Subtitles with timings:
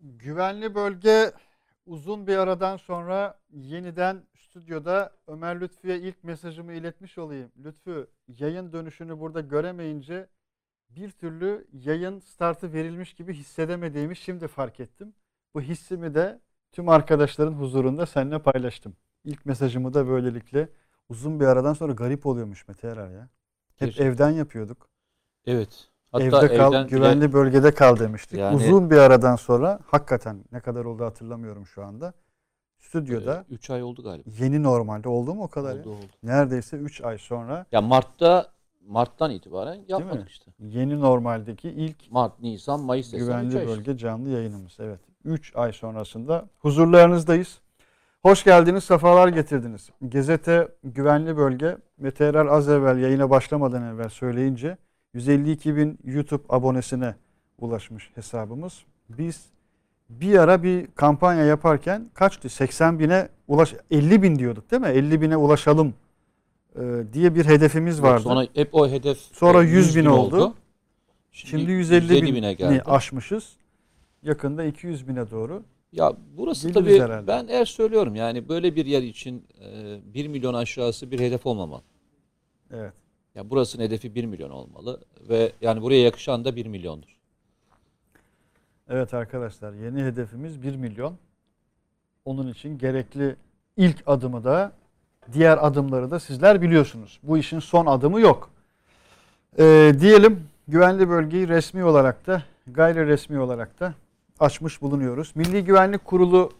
[0.00, 1.32] Güvenli bölge
[1.86, 7.52] uzun bir aradan sonra yeniden stüdyoda Ömer Lütfü'ye ilk mesajımı iletmiş olayım.
[7.64, 10.28] Lütfü yayın dönüşünü burada göremeyince
[10.90, 15.14] bir türlü yayın startı verilmiş gibi hissedemediğimi şimdi fark ettim.
[15.54, 16.40] Bu hissimi de
[16.72, 18.96] tüm arkadaşların huzurunda seninle paylaştım.
[19.24, 20.68] İlk mesajımı da böylelikle
[21.08, 23.28] uzun bir aradan sonra garip oluyormuş Mete Erer ya.
[23.76, 24.06] Hep Gerçekten.
[24.06, 24.88] evden yapıyorduk.
[25.46, 25.90] Evet.
[26.12, 28.38] Hatta Evde kal, evden bile- güvenli bölgede kal demiştik.
[28.38, 32.12] Yani- Uzun bir aradan sonra hakikaten ne kadar oldu hatırlamıyorum şu anda.
[32.78, 34.30] Stüdyoda 3 ay oldu galiba.
[34.40, 35.80] yeni normalde oldu mu o kadar ya?
[35.80, 36.06] Oldu oldu.
[36.22, 38.46] Neredeyse 3 ay sonra Ya Mart'ta
[38.86, 40.50] Mart'tan itibaren yapmadık işte.
[40.58, 43.76] yeni normaldeki ilk Mart, Nisan, Mayıs güvenli ay işte.
[43.76, 44.76] bölge canlı yayınımız.
[44.80, 45.00] Evet.
[45.24, 47.58] 3 ay sonrasında huzurlarınızdayız.
[48.22, 49.90] Hoş geldiniz, sefalar getirdiniz.
[50.08, 54.76] Gezete Güvenli Bölge, Mete Erer az evvel yayına başlamadan evvel söyleyince
[55.14, 57.14] 152 bin YouTube abonesine
[57.58, 58.82] ulaşmış hesabımız.
[59.08, 59.46] Biz
[60.10, 62.48] bir ara bir kampanya yaparken kaçtı?
[62.48, 64.88] 80 bine ulaş 50 bin diyorduk değil mi?
[64.88, 65.94] 50 bine ulaşalım
[66.76, 66.82] e,
[67.12, 68.22] diye bir hedefimiz vardı.
[68.22, 70.54] Sonra hep o hedef Sonra e, 100 bin oldu.
[71.32, 72.82] Şimdi, Şimdi 150 bine bini geldi.
[72.86, 73.56] aşmışız.
[74.22, 75.62] Yakında 200 bine doğru.
[75.92, 77.26] Ya burası Biliriz tabii herhalde.
[77.26, 81.82] ben eğer söylüyorum yani böyle bir yer için e, 1 milyon aşağısı bir hedef olmamalı.
[82.70, 82.94] Evet.
[83.38, 87.16] Ya burasının hedefi 1 milyon olmalı ve yani buraya yakışan da 1 milyondur.
[88.88, 91.16] Evet arkadaşlar yeni hedefimiz 1 milyon.
[92.24, 93.36] Onun için gerekli
[93.76, 94.72] ilk adımı da
[95.32, 97.20] diğer adımları da sizler biliyorsunuz.
[97.22, 98.50] Bu işin son adımı yok.
[99.58, 103.94] Ee, diyelim güvenli bölgeyi resmi olarak da gayri resmi olarak da
[104.40, 105.32] açmış bulunuyoruz.
[105.34, 106.52] Milli Güvenlik Kurulu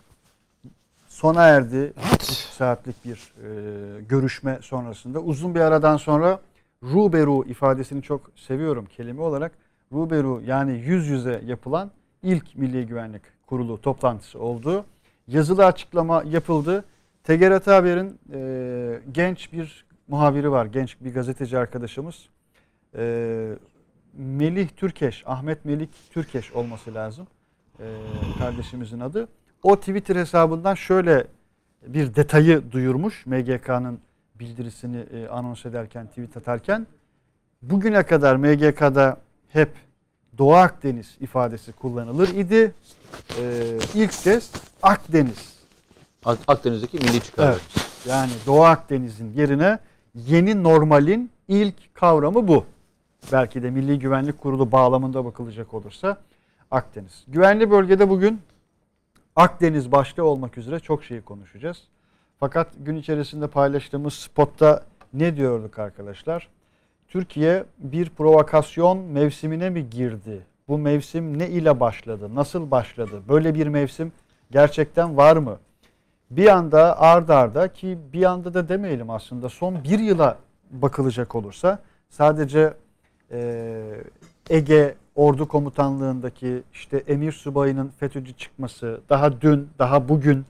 [1.09, 1.93] sona erdi.
[2.15, 5.21] 3 saatlik bir e, görüşme sonrasında.
[5.21, 6.41] Uzun bir aradan sonra
[6.83, 9.53] ruberu ifadesini çok seviyorum kelime olarak.
[9.93, 11.91] Ruberu yani yüz yüze yapılan
[12.23, 14.84] ilk Milli Güvenlik Kurulu toplantısı oldu.
[15.29, 16.84] Yazılı açıklama yapıldı.
[17.25, 22.28] TGRT Haber'in e, genç bir muhabiri var, genç bir gazeteci arkadaşımız.
[22.97, 23.53] E,
[24.12, 27.27] Melih Türkeş, Ahmet Melik Türkeş olması lazım
[27.81, 27.84] e,
[28.38, 29.28] kardeşimizin adı.
[29.62, 31.27] O Twitter hesabından şöyle
[31.87, 34.00] bir detayı duyurmuş MGK'nın
[34.41, 36.87] bildirisini e, anons ederken, tweet atarken.
[37.62, 39.16] Bugüne kadar MGK'da
[39.49, 39.71] hep
[40.38, 42.75] Doğu Akdeniz ifadesi kullanılır idi.
[43.41, 43.43] E,
[43.94, 44.50] ilk kez
[44.82, 45.59] Akdeniz
[46.25, 47.49] Ak- Akdeniz'deki milli çıkar.
[47.53, 47.60] Evet.
[48.09, 49.78] Yani Doğu Akdeniz'in yerine
[50.15, 52.65] yeni normalin ilk kavramı bu.
[53.32, 56.16] Belki de Milli Güvenlik Kurulu bağlamında bakılacak olursa
[56.70, 57.25] Akdeniz.
[57.28, 58.41] Güvenli bölgede bugün
[59.37, 61.82] Akdeniz başta olmak üzere çok şeyi konuşacağız.
[62.41, 66.49] Fakat gün içerisinde paylaştığımız spotta ne diyorduk arkadaşlar?
[67.09, 70.47] Türkiye bir provokasyon mevsimine mi girdi?
[70.69, 72.34] Bu mevsim ne ile başladı?
[72.34, 73.22] Nasıl başladı?
[73.28, 74.12] Böyle bir mevsim
[74.50, 75.59] gerçekten var mı?
[76.31, 80.38] bir anda ard arda ki bir anda da demeyelim aslında son bir yıla
[80.70, 81.78] bakılacak olursa
[82.09, 82.75] sadece
[83.31, 83.82] e,
[84.50, 90.44] Ege Ordu Komutanlığındaki işte Emir Subayı'nın FETÖ'cü çıkması daha dün daha bugün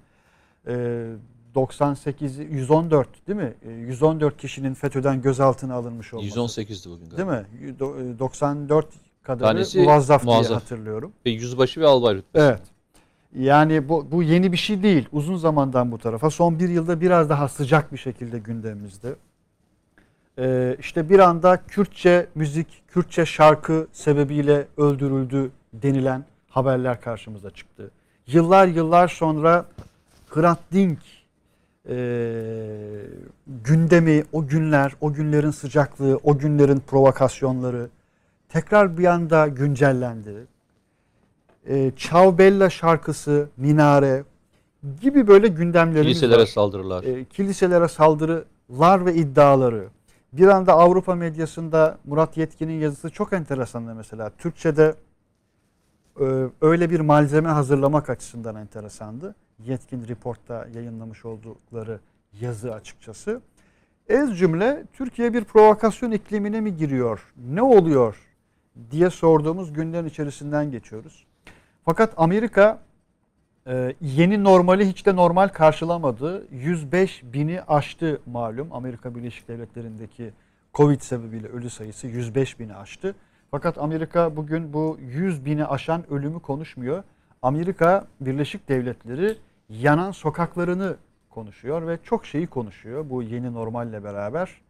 [0.66, 1.04] e,
[1.54, 3.54] 98 114 değil mi?
[3.62, 6.38] E, 114 kişinin FETÖ'den gözaltına alınmış olması.
[6.40, 7.32] 118'di bugün Değil galiba.
[7.32, 7.74] mi?
[7.80, 8.86] Do- e, 94
[9.22, 10.62] kadarı Tanesi muvazzaf diye muazzaf.
[10.62, 11.12] hatırlıyorum.
[11.26, 12.44] Ve yüzbaşı ve albay rütbesi.
[12.46, 12.62] Evet.
[13.38, 15.08] Yani bu, bu yeni bir şey değil.
[15.12, 16.30] Uzun zamandan bu tarafa.
[16.30, 19.14] Son bir yılda biraz daha sıcak bir şekilde gündemimizde.
[20.38, 27.90] Ee, işte bir anda Kürtçe müzik, Kürtçe şarkı sebebiyle öldürüldü denilen haberler karşımıza çıktı.
[28.26, 29.66] Yıllar yıllar sonra
[30.28, 30.98] Hrant Dink
[31.88, 31.96] e,
[33.46, 37.88] gündemi, o günler, o günlerin sıcaklığı, o günlerin provokasyonları
[38.48, 40.46] tekrar bir anda güncellendi
[41.68, 44.24] e, Ciao Bella şarkısı, Minare
[45.00, 46.46] gibi böyle gündemlerimiz Kiliselere var.
[46.46, 47.04] saldırılar.
[47.04, 49.88] E, kiliselere saldırılar ve iddiaları.
[50.32, 54.30] Bir anda Avrupa medyasında Murat Yetkin'in yazısı çok enteresandı mesela.
[54.38, 54.94] Türkçe'de
[56.20, 56.24] e,
[56.60, 59.34] öyle bir malzeme hazırlamak açısından enteresandı.
[59.64, 62.00] Yetkin Report'ta yayınlamış oldukları
[62.40, 63.40] yazı açıkçası.
[64.08, 67.32] Ez cümle Türkiye bir provokasyon iklimine mi giriyor?
[67.36, 68.16] Ne oluyor
[68.90, 71.26] diye sorduğumuz günlerin içerisinden geçiyoruz.
[71.84, 72.78] Fakat Amerika
[73.66, 76.46] e, yeni normali hiç de normal karşılamadı.
[76.50, 78.72] 105 bini aştı malum.
[78.72, 80.32] Amerika Birleşik Devletleri'ndeki
[80.74, 83.14] Covid sebebiyle ölü sayısı 105 bini aştı.
[83.50, 87.02] Fakat Amerika bugün bu 100 bini aşan ölümü konuşmuyor.
[87.42, 89.36] Amerika Birleşik Devletleri
[89.68, 90.96] yanan sokaklarını
[91.30, 94.60] konuşuyor ve çok şeyi konuşuyor bu yeni normalle beraber.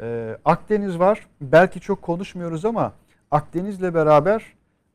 [0.00, 1.26] Ee, Akdeniz var.
[1.40, 2.92] Belki çok konuşmuyoruz ama
[3.30, 4.44] Akdeniz'le beraber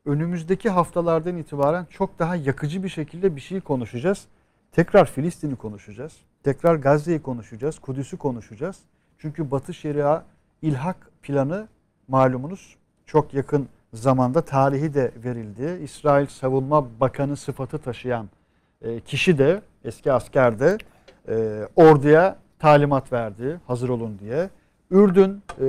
[0.05, 4.25] önümüzdeki haftalardan itibaren çok daha yakıcı bir şekilde bir şey konuşacağız.
[4.71, 6.17] Tekrar Filistin'i konuşacağız.
[6.43, 7.79] Tekrar Gazze'yi konuşacağız.
[7.79, 8.79] Kudüs'ü konuşacağız.
[9.17, 10.23] Çünkü Batı Şeria
[10.61, 11.67] ilhak planı
[12.07, 12.75] malumunuz
[13.05, 15.83] çok yakın zamanda tarihi de verildi.
[15.83, 18.29] İsrail Savunma Bakanı sıfatı taşıyan
[18.81, 20.77] e, kişi de eski asker de
[21.27, 24.49] e, orduya talimat verdi hazır olun diye.
[24.91, 25.67] Ürdün e,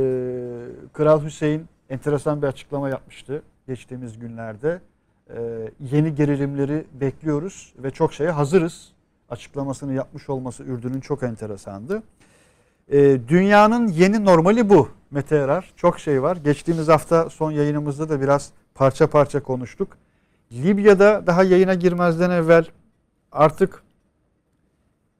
[0.93, 4.81] Kral Hüseyin enteresan bir açıklama yapmıştı geçtiğimiz günlerde.
[5.81, 8.93] Yeni gerilimleri bekliyoruz ve çok şeye hazırız
[9.31, 12.03] açıklamasını yapmış olması Ürdün'ün çok enteresandı.
[13.29, 15.73] Dünyanın yeni normali bu Mete Erar.
[15.77, 16.37] Çok şey var.
[16.37, 19.89] Geçtiğimiz hafta son yayınımızda da biraz parça parça konuştuk.
[20.53, 22.65] Libya'da daha yayına girmezden evvel
[23.37, 23.83] artık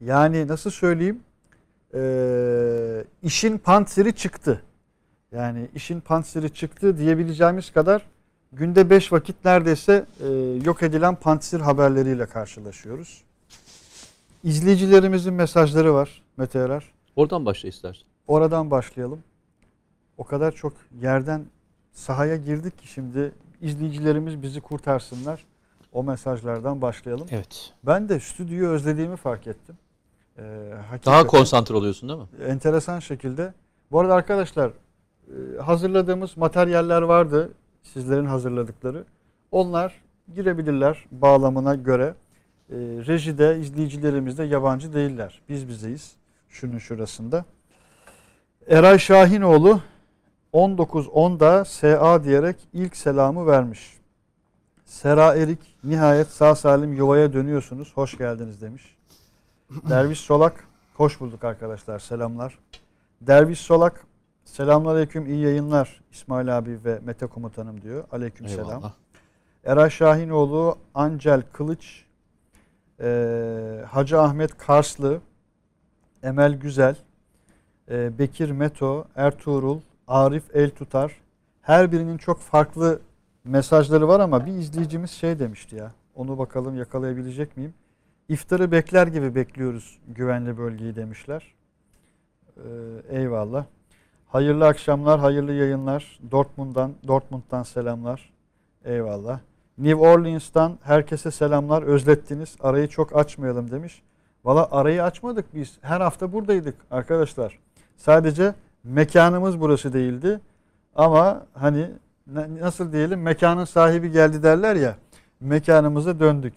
[0.01, 1.21] yani nasıl söyleyeyim
[1.95, 4.63] e, işin panseri çıktı.
[5.33, 8.07] Yani işin panseri çıktı diyebileceğimiz kadar
[8.53, 10.29] günde 5 vakit neredeyse e,
[10.65, 13.23] yok edilen pansir haberleriyle karşılaşıyoruz.
[14.45, 16.93] İzleyicilerimizin mesajları var Mete Erar.
[17.17, 18.07] Oradan başla istersen.
[18.27, 19.23] Oradan başlayalım.
[20.19, 21.47] O kadar çok yerden
[21.93, 25.45] sahaya girdik ki şimdi izleyicilerimiz bizi kurtarsınlar.
[25.97, 27.27] O mesajlardan başlayalım.
[27.31, 27.73] Evet.
[27.87, 29.77] Ben de stüdyoyu özlediğimi fark ettim.
[30.39, 30.43] Ee,
[31.07, 32.27] Daha konsantre oluyorsun değil mi?
[32.47, 33.53] enteresan şekilde.
[33.91, 37.51] Bu arada arkadaşlar e, hazırladığımız materyaller vardı.
[37.83, 39.05] Sizlerin hazırladıkları.
[39.53, 39.95] Onlar
[40.35, 42.15] girebilirler bağlamına göre.
[42.71, 45.41] E, rejide izleyicilerimiz de yabancı değiller.
[45.49, 46.13] Biz bizeyiz.
[46.49, 47.45] Şunun şurasında.
[48.69, 49.81] Eray Şahinoğlu
[50.53, 53.97] 19.10'da SA diyerek ilk selamı vermiş.
[54.87, 57.93] Sera Erik nihayet sağ salim yuvaya dönüyorsunuz.
[57.95, 58.97] Hoş geldiniz demiş.
[59.89, 61.99] Derviş Solak hoş bulduk arkadaşlar.
[61.99, 62.59] Selamlar.
[63.21, 64.07] Derviş Solak
[64.45, 68.05] selamünaleyküm iyi yayınlar İsmail abi ve Mete komutanım diyor.
[68.13, 68.93] Aleyküm selam.
[69.65, 72.05] Eray Şahinoğlu, Ancel Kılıç,
[73.01, 75.21] eee, Hacı Ahmet Karslı,
[76.23, 76.97] Emel Güzel,
[77.91, 81.13] eee, Bekir Meto, Ertuğrul, Arif El Tutar.
[81.63, 83.01] Her birinin çok farklı
[83.47, 85.93] mesajları var ama bir izleyicimiz şey demişti ya.
[86.15, 87.75] Onu bakalım yakalayabilecek miyim?
[88.29, 91.55] İftarı bekler gibi bekliyoruz güvenli bölgeyi demişler.
[92.57, 92.63] Eee,
[93.09, 93.65] eyvallah.
[94.27, 96.21] Hayırlı akşamlar, hayırlı yayınlar.
[96.31, 98.33] Dortmund'dan, Dortmund'dan selamlar.
[98.85, 99.41] Eyvallah.
[99.79, 101.83] New Orleans'tan herkese selamlar.
[101.83, 102.57] Özlettiniz.
[102.61, 104.03] Arayı çok açmayalım demiş.
[104.45, 105.79] Valla arayı açmadık biz.
[105.81, 107.59] Her hafta buradaydık arkadaşlar.
[107.97, 108.55] Sadece
[108.85, 110.41] mekanımız burası değildi.
[110.95, 111.91] Ama hani
[112.61, 114.97] nasıl diyelim mekanın sahibi geldi derler ya.
[115.41, 116.55] Mekanımıza döndük.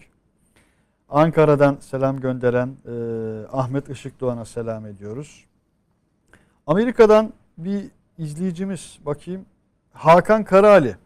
[1.08, 2.92] Ankara'dan selam gönderen e,
[3.52, 5.44] Ahmet Işıkdoğan'a selam ediyoruz.
[6.66, 7.84] Amerika'dan bir
[8.18, 9.46] izleyicimiz bakayım.
[9.92, 10.96] Hakan Karali.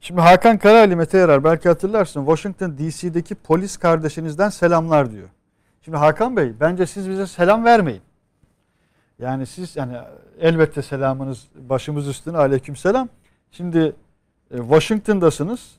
[0.00, 5.28] Şimdi Hakan Karali Mete Yarar belki hatırlarsın Washington DC'deki polis kardeşinizden selamlar diyor.
[5.82, 8.02] Şimdi Hakan Bey bence siz bize selam vermeyin.
[9.18, 9.96] Yani siz yani
[10.40, 13.08] elbette selamınız başımız üstüne aleyküm selam.
[13.52, 13.92] Şimdi
[14.50, 15.76] e, Washington'dasınız.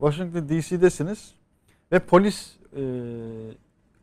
[0.00, 1.34] Washington DC'desiniz
[1.92, 2.82] ve polis e,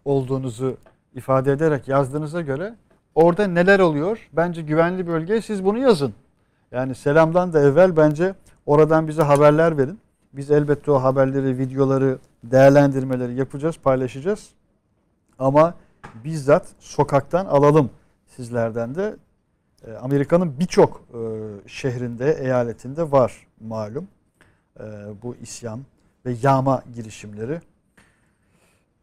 [0.06, 0.78] olduğunuzu
[1.14, 2.76] ifade ederek yazdığınıza göre
[3.16, 4.30] orada neler oluyor?
[4.34, 6.14] Bence güvenli bölge siz bunu yazın.
[6.72, 8.36] Yani selamdan da evvel bence
[8.66, 10.00] oradan bize haberler verin.
[10.34, 14.50] Biz elbette o haberleri, videoları, değerlendirmeleri yapacağız, paylaşacağız.
[15.40, 15.74] Ama
[16.24, 17.90] bizzat sokaktan alalım
[18.28, 19.16] sizlerden de.
[19.88, 21.20] E, Amerika'nın birçok e,
[21.68, 24.08] şehrinde, eyaletinde var malum
[24.80, 24.84] e,
[25.24, 25.80] bu isyan
[26.26, 27.62] ve yağma girişimleri.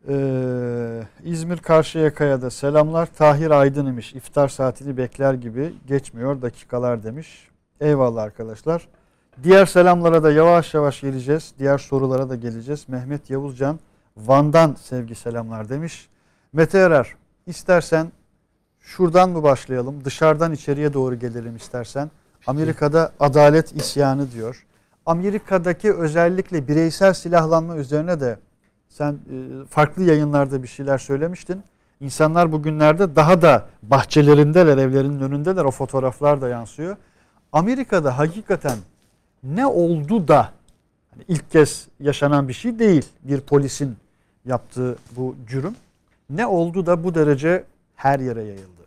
[0.09, 3.07] Ee, İzmir Karşıyaka'ya da selamlar.
[3.07, 4.15] Tahir Aydın imiş.
[4.15, 7.49] İftar saatini bekler gibi geçmiyor dakikalar demiş.
[7.81, 8.89] Eyvallah arkadaşlar.
[9.43, 11.55] Diğer selamlara da yavaş yavaş geleceğiz.
[11.59, 12.89] Diğer sorulara da geleceğiz.
[12.89, 13.79] Mehmet Yavuzcan
[14.17, 16.09] Van'dan sevgi selamlar demiş.
[16.53, 17.15] Mete Erer
[17.47, 18.12] istersen
[18.83, 20.05] şuradan mı başlayalım?
[20.05, 22.11] Dışarıdan içeriye doğru gelelim istersen.
[22.47, 24.67] Amerika'da adalet isyanı diyor.
[25.07, 28.39] Amerika'daki özellikle bireysel silahlanma üzerine de
[28.89, 31.62] sen e, farklı yayınlarda bir şeyler söylemiştin.
[32.01, 35.65] İnsanlar bugünlerde daha da bahçelerindeler, evlerinin önündeler.
[35.65, 36.97] O fotoğraflar da yansıyor.
[37.53, 38.79] Amerika'da hakikaten
[39.43, 40.51] ne oldu da
[41.11, 43.97] hani ilk kez yaşanan bir şey değil bir polisin
[44.45, 45.75] yaptığı bu cürüm.
[46.31, 47.65] Ne oldu da bu derece
[48.02, 48.87] her yere yayıldı?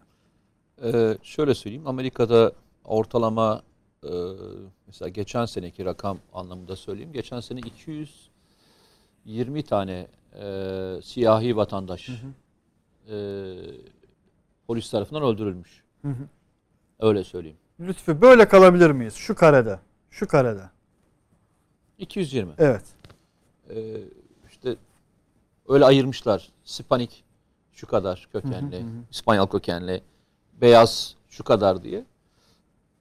[0.84, 1.88] Ee, şöyle söyleyeyim.
[1.88, 2.52] Amerika'da
[2.84, 3.62] ortalama
[4.04, 4.10] e,
[4.88, 7.14] mesela geçen seneki rakam anlamında söyleyeyim.
[7.14, 12.14] Geçen sene 220 tane e, siyahi vatandaş e,
[14.68, 15.84] polis tarafından öldürülmüş.
[16.02, 16.28] Hı hı.
[17.00, 17.58] Öyle söyleyeyim.
[17.80, 19.14] Lütfü böyle kalabilir miyiz?
[19.14, 19.80] Şu karede.
[20.10, 20.70] Şu karede.
[21.98, 22.54] 220.
[22.58, 22.84] Evet.
[23.70, 23.98] Ee,
[24.50, 24.76] işte
[25.68, 26.50] öyle ayırmışlar.
[26.66, 27.25] Hispanik
[27.76, 28.92] şu kadar kökenli, Hı hı hı.
[29.12, 30.02] İspanyol kökenli,
[30.62, 32.06] beyaz şu kadar diye.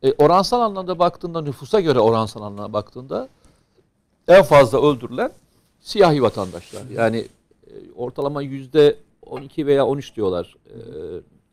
[0.03, 3.29] E, oransal anlamda baktığında, nüfusa göre oransal anlamda baktığında
[4.29, 5.33] en fazla öldürülen
[5.81, 6.83] siyahi vatandaşlar.
[6.91, 7.29] Yani
[7.67, 10.77] e, ortalama yüzde 12 veya 13 diyorlar e,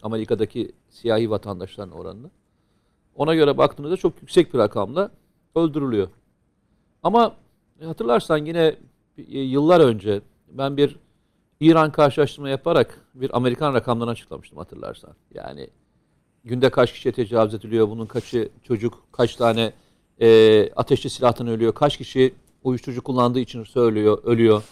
[0.03, 2.29] Amerika'daki siyahi vatandaşların oranını.
[3.15, 5.11] Ona göre baktığınızda çok yüksek bir rakamla
[5.55, 6.07] öldürülüyor.
[7.03, 7.35] Ama
[7.83, 8.75] hatırlarsan yine
[9.17, 10.95] e, yıllar önce ben bir
[11.61, 15.11] İran karşılaştırma yaparak bir Amerikan rakamlarını açıklamıştım hatırlarsan.
[15.33, 15.69] Yani
[16.43, 19.73] günde kaç kişiye tecavüz ediliyor, bunun kaçı çocuk, kaç tane
[20.21, 24.63] e, ateşli silahtan ölüyor, kaç kişi uyuşturucu kullandığı için söylüyor, ölüyor.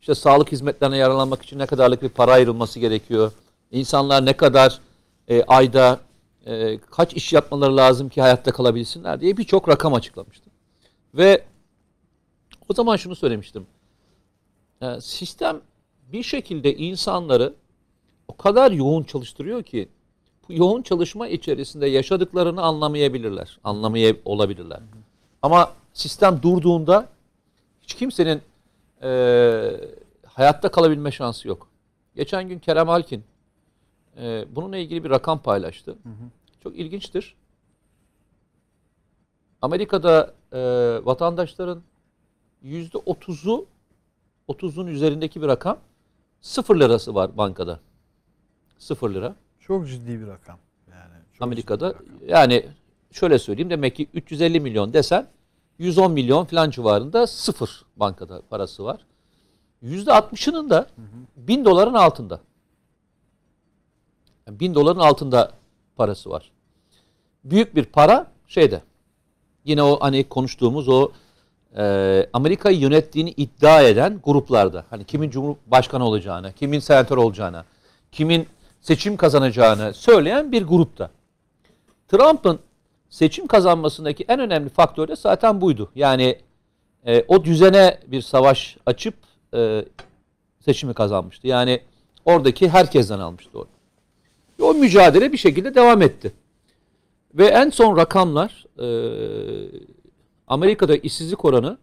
[0.00, 3.32] İşte sağlık hizmetlerine yararlanmak için ne kadarlık bir para ayrılması gerekiyor.
[3.70, 4.80] İnsanlar ne kadar
[5.28, 6.00] e, ayda
[6.46, 10.52] e, kaç iş yapmaları lazım ki hayatta kalabilsinler diye birçok rakam açıklamıştım.
[11.14, 11.44] Ve
[12.68, 13.66] o zaman şunu söylemiştim.
[14.82, 15.60] E, sistem
[16.12, 17.54] bir şekilde insanları
[18.28, 19.88] o kadar yoğun çalıştırıyor ki
[20.48, 23.58] bu yoğun çalışma içerisinde yaşadıklarını anlamayabilirler.
[23.64, 24.80] Anlamaya olabilirler.
[25.42, 27.08] Ama sistem durduğunda
[27.82, 28.42] hiç kimsenin
[29.02, 29.10] e,
[30.26, 31.68] hayatta kalabilme şansı yok.
[32.16, 33.24] Geçen gün Kerem Alkin
[34.16, 35.96] e, bununla ilgili bir rakam paylaştı.
[36.62, 37.34] Çok ilginçtir.
[39.62, 40.60] Amerika'da e,
[41.04, 41.82] vatandaşların
[42.62, 43.66] yüzde otuzu
[44.48, 45.78] 30'un üzerindeki bir rakam
[46.40, 47.80] sıfır lirası var bankada.
[48.78, 49.34] Sıfır lira.
[49.60, 50.58] Çok ciddi bir rakam.
[50.90, 52.06] Yani çok Amerika'da rakam.
[52.28, 52.66] yani
[53.12, 55.26] şöyle söyleyeyim demek ki 350 milyon desen
[55.78, 59.06] 110 milyon falan civarında sıfır bankada parası var.
[59.82, 60.86] %60'ının da
[61.36, 62.40] 1000 doların altında.
[64.46, 65.52] Yani 1000 doların altında
[65.96, 66.50] parası var.
[67.44, 68.82] Büyük bir para şeyde.
[69.64, 71.12] Yine o hani konuştuğumuz o
[71.76, 74.84] e, Amerika'yı yönettiğini iddia eden gruplarda.
[74.90, 77.64] Hani kimin cumhurbaşkanı olacağını, kimin senatör olacağını,
[78.12, 78.46] kimin
[78.80, 81.10] seçim kazanacağını söyleyen bir grupta.
[82.08, 82.58] Trump'ın
[83.10, 85.90] seçim kazanmasındaki en önemli faktör de zaten buydu.
[85.94, 86.38] Yani
[87.06, 89.14] e, o düzene bir savaş açıp
[89.54, 89.84] e,
[90.64, 91.46] seçimi kazanmıştı.
[91.46, 91.80] Yani
[92.24, 93.66] oradaki herkesten almıştı o.
[94.60, 96.32] Ve o mücadele bir şekilde devam etti.
[97.34, 98.86] Ve en son rakamlar e,
[100.50, 101.78] Amerika'da işsizlik oranı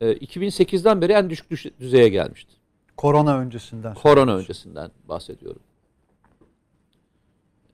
[0.00, 2.52] e, 2008'den beri en düşük düş- düzeye gelmişti.
[2.96, 3.94] Korona öncesinden.
[3.94, 5.62] Korona öncesinden bahsediyorum.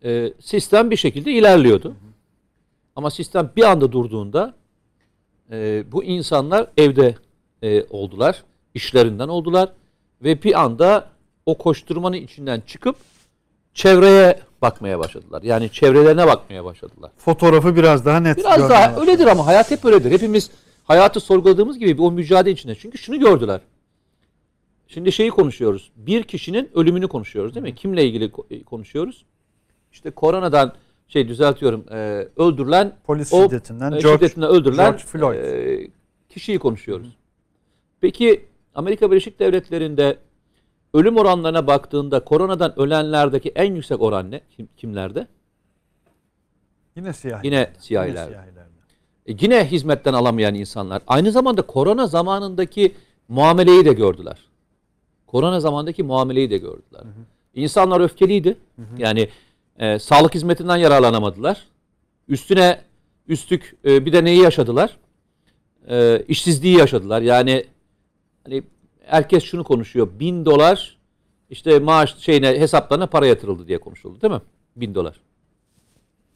[0.05, 1.95] Ee, sistem bir şekilde ilerliyordu.
[2.97, 4.55] Ama sistem bir anda durduğunda
[5.51, 7.15] e, bu insanlar evde
[7.63, 8.45] e, oldular,
[8.75, 9.73] işlerinden oldular
[10.23, 11.11] ve bir anda
[11.47, 12.97] o koşturmanın içinden çıkıp
[13.75, 15.43] çevreye bakmaya başladılar.
[15.43, 17.11] Yani çevrelerine bakmaya başladılar.
[17.19, 19.09] Fotoğrafı biraz daha net Biraz daha başladık.
[19.09, 20.11] öyledir ama hayat hep öyledir.
[20.11, 20.51] Hepimiz
[20.85, 22.75] hayatı sorguladığımız gibi o mücadele içinde.
[22.75, 23.61] Çünkü şunu gördüler.
[24.89, 25.91] Şimdi şeyi konuşuyoruz.
[25.97, 27.75] Bir kişinin ölümünü konuşuyoruz değil mi?
[27.75, 29.25] Kimle ilgili ko- konuşuyoruz?
[29.93, 30.73] İşte koronadan
[31.09, 31.85] şey düzeltiyorum.
[31.93, 35.37] e, öldürülen Polis o, şiddetinden e, George, şiddetinden öldürülen George Floyd.
[35.39, 35.91] e,
[36.29, 37.17] kişiyi konuşuyoruz.
[38.01, 38.45] Peki
[38.75, 40.17] Amerika Birleşik Devletleri'nde
[40.97, 44.41] ölüm oranlarına baktığında koronadan ölenlerdeki en yüksek oran ne?
[44.57, 45.27] Kim, kimlerde?
[46.97, 47.47] yine siyahi.
[47.47, 48.23] Yine siyahiler.
[48.23, 48.67] Yine siyahilerde.
[49.27, 51.03] E, yine hizmetten alamayan insanlar.
[51.07, 52.95] Aynı zamanda korona zamanındaki
[53.29, 54.39] muameleyi de gördüler.
[55.27, 57.03] Korona zamandaki muameleyi de gördüler.
[57.55, 58.57] İnsanlar öfkeliydi.
[58.99, 59.29] Yani
[59.79, 61.67] e, sağlık hizmetinden yararlanamadılar.
[62.29, 62.81] Üstüne
[63.29, 64.97] üstlük e, bir de neyi yaşadılar?
[65.89, 67.23] E, işsizliği yaşadılar.
[67.23, 67.65] Yani
[68.45, 68.63] hani
[69.07, 70.09] herkes şunu konuşuyor.
[70.21, 70.97] Bin dolar
[71.51, 74.41] işte maaş şeyine hesaplarına para yatırıldı diye konuşuldu değil mi?
[74.77, 75.21] Bin dolar.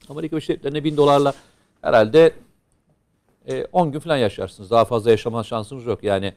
[0.08, 1.32] Amerika Birleşik Devletleri'ne bin dolarla
[1.82, 2.32] herhalde
[3.48, 4.70] e, 10 gün falan yaşarsınız.
[4.70, 6.04] Daha fazla yaşama şansınız yok.
[6.04, 6.34] Yani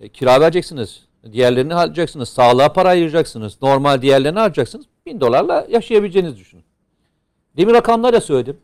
[0.00, 1.02] e, kira vereceksiniz.
[1.32, 2.28] Diğerlerini harcayacaksınız.
[2.28, 3.62] Sağlığa para ayıracaksınız.
[3.62, 4.86] Normal diğerlerini harcayacaksınız.
[5.06, 6.64] 1000 dolarla yaşayabileceğinizi düşünün.
[7.56, 8.56] Demin rakamlar da söyledim.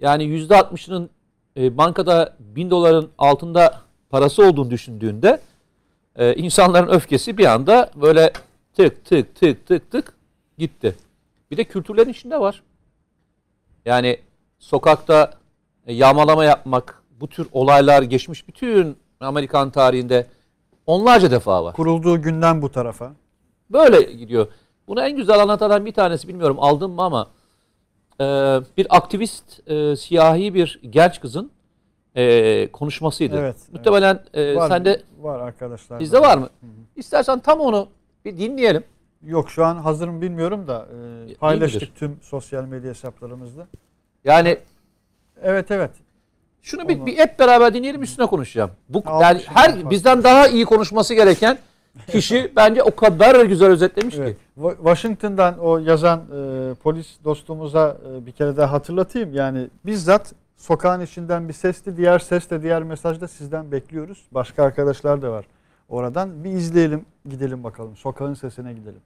[0.00, 1.10] Yani %60'ının
[1.56, 3.80] e, bankada 1000 doların altında
[4.10, 5.40] parası olduğunu düşündüğünde
[6.16, 8.32] e, insanların öfkesi bir anda böyle
[8.76, 10.14] tık tık tık tık tık
[10.58, 10.96] gitti.
[11.50, 12.62] Bir de kültürlerin içinde var.
[13.84, 14.20] Yani
[14.58, 15.32] sokakta
[15.86, 20.26] e, yağmalama yapmak, bu tür olaylar geçmiş bütün Amerikan tarihinde
[20.86, 21.74] onlarca defa var.
[21.74, 23.12] Kurulduğu günden bu tarafa.
[23.70, 24.46] Böyle gidiyor.
[24.88, 27.30] Bunu en güzel anlatan bir tanesi bilmiyorum aldım mı ama
[28.20, 28.24] e,
[28.76, 31.50] bir aktivist e, siyahi bir genç kızın
[32.14, 33.36] e, konuşmasıydı.
[33.38, 36.00] Evet, Muhtemelen e, Var, sende var arkadaşlar.
[36.00, 36.48] bizde var mı?
[36.96, 37.88] İstersen tam onu
[38.24, 38.84] bir dinleyelim.
[39.22, 40.86] Yok şu an hazır mı bilmiyorum da
[41.30, 41.92] e, paylaştık midir?
[41.98, 43.66] tüm sosyal medya hesaplarımızda.
[44.24, 44.58] Yani
[45.42, 45.90] Evet evet.
[46.62, 48.70] Şunu bir, Onu- bir hep beraber dinleyelim üstüne konuşacağım.
[48.88, 51.58] Bu Almış yani her fark bizden daha iyi konuşması gereken
[52.12, 54.36] kişi bence o kadar güzel özetlemiş Evet.
[54.36, 54.42] ki.
[54.60, 59.34] Wa- Washington'dan o yazan e, polis dostumuza e, bir kere daha hatırlatayım.
[59.34, 60.32] Yani bizzat
[60.64, 61.96] sokağın içinden bir sesti.
[61.96, 64.24] Diğer ses diğer mesaj da sizden bekliyoruz.
[64.32, 65.46] Başka arkadaşlar da var
[65.88, 66.44] oradan.
[66.44, 67.96] Bir izleyelim gidelim bakalım.
[67.96, 69.00] Sokağın sesine gidelim.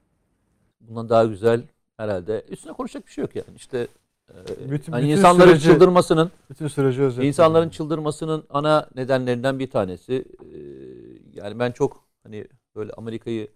[0.81, 1.63] Bundan daha güzel
[1.97, 2.45] herhalde.
[2.49, 3.57] Üstüne konuşacak bir şey yok yani.
[3.57, 3.89] İşte
[4.31, 7.29] e, bütün, hani bütün insanların süreci, çıldırmasının bütün süreci özetledim.
[7.29, 10.59] insanların çıldırmasının ana nedenlerinden bir tanesi e,
[11.35, 12.47] yani ben çok hani
[12.77, 13.49] böyle Amerika'yı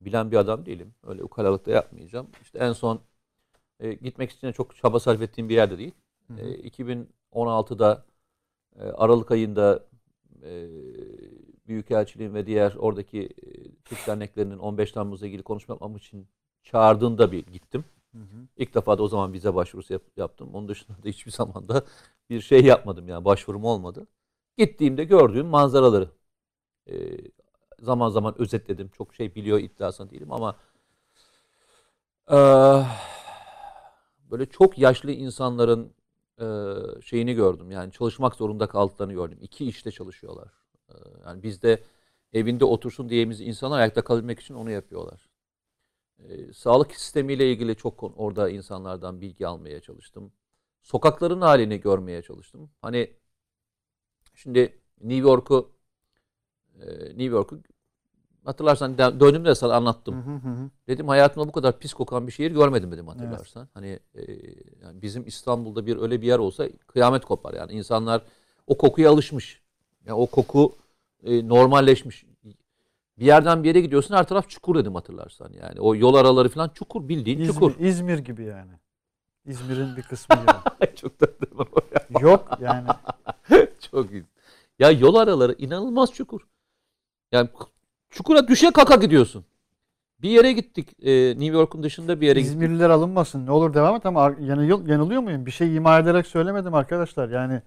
[0.00, 0.94] bilen bir adam değilim.
[1.06, 2.26] Öyle ukalalık da yapmayacağım.
[2.42, 3.00] İşte en son
[3.80, 5.92] e, gitmek için çok çaba sarf ettiğim bir yerde değil.
[6.28, 6.40] Hı hı.
[6.40, 8.04] E, 2000 16'da
[8.76, 9.84] e, Aralık ayında
[10.42, 10.68] e,
[11.66, 16.28] Büyükelçiliğin ve diğer oradaki e, Türk derneklerinin 15 Temmuz'la ilgili konuşma yapmam için
[16.62, 17.84] çağırdığında bir gittim.
[18.12, 18.18] Hı.
[18.56, 20.54] İlk defa da o zaman vize başvurusu yaptım.
[20.54, 21.84] Onun dışında da hiçbir zaman da
[22.30, 24.06] bir şey yapmadım yani başvurum olmadı.
[24.58, 26.08] Gittiğimde gördüğüm manzaraları
[27.80, 28.88] zaman zaman özetledim.
[28.88, 30.56] Çok şey biliyor iddiasına değilim ama
[34.30, 35.92] böyle çok yaşlı insanların
[36.40, 36.46] e,
[37.02, 37.70] şeyini gördüm.
[37.70, 39.38] Yani çalışmak zorunda kaldıklarını gördüm.
[39.42, 40.52] İki işte çalışıyorlar.
[40.88, 40.94] E,
[41.26, 41.82] yani bizde
[42.32, 45.28] evinde otursun diyemiz insanlar ayakta kalabilmek için onu yapıyorlar.
[46.18, 50.32] E, sağlık sistemiyle ilgili çok orada insanlardan bilgi almaya çalıştım.
[50.82, 52.70] Sokakların halini görmeye çalıştım.
[52.82, 53.14] Hani
[54.34, 55.74] şimdi New York'u
[57.06, 57.62] New York'u
[58.44, 60.14] hatırlarsan dö- döndüğümde sana anlattım.
[60.14, 60.70] Hı hı hı.
[60.88, 63.68] Dedim hayatımda bu kadar pis kokan bir şehir görmedim dedim hatırlarsan.
[63.74, 64.22] Hani e,
[64.82, 68.22] yani bizim İstanbul'da bir öyle bir yer olsa kıyamet kopar yani insanlar
[68.66, 69.62] o kokuya alışmış.
[70.06, 70.76] Yani o koku
[71.24, 72.24] e, normalleşmiş.
[73.18, 75.80] Bir yerden bir yere gidiyorsun her taraf çukur dedim hatırlarsan yani.
[75.80, 77.70] O yol araları falan çukur bildiğin çukur.
[77.70, 78.72] İzmir, İzmir gibi yani.
[79.46, 80.96] İzmir'in bir kısmı gibi.
[80.96, 81.26] Çok da
[82.20, 82.88] Yok yani.
[83.90, 84.24] Çok iyi.
[84.78, 86.40] Ya yol araları inanılmaz çukur.
[87.32, 87.48] Yani
[88.14, 89.44] çukura düşe kaka gidiyorsun.
[90.22, 90.88] Bir yere gittik.
[91.02, 92.54] e, New York'un dışında bir yere gittik.
[92.54, 93.46] İzmirliler alınmasın.
[93.46, 95.46] Ne olur devam et ama yanıl, yanılıyor muyum?
[95.46, 97.28] Bir şey ima ederek söylemedim arkadaşlar.
[97.28, 97.62] Yani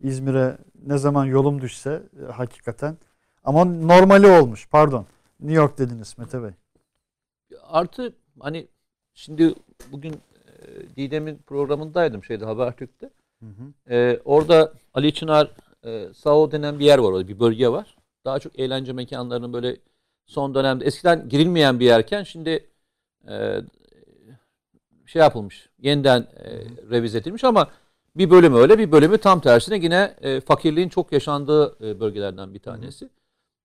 [0.00, 2.96] İzmir'e ne zaman yolum düşse e, hakikaten.
[3.44, 4.68] Ama normali olmuş.
[4.70, 5.06] Pardon.
[5.40, 6.50] New York dediniz Mete Bey.
[7.62, 8.68] Artı hani
[9.14, 9.54] şimdi
[9.92, 10.16] bugün e,
[10.96, 13.10] Didem'in programındaydım şeyde Habertürk'te.
[13.40, 13.94] Hı hı.
[13.94, 15.50] E, orada Ali Çınar
[15.84, 17.97] e, Sao denen bir yer var bir bölge var.
[18.28, 19.76] Daha çok eğlence mekanlarının böyle
[20.26, 22.70] son dönemde eskiden girilmeyen bir yerken şimdi
[23.28, 23.60] e,
[25.06, 25.68] şey yapılmış.
[25.78, 26.50] Yeniden e,
[26.90, 27.70] revize edilmiş ama
[28.16, 32.58] bir bölümü öyle bir bölümü tam tersine yine e, fakirliğin çok yaşandığı e, bölgelerden bir
[32.58, 33.08] tanesi.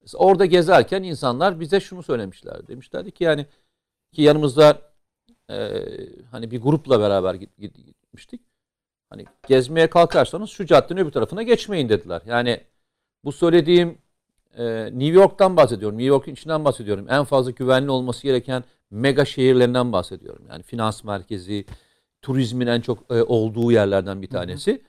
[0.02, 2.67] Mesela orada gezerken insanlar bize şunu söylemişler.
[2.67, 3.45] Demişlerdi ki yani
[4.13, 4.82] ki yanımızda
[5.49, 5.56] e,
[6.32, 8.41] hani bir grupla beraber git- git- gitmiştik.
[9.10, 12.21] Hani gezmeye kalkarsanız şu caddenin öbür tarafına geçmeyin dediler.
[12.26, 12.62] Yani
[13.23, 14.03] bu söylediğim
[14.58, 15.98] e, New York'tan bahsediyorum.
[15.98, 17.06] New York'un içinden bahsediyorum.
[17.10, 20.46] En fazla güvenli olması gereken mega şehirlerinden bahsediyorum.
[20.50, 21.66] Yani finans merkezi,
[22.22, 24.82] turizmin en çok e, olduğu yerlerden bir tanesi.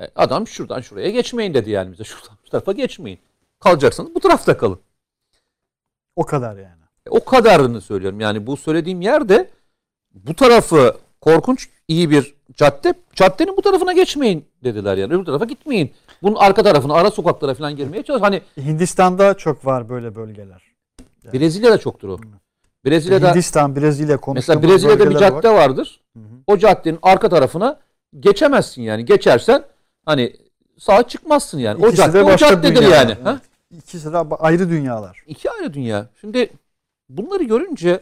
[0.00, 2.04] E, adam şuradan şuraya geçmeyin dedi yani bize.
[2.10, 3.18] Şuradan şu tarafa geçmeyin.
[3.60, 4.78] Kalacaksanız bu tarafta kalın.
[6.16, 6.82] O kadar yani.
[7.06, 8.20] E, O kadarını söylüyorum.
[8.20, 9.50] Yani bu söylediğim yerde
[10.14, 12.94] bu tarafı korkunç iyi bir cadde.
[13.14, 15.14] Caddenin bu tarafına geçmeyin dediler yani.
[15.14, 15.92] Öbür tarafa gitmeyin.
[16.22, 18.22] Bunun arka tarafına, ara sokaklara falan girmeye çalış.
[18.22, 20.62] Hani Hindistan'da çok var böyle bölgeler.
[21.24, 21.40] Yani.
[21.40, 22.18] Brezilya'da çoktur o.
[22.84, 25.54] Brezilya'da Hindistan, Brezilya mesela Brezilya'da bir cadde var.
[25.54, 26.00] vardır.
[26.16, 26.24] Hı hı.
[26.46, 27.78] O caddenin arka tarafına
[28.20, 29.04] geçemezsin yani.
[29.04, 29.64] Geçersen
[30.06, 30.36] hani
[30.78, 31.84] sağa çıkmazsın yani.
[31.84, 33.12] o İkisi de cadde o caddedir dünyalar, yani.
[33.16, 33.26] evet.
[33.26, 33.40] Ha?
[33.70, 35.22] İkisi de ayrı dünyalar.
[35.26, 36.06] İki ayrı dünya.
[36.20, 36.50] Şimdi
[37.08, 38.00] bunları görünce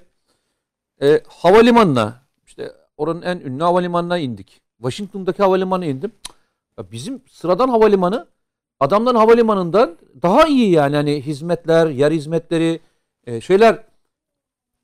[1.02, 2.14] e, havalimanına
[2.46, 4.60] işte oranın en ünlü havalimanına indik.
[4.76, 6.12] Washington'daki havalimanına indim.
[6.26, 6.37] Cık,
[6.78, 8.28] ya bizim sıradan havalimanı
[8.80, 12.80] adamların havalimanından daha iyi yani hani hizmetler, yer hizmetleri,
[13.26, 13.84] e, şeyler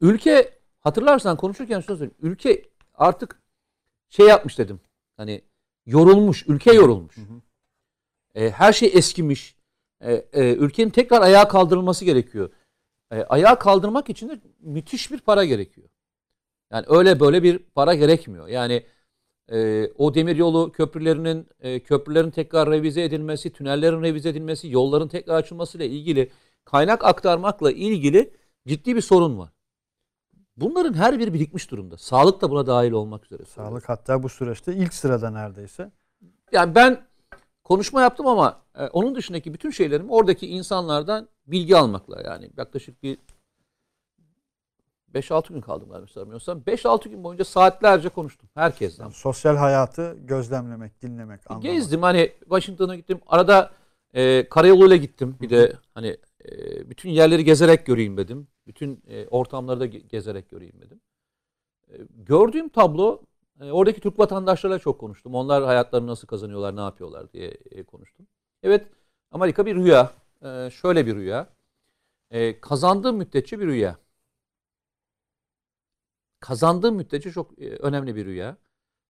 [0.00, 2.18] ülke hatırlarsan konuşurken şunu söyleyeyim.
[2.22, 2.62] Ülke
[2.94, 3.42] artık
[4.08, 4.80] şey yapmış dedim.
[5.16, 5.42] Hani
[5.86, 7.16] yorulmuş, ülke yorulmuş.
[7.16, 7.40] Hı hı.
[8.34, 9.56] E, her şey eskimiş.
[10.00, 12.50] E, e, ülkenin tekrar ayağa kaldırılması gerekiyor.
[13.10, 15.88] E, ayağa kaldırmak için de müthiş bir para gerekiyor.
[16.72, 18.48] Yani öyle böyle bir para gerekmiyor.
[18.48, 18.86] Yani
[19.52, 25.86] e, o demiryolu köprülerinin e, köprülerin tekrar revize edilmesi, tünellerin revize edilmesi, yolların tekrar açılmasıyla
[25.86, 26.30] ilgili
[26.64, 28.30] kaynak aktarmakla ilgili
[28.66, 29.50] ciddi bir sorun var.
[30.56, 31.96] Bunların her biri birikmiş durumda.
[31.96, 33.44] Sağlık da buna dahil olmak üzere.
[33.44, 35.90] Sağlık hatta bu süreçte ilk sırada neredeyse.
[36.52, 37.06] Yani ben
[37.64, 43.18] konuşma yaptım ama e, onun dışındaki bütün şeylerim oradaki insanlardan bilgi almakla yani yaklaşık bir
[45.14, 46.58] 5-6 gün kaldım galiba sanmıyorsam.
[46.58, 49.02] 5-6 gün boyunca saatlerce konuştum herkesle.
[49.02, 51.62] Yani sosyal hayatı gözlemlemek, dinlemek, anlamak.
[51.62, 53.20] Gezdim hani Washington'a gittim.
[53.26, 53.70] Arada
[54.14, 55.36] e, karayoluyla gittim.
[55.40, 58.48] Bir de hani e, bütün yerleri gezerek göreyim dedim.
[58.66, 61.00] Bütün e, ortamları da ge- gezerek göreyim dedim.
[61.88, 63.22] E, gördüğüm tablo
[63.60, 65.34] e, oradaki Türk vatandaşlarıyla çok konuştum.
[65.34, 68.26] Onlar hayatlarını nasıl kazanıyorlar, ne yapıyorlar diye e, konuştum.
[68.62, 68.86] Evet
[69.30, 70.10] Amerika bir rüya.
[70.44, 71.48] E, şöyle bir rüya.
[72.30, 73.96] E, kazandığı müddetçe bir rüya.
[76.44, 78.56] Kazandığı müddetçe çok e, önemli bir rüya.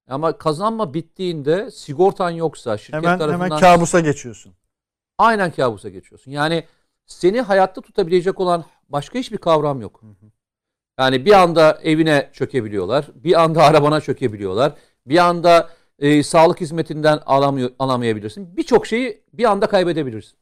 [0.08, 4.54] Ama kazanma bittiğinde sigortan yoksa şirket Hemen tarafından hemen kabusa geçiyorsun.
[5.18, 6.30] aynen kabusa geçiyorsun.
[6.30, 6.64] Yani
[7.06, 10.00] seni hayatta tutabilecek olan başka hiçbir kavram yok.
[10.98, 14.72] Yani bir anda evine çökebiliyorlar, bir anda arabana çökebiliyorlar,
[15.06, 18.56] bir anda e, sağlık hizmetinden alamıyor, alamayabilirsin.
[18.56, 20.38] Birçok şeyi bir anda kaybedebilirsin.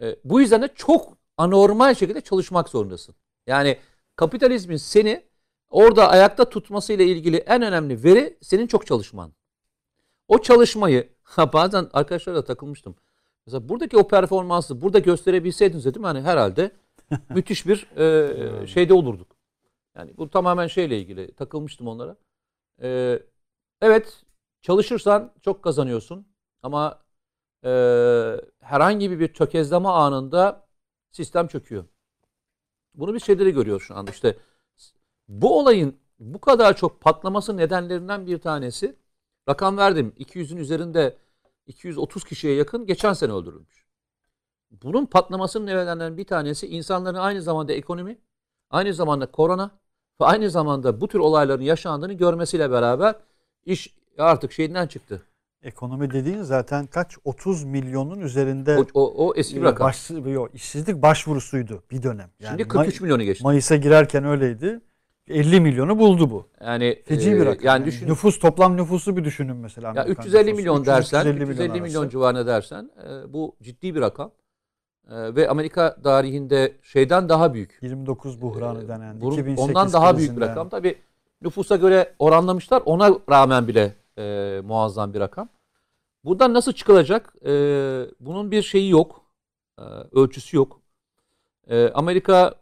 [0.00, 3.14] E, bu yüzden de çok anormal şekilde çalışmak zorundasın.
[3.46, 3.78] Yani
[4.16, 5.31] kapitalizmin seni
[5.72, 9.32] orada ayakta tutmasıyla ilgili en önemli veri senin çok çalışman.
[10.28, 12.94] O çalışmayı ha bazen arkadaşlarla takılmıştım.
[13.46, 16.70] Mesela buradaki o performansı burada gösterebilseydiniz dedim hani herhalde
[17.30, 19.36] müthiş bir e, şeyde olurduk.
[19.96, 22.16] Yani bu tamamen şeyle ilgili takılmıştım onlara.
[22.82, 23.18] E,
[23.80, 24.22] evet
[24.62, 26.26] çalışırsan çok kazanıyorsun
[26.62, 27.02] ama
[27.64, 27.70] e,
[28.60, 30.66] herhangi bir tökezleme anında
[31.10, 31.84] sistem çöküyor.
[32.94, 34.36] Bunu biz şeyleri görüyoruz şu anda işte
[35.28, 38.96] bu olayın bu kadar çok patlaması nedenlerinden bir tanesi
[39.48, 41.16] rakam verdim 200'ün üzerinde
[41.66, 43.86] 230 kişiye yakın geçen sene öldürülmüş.
[44.70, 48.18] Bunun patlamasının nedenlerinden bir tanesi insanların aynı zamanda ekonomi,
[48.70, 49.70] aynı zamanda korona
[50.20, 53.14] ve aynı zamanda bu tür olayların yaşandığını görmesiyle beraber
[53.64, 55.22] iş artık şeyinden çıktı.
[55.62, 57.18] Ekonomi dediğin zaten kaç?
[57.24, 59.86] 30 milyonun üzerinde O, o, o eski bir rakam.
[59.86, 62.30] baş, yok, işsizlik başvurusuydu bir dönem.
[62.40, 63.44] Yani Şimdi 43 May- milyonu geçti.
[63.44, 64.80] Mayıs'a girerken öyleydi.
[65.28, 66.48] 50 milyonu buldu bu.
[66.60, 67.64] Yani Feci e, bir rakam.
[67.66, 69.86] Yani düşün, nüfus toplam nüfusu bir düşünün mesela.
[69.86, 70.56] Ya Amerikan 350 nüfusu.
[70.56, 72.10] milyon 300, dersen, 350 350 milyon, milyon arası.
[72.12, 74.30] civarına dersen e, bu ciddi bir rakam.
[75.10, 77.78] E, ve Amerika tarihinde şeyden daha büyük.
[77.82, 79.20] 29 buhranı E, denen.
[79.20, 80.68] bunun- 2008 ondan daha büyük bir rakam.
[80.68, 80.98] Tabii
[81.42, 82.82] nüfusa göre oranlamışlar.
[82.84, 85.48] Ona rağmen bile e, muazzam bir rakam.
[86.24, 87.34] Buradan nasıl çıkılacak?
[87.46, 87.50] E,
[88.20, 89.22] bunun bir şeyi yok.
[89.78, 89.82] E,
[90.12, 90.80] ölçüsü yok.
[91.70, 92.54] E, Amerika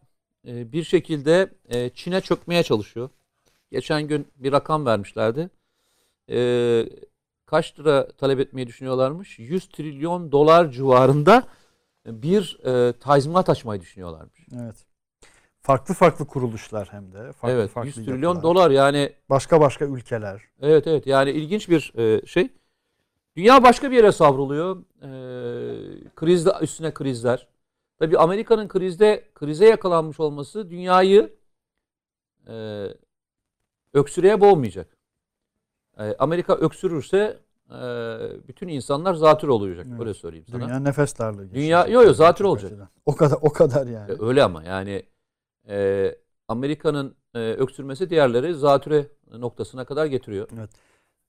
[0.47, 3.11] e, bir şekilde e, Çin'e çökmeye çalışıyor.
[3.71, 5.51] Geçen gün bir rakam vermişlerdi.
[6.31, 6.89] E,
[7.47, 9.39] kaç lira talep etmeyi düşünüyorlarmış?
[9.39, 11.47] 100 trilyon dolar civarında
[12.07, 14.47] bir e, tazminat açmayı düşünüyorlarmış.
[14.63, 14.87] Evet.
[15.61, 17.33] Farklı farklı kuruluşlar hem de.
[17.33, 18.43] Farklı evet, farklı 100 trilyon yapılar.
[18.43, 20.43] dolar yani Başka başka ülkeler.
[20.61, 22.49] Evet evet yani ilginç bir e, şey.
[23.37, 24.77] Dünya başka bir yere savruluyor.
[25.03, 27.49] E, üstüne krizler.
[28.01, 31.33] Tabii Amerika'nın krizde krize yakalanmış olması dünyayı
[32.49, 32.87] e,
[33.95, 34.97] öksürüğe boğmayacak.
[35.99, 37.39] E, Amerika öksürürse
[37.71, 37.79] e,
[38.49, 39.87] bütün insanlar zatür olacak.
[39.91, 40.01] Evet.
[40.01, 40.65] Öyle söyleyeyim sana.
[40.65, 41.55] Dünya nefes darlığı.
[41.55, 42.73] Dünya- yo, yo, zatür olacak.
[42.73, 42.89] açıdan.
[43.07, 44.13] O kadar o kadar yani.
[44.13, 45.03] E, öyle ama yani
[45.69, 46.17] e,
[46.49, 50.49] Amerika'nın e, öksürmesi diğerleri zatüre noktasına kadar getiriyor.
[50.59, 50.71] Evet.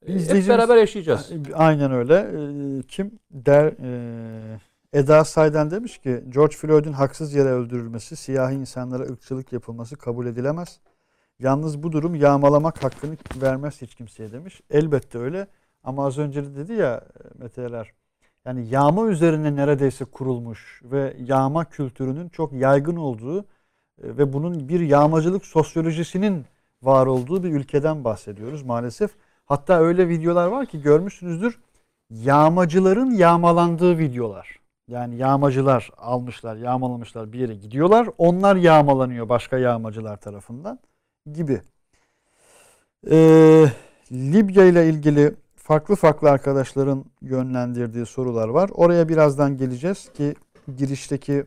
[0.07, 1.31] E, hep beraber yaşayacağız.
[1.53, 2.15] Aynen öyle.
[2.15, 4.59] Ee, Kim der e,
[4.93, 10.79] Eda Saydan demiş ki George Floyd'un haksız yere öldürülmesi, siyahi insanlara ırkçılık yapılması kabul edilemez.
[11.39, 14.61] Yalnız bu durum yağmalamak hakkını vermez hiç kimseye demiş.
[14.69, 15.47] Elbette öyle.
[15.83, 17.93] Ama az önce de dedi ya e, Mete Erer,
[18.45, 23.45] yani yağma üzerine neredeyse kurulmuş ve yağma kültürünün çok yaygın olduğu e,
[23.97, 26.45] ve bunun bir yağmacılık sosyolojisinin
[26.83, 29.11] var olduğu bir ülkeden bahsediyoruz maalesef.
[29.45, 31.59] Hatta öyle videolar var ki görmüşsünüzdür.
[32.09, 34.60] Yağmacıların yağmalandığı videolar.
[34.91, 38.09] Yani yağmacılar almışlar, yağmalamışlar bir yere gidiyorlar.
[38.17, 40.79] Onlar yağmalanıyor başka yağmacılar tarafından
[41.33, 41.61] gibi.
[43.11, 43.65] Ee,
[44.11, 48.69] Libya ile ilgili farklı farklı arkadaşların yönlendirdiği sorular var.
[48.73, 50.35] Oraya birazdan geleceğiz ki
[50.77, 51.45] girişteki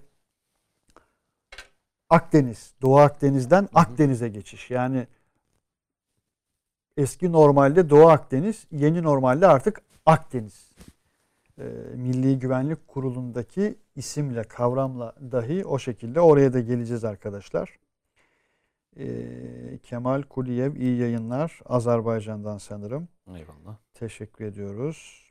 [2.11, 4.71] Akdeniz, Doğu Akdeniz'den Akdeniz'e geçiş.
[4.71, 5.07] Yani
[6.97, 10.71] eski normalde Doğu Akdeniz, yeni normalde artık Akdeniz.
[11.59, 11.65] Ee,
[11.95, 17.79] Milli Güvenlik Kurulu'ndaki isimle, kavramla dahi o şekilde oraya da geleceğiz arkadaşlar.
[18.99, 21.61] Ee, Kemal Kuliyev iyi yayınlar.
[21.65, 23.09] Azerbaycan'dan sanırım.
[23.29, 23.77] Eyvallah.
[23.95, 25.31] Teşekkür ediyoruz.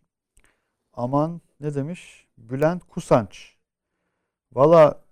[0.94, 2.28] Aman ne demiş?
[2.38, 3.56] Bülent Kusanç.
[4.54, 5.04] Valla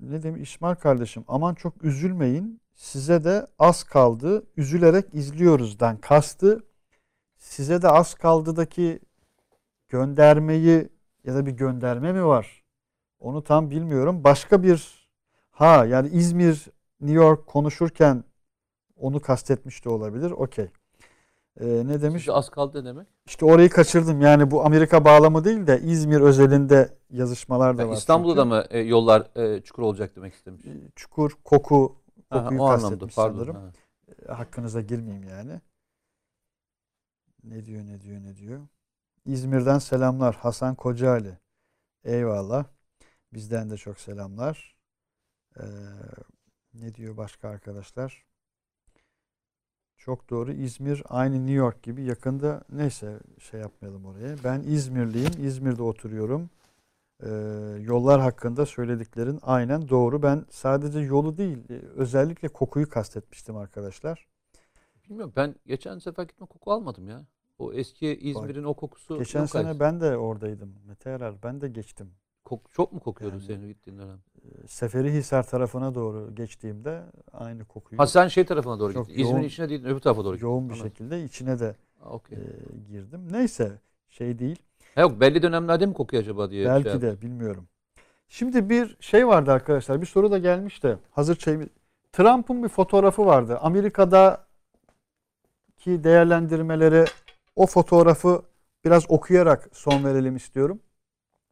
[0.00, 2.60] ne demiş İsmail kardeşim aman çok üzülmeyin.
[2.74, 4.46] Size de az kaldı.
[4.56, 6.64] Üzülerek izliyoruzdan kastı.
[7.38, 9.00] Size de az kaldıdaki
[9.92, 10.88] göndermeyi
[11.24, 12.62] ya da bir gönderme mi var?
[13.20, 14.24] Onu tam bilmiyorum.
[14.24, 15.08] Başka bir
[15.50, 16.68] ha yani İzmir
[17.00, 18.24] New York konuşurken
[18.96, 20.30] onu kastetmiş de olabilir.
[20.30, 20.68] Okey.
[21.60, 22.22] Ee, ne demiş?
[22.22, 23.06] Size az kaldı ne demek?
[23.26, 24.20] İşte orayı kaçırdım.
[24.20, 27.96] Yani bu Amerika bağlamı değil de İzmir özelinde yazışmalar da Yani var.
[27.96, 28.50] İstanbul'da çünkü.
[28.50, 30.62] da mı e, yollar e, çukur olacak demek istemiş?
[30.96, 31.96] Çukur, koku,
[32.30, 33.38] kokuyu o anlamda kastetmiş pardon.
[33.38, 33.56] sanırım.
[33.56, 34.38] ha.
[34.38, 35.60] hakkınıza girmeyeyim yani.
[37.44, 38.60] Ne diyor ne diyor ne diyor.
[39.26, 41.38] İzmir'den selamlar Hasan Kocaali.
[42.04, 42.64] Eyvallah.
[43.32, 44.76] Bizden de çok selamlar.
[45.56, 45.62] Ee,
[46.74, 48.26] ne diyor başka arkadaşlar?
[49.96, 50.52] Çok doğru.
[50.52, 54.36] İzmir aynı New York gibi yakında neyse şey yapmayalım oraya.
[54.44, 55.32] Ben İzmirliyim.
[55.46, 56.50] İzmir'de oturuyorum.
[57.22, 57.28] Ee,
[57.80, 60.22] yollar hakkında söylediklerin aynen doğru.
[60.22, 64.28] Ben sadece yolu değil e, özellikle kokuyu kastetmiştim arkadaşlar.
[65.04, 67.26] Bilmiyorum ben geçen sefer gitme koku almadım ya.
[67.58, 69.80] O eski İzmir'in o kokusu Geçen yok sene artık.
[69.80, 70.74] ben de oradaydım.
[70.86, 72.10] Mete Erer ben de geçtim.
[72.44, 74.18] Kok- çok mu kokuyordu Yani- senin gittiğin dönem?
[74.68, 79.12] Seferihisar tarafına doğru geçtiğimde aynı kokuyu Ha sen şey tarafına doğru gittin.
[79.12, 80.46] İzmir'in yoğun- içine değil öbür tarafa doğru gittin.
[80.46, 80.90] yoğun bir Anladım.
[80.90, 82.38] şekilde içine de Ha, okey.
[82.38, 82.42] e,
[82.92, 83.32] girdim.
[83.32, 83.72] Neyse
[84.08, 84.62] şey değil.
[84.94, 86.64] Ha, yok belli dönemlerde mi kokuyor acaba diye.
[86.64, 87.08] şey Belki yaptım.
[87.10, 87.68] de bilmiyorum.
[88.28, 90.00] Şimdi bir şey vardı arkadaşlar.
[90.00, 91.58] Bir soru da gelmiş de hazır şey
[92.12, 93.58] Trump'ın bir fotoğrafı vardı.
[93.58, 94.46] Amerika'da
[95.78, 97.04] ki değerlendirmeleri
[97.56, 98.42] o fotoğrafı
[98.84, 100.80] biraz okuyarak son verelim istiyorum.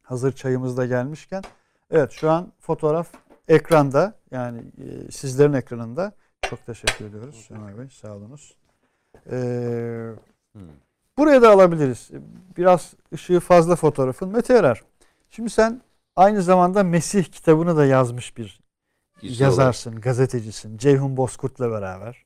[0.03, 1.43] Hazır çayımız da gelmişken.
[1.91, 3.09] Evet şu an fotoğraf
[3.49, 6.13] ekranda yani e, sizlerin ekranında.
[6.43, 8.57] Çok teşekkür ediyoruz Ömer Bey sağ olunuz.
[9.31, 10.11] Ee,
[10.53, 10.63] Hmm.
[11.19, 12.11] Buraya da alabiliriz.
[12.57, 14.29] Biraz ışığı fazla fotoğrafın.
[14.29, 14.83] Mete Erer.
[15.31, 15.81] Şimdi sen
[16.17, 18.61] aynı zamanda Mesih kitabını da yazmış bir
[19.21, 20.79] Kişisel yazarsın, gazetecisin.
[20.79, 22.25] Ceyhun Bozkurt'la beraber.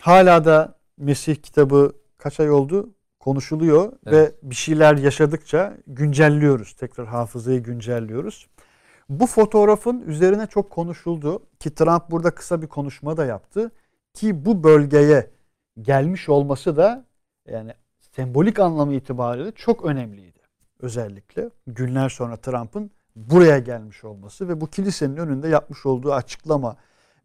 [0.00, 2.90] Hala da Mesih kitabı kaç ay oldu?
[3.20, 4.14] Konuşuluyor Evet.
[4.14, 6.72] ve bir şeyler yaşadıkça güncelliyoruz.
[6.72, 8.46] Tekrar hafızayı güncelliyoruz.
[9.08, 13.70] Bu fotoğrafın üzerine çok konuşuldu ki Trump burada kısa bir konuşma da yaptı
[14.14, 15.30] ki bu bölgeye
[15.82, 17.04] gelmiş olması da
[17.48, 17.72] yani
[18.16, 20.38] sembolik anlamı itibariyle çok önemliydi.
[20.80, 26.76] Özellikle günler sonra Trump'ın buraya gelmiş olması ve bu kilisenin önünde yapmış olduğu açıklama,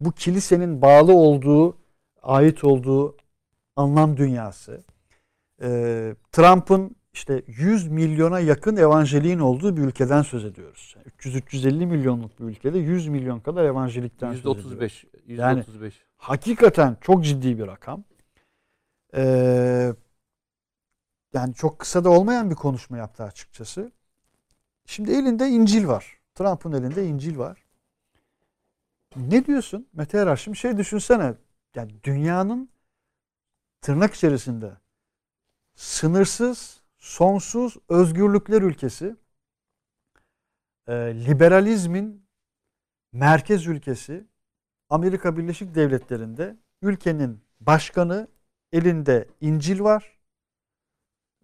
[0.01, 1.77] bu kilisenin bağlı olduğu,
[2.23, 3.15] ait olduğu
[3.77, 4.83] anlam dünyası,
[5.61, 5.67] e,
[6.31, 10.95] Trump'ın işte 100 milyona yakın evanjeliğin olduğu bir ülkeden söz ediyoruz.
[11.19, 14.65] 300-350 milyonluk bir ülkede 100 milyon kadar evanjelikten söz ediyoruz.
[14.65, 15.05] %35.
[15.27, 15.41] %35.
[15.41, 15.63] Yani-
[16.17, 18.03] Hakikaten çok ciddi bir rakam.
[19.15, 19.93] Ee,
[21.33, 23.91] yani çok kısa da olmayan bir konuşma yaptı açıkçası.
[24.85, 26.17] Şimdi elinde İncil var.
[26.35, 27.63] Trump'ın elinde İncil var.
[29.15, 30.35] Ne diyorsun Mete Erar?
[30.35, 31.33] Şimdi şey düşünsene.
[31.75, 32.69] Yani dünyanın
[33.81, 34.77] tırnak içerisinde
[35.75, 39.15] sınırsız, sonsuz özgürlükler ülkesi,
[40.87, 42.27] e, liberalizmin
[43.11, 44.27] merkez ülkesi,
[44.89, 48.27] Amerika Birleşik Devletleri'nde ülkenin başkanı
[48.71, 50.17] elinde İncil var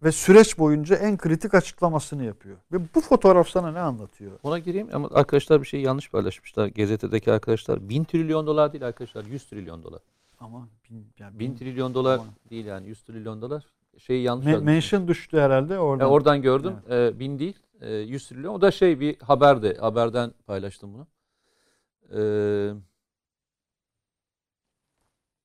[0.02, 2.56] ve süreç boyunca en kritik açıklamasını yapıyor.
[2.72, 4.38] Ve bu fotoğraf sana ne anlatıyor?
[4.42, 6.66] Ona gireyim ama arkadaşlar bir şey yanlış paylaşmışlar.
[6.66, 7.88] Gazetedeki arkadaşlar.
[7.88, 9.24] Bin trilyon dolar değil arkadaşlar.
[9.24, 10.00] 100 trilyon dolar.
[10.40, 12.34] Ama bin, yani Bin bin- trilyon dolar Aman.
[12.50, 13.66] değil yani 100 trilyon dolar.
[13.98, 16.04] Şeyi yanlış Me- mention düştü herhalde oradan.
[16.04, 16.76] E, oradan gördüm.
[16.90, 17.58] E, bin değil.
[17.80, 18.54] E, 100 trilyon.
[18.54, 19.76] O da şey bir haberdi.
[19.76, 21.06] Haberden paylaştım bunu.
[22.18, 22.22] E,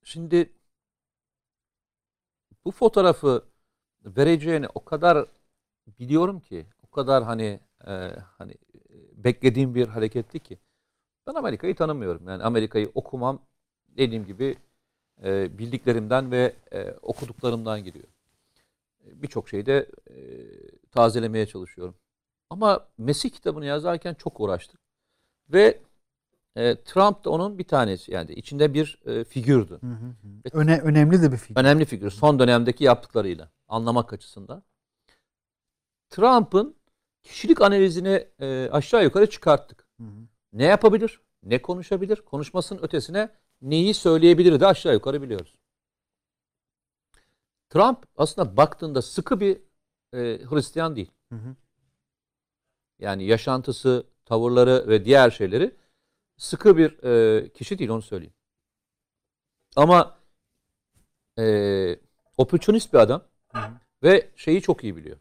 [0.03, 0.49] şimdi
[2.65, 3.45] bu fotoğrafı
[4.05, 5.25] vereceğini o kadar
[5.99, 7.91] biliyorum ki o kadar hani e,
[8.37, 10.59] hani e, beklediğim bir hareketti ki
[11.27, 12.27] ben Amerika'yı tanımıyorum.
[12.27, 13.41] Yani Amerika'yı okumam
[13.87, 14.57] dediğim gibi
[15.23, 18.07] e, bildiklerimden ve e, okuduklarımdan geliyor.
[19.05, 20.15] E, Birçok şeyi de e,
[20.91, 21.95] tazelemeye çalışıyorum.
[22.49, 24.79] Ama Mesih kitabını yazarken çok uğraştık.
[25.49, 25.79] Ve
[26.55, 29.79] e, Trump da onun bir tanesi yani içinde bir e, figürdü.
[29.81, 30.59] Hı hı hı.
[30.59, 31.61] Öne, önemli de bir figür.
[31.61, 34.63] Önemli figür son dönemdeki yaptıklarıyla anlamak açısından.
[36.09, 36.75] Trump'ın
[37.23, 39.87] kişilik analizini e, aşağı yukarı çıkarttık.
[39.97, 40.27] Hı hı.
[40.53, 41.21] Ne yapabilir?
[41.43, 42.21] Ne konuşabilir?
[42.21, 43.29] Konuşmasının ötesine
[43.61, 45.55] neyi söyleyebilir de aşağı yukarı biliyoruz.
[47.69, 49.57] Trump aslında baktığında sıkı bir
[50.13, 50.17] e,
[50.49, 51.11] Hristiyan değil.
[51.29, 51.55] Hı hı.
[52.99, 55.75] Yani yaşantısı, tavırları ve diğer şeyleri
[56.37, 58.33] sıkı bir e, kişi değil onu söyleyeyim.
[59.75, 60.19] Ama
[61.39, 61.99] e,
[62.37, 63.71] opportunist bir adam Hı hı.
[64.03, 65.17] ve şeyi çok iyi biliyor.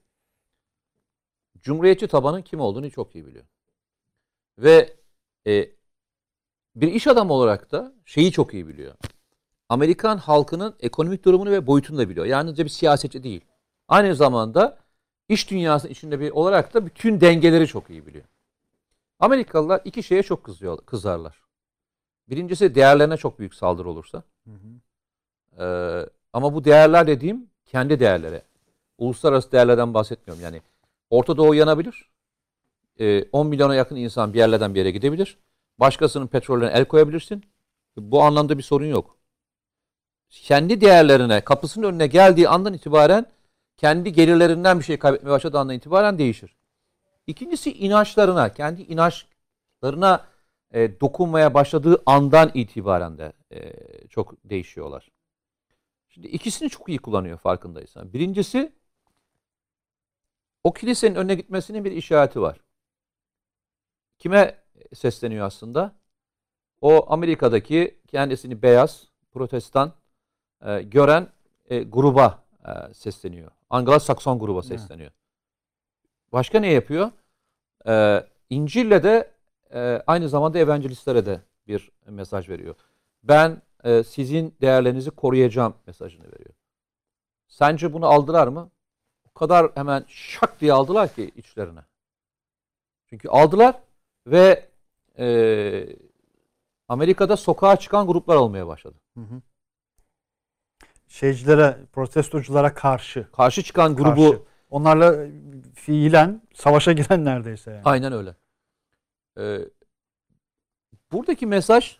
[1.60, 3.44] Cumhuriyetçi tabanın kim olduğunu çok iyi biliyor.
[4.58, 4.96] Ve
[5.46, 5.70] e,
[6.80, 8.94] bir iş adamı olarak da şeyi çok iyi biliyor.
[9.68, 12.26] Amerikan halkının ekonomik durumunu ve boyutunu da biliyor.
[12.26, 13.44] Yalnızca bir siyasetçi değil.
[13.88, 14.78] Aynı zamanda
[15.28, 18.24] iş dünyası içinde bir olarak da bütün dengeleri çok iyi biliyor.
[19.20, 21.42] Amerikalılar iki şeye çok kızıyor, kızarlar.
[22.28, 24.22] Birincisi değerlerine çok büyük saldırı olursa.
[24.44, 25.64] Hı hı.
[25.64, 28.42] Ee, ama bu değerler dediğim kendi değerleri.
[28.98, 30.44] Uluslararası değerlerden bahsetmiyorum.
[30.44, 30.62] Yani
[31.10, 32.10] Orta Doğu yanabilir.
[33.00, 35.38] Ee, 10 milyona yakın insan bir yerlerden bir yere gidebilir.
[35.80, 37.44] Başkasının petrolüne el koyabilirsin.
[37.96, 39.18] Bu anlamda bir sorun yok.
[40.28, 43.26] Kendi değerlerine, kapısının önüne geldiği andan itibaren
[43.76, 46.56] kendi gelirlerinden bir şey kaybetmeye başladığı andan itibaren değişir.
[47.26, 50.26] İkincisi inançlarına, kendi inançlarına
[50.70, 53.72] e, dokunmaya başladığı andan itibaren de e,
[54.08, 55.08] çok değişiyorlar.
[56.08, 58.12] Şimdi ikisini çok iyi kullanıyor farkındaysan.
[58.12, 58.72] Birincisi
[60.64, 62.60] o kilisenin önüne gitmesinin bir işareti var.
[64.18, 64.58] Kime
[64.94, 65.92] sesleniyor aslında?
[66.80, 69.92] O Amerika'daki kendisini beyaz, protestan
[70.66, 71.28] e, gören
[71.66, 73.50] e, gruba e, sesleniyor.
[73.70, 75.10] Anglo-Sakson gruba sesleniyor.
[76.32, 77.10] Başka ne yapıyor?
[77.86, 79.30] E, İncil'le de
[79.74, 82.74] e, aynı zamanda evangelistlere de bir mesaj veriyor.
[83.22, 86.54] Ben e, sizin değerlerinizi koruyacağım mesajını veriyor.
[87.48, 88.70] Sence bunu aldılar mı?
[89.30, 91.80] O kadar hemen şak diye aldılar ki içlerine.
[93.06, 93.80] Çünkü aldılar
[94.26, 94.67] ve
[95.18, 95.96] e,
[96.88, 98.96] Amerika'da sokağa çıkan gruplar olmaya başladı.
[99.14, 99.42] Hı hı.
[101.08, 103.26] Şeycilere, protestoculara karşı.
[103.32, 104.42] Karşı çıkan grubu karşı.
[104.70, 105.26] Onlarla
[105.74, 107.82] fiilen savaşa giren neredeyse yani.
[107.84, 108.34] Aynen öyle.
[109.38, 109.58] Ee,
[111.12, 111.98] buradaki mesaj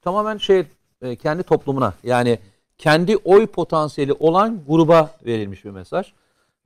[0.00, 0.66] tamamen şey
[1.02, 2.38] e, kendi toplumuna yani
[2.78, 6.12] kendi oy potansiyeli olan gruba verilmiş bir mesaj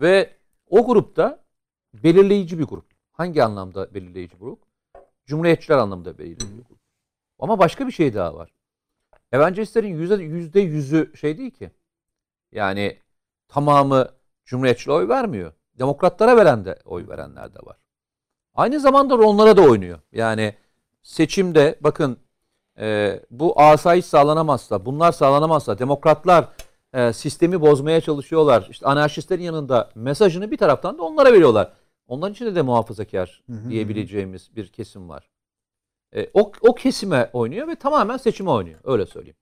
[0.01, 0.31] ve
[0.71, 1.45] o grupta
[1.95, 2.85] belirleyici bir grup.
[3.13, 4.72] Hangi anlamda belirleyici grup?
[5.27, 6.19] Cumhuriyetçiler anlamında
[6.69, 6.79] grup.
[7.39, 8.53] Ama başka bir şey daha var.
[9.33, 11.71] Evangelistlerin yüzde, yüzde yüzü şey değil ki.
[12.53, 12.99] Yani
[13.49, 14.09] tamamı
[14.45, 15.53] Cumhuriyetçilere oy vermiyor.
[15.79, 17.77] Demokratlara veren de oy verenler de var.
[18.55, 19.99] Aynı zamanda onlara da oynuyor.
[20.13, 20.55] Yani
[21.03, 22.19] seçimde bakın
[22.79, 26.49] e, bu asayiş sağlanamazsa, bunlar sağlanamazsa demokratlar
[26.93, 28.67] e, sistemi bozmaya çalışıyorlar.
[28.71, 31.73] İşte anarşistlerin yanında mesajını bir taraftan da onlara veriyorlar.
[32.13, 35.31] Onların içinde de muhafazakar Hı hı diyebileceğimiz bir kesim var.
[36.15, 38.81] E, o, o kesime oynuyor ve tamamen seçime oynuyor.
[38.85, 39.37] Öyle söyleyeyim.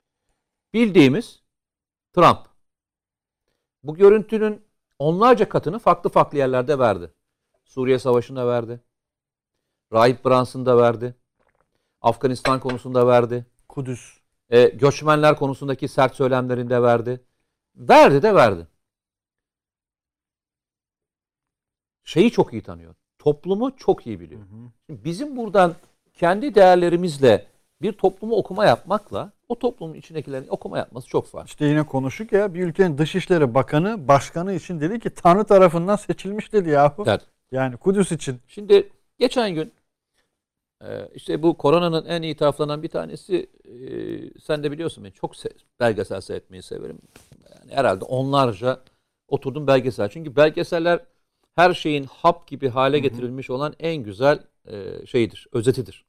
[0.75, 1.43] Bildiğimiz
[2.13, 2.39] Trump.
[3.83, 4.63] Bu görüntünün
[4.99, 7.13] onlarca katını farklı farklı yerlerde verdi.
[7.65, 8.81] Suriye Savaşı'nda verdi.
[9.93, 11.15] Rahip Branson'da verdi.
[12.01, 13.47] Afganistan konusunda verdi.
[13.69, 14.19] Kudüs.
[14.51, 17.25] E, göçmenler konusundaki sert söylemlerinde verdi.
[17.77, 18.67] Verdi de verdi.
[22.11, 22.95] Şeyi çok iyi tanıyor.
[23.19, 24.41] Toplumu çok iyi biliyor.
[24.87, 25.75] Şimdi bizim buradan
[26.15, 27.47] kendi değerlerimizle
[27.83, 31.47] bir toplumu okuma yapmakla o toplumun içindekilerin okuma yapması çok farklı.
[31.47, 36.53] İşte yine konuştuk ya bir ülkenin Dışişleri Bakanı başkanı için dedi ki Tanrı tarafından seçilmiş
[36.53, 37.05] dedi yahu.
[37.07, 37.21] Evet.
[37.53, 38.41] Yani Kudüs için.
[38.49, 39.73] Şimdi geçen gün
[40.85, 43.75] e, işte bu koronanın en iyi taraflarından bir tanesi e,
[44.41, 46.99] sen de biliyorsun ben çok se- belgesel seyretmeyi severim.
[47.51, 48.81] Yani herhalde onlarca
[49.29, 50.09] oturdum belgesel.
[50.09, 51.01] Çünkü belgeseller
[51.55, 56.05] her şeyin hap gibi hale getirilmiş olan en güzel e, şeyidir, özetidir.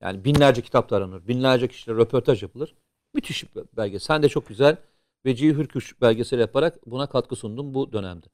[0.00, 2.74] Yani binlerce kitap aranır, binlerce kişiyle röportaj yapılır.
[3.14, 4.06] Müthiş bir belgesel.
[4.06, 4.76] Sen de çok güzel
[5.26, 8.26] Vecihi Hürküş belgeseli yaparak buna katkı sundun bu dönemde.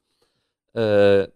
[0.77, 1.31] Ee,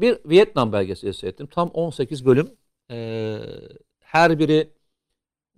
[0.00, 1.46] bir Vietnam belgeseli seyrettim.
[1.46, 2.50] Tam 18 bölüm.
[2.90, 3.38] Ee,
[4.00, 4.70] her biri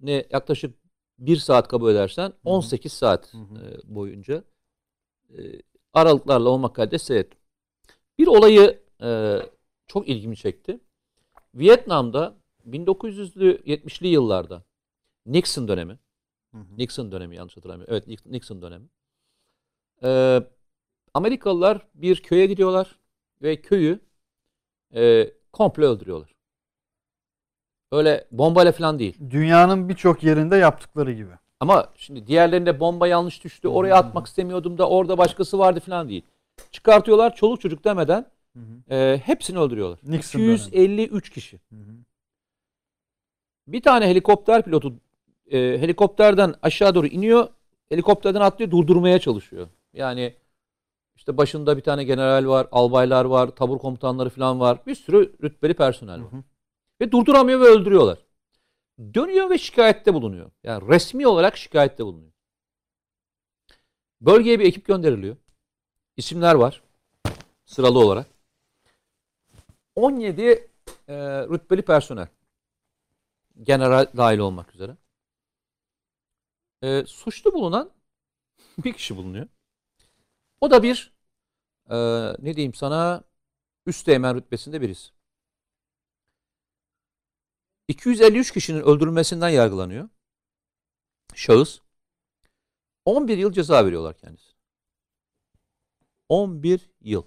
[0.02, 0.74] ne yaklaşık
[1.18, 3.58] bir saat kabul edersen 18 saat Hı hı.
[3.58, 4.44] e, boyunca
[5.30, 5.62] e,
[5.92, 7.38] aralıklarla olmak kaydıyla seyrettim.
[8.18, 9.38] Bir olayı e,
[9.86, 10.80] çok ilgimi çekti.
[11.54, 14.64] Vietnam'da 1900'lü 70'li yıllarda
[15.26, 15.98] Nixon dönemi
[16.52, 16.78] Hı hı.
[16.78, 17.94] Nixon dönemi yanlış hatırlamıyorum.
[17.94, 18.86] Evet Nix- Nixon dönemi.
[20.02, 20.42] Ee,
[21.14, 22.98] Amerikalılar bir köye gidiyorlar
[23.42, 24.00] ve köyü
[24.94, 26.34] e, komple öldürüyorlar.
[27.92, 29.30] Öyle bombayla falan değil.
[29.30, 31.32] Dünyanın birçok yerinde yaptıkları gibi.
[31.60, 33.68] Ama şimdi diğerlerinde bomba yanlış düştü.
[33.68, 36.24] Oraya atmak istemiyordum da orada başkası vardı falan değil.
[36.72, 38.94] Çıkartıyorlar çoluk çocuk demeden Hı hı.
[38.94, 39.98] e, hepsini öldürüyorlar.
[40.02, 41.56] Nixon 253 kişi.
[41.56, 41.96] Hı hı.
[43.68, 44.94] Bir tane helikopter pilotu
[45.50, 47.48] e, helikopterden aşağı doğru iniyor.
[47.88, 49.68] Helikopterden atlıyor durdurmaya çalışıyor.
[49.92, 50.34] Yani
[51.16, 54.78] işte başında bir tane general var, albaylar var, tabur komutanları falan var.
[54.86, 56.32] Bir sürü rütbeli personel var.
[56.32, 56.42] Hı hı.
[57.00, 58.18] Ve durduramıyor ve öldürüyorlar.
[59.14, 60.50] Dönüyor ve şikayette bulunuyor.
[60.64, 62.32] Yani resmi olarak şikayette bulunuyor.
[64.20, 65.36] Bölgeye bir ekip gönderiliyor.
[66.16, 66.82] İsimler var.
[67.66, 68.26] Sıralı olarak.
[69.94, 71.14] 17 e,
[71.48, 72.28] rütbeli personel.
[73.62, 74.96] General dahil olmak üzere.
[76.82, 77.90] E, suçlu bulunan
[78.78, 79.48] bir kişi bulunuyor.
[80.60, 81.12] O da bir
[81.90, 81.96] e,
[82.38, 83.24] ne diyeyim sana
[83.86, 85.10] üsteğmen rütbesinde birisi.
[87.88, 90.08] 253 kişinin öldürülmesinden yargılanıyor.
[91.34, 91.80] şahıs
[93.04, 94.55] 11 yıl ceza veriyorlar kendisine.
[96.28, 97.22] 11 yıl.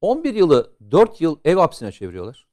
[0.00, 2.48] 11 yılı 4 yıl ev hapsine çeviriyorlar.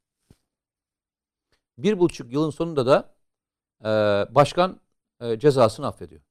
[1.78, 3.16] Bir buçuk yılın sonunda da
[3.82, 3.90] e,
[4.36, 4.82] başkan
[5.22, 6.22] e, cezasını affediyor.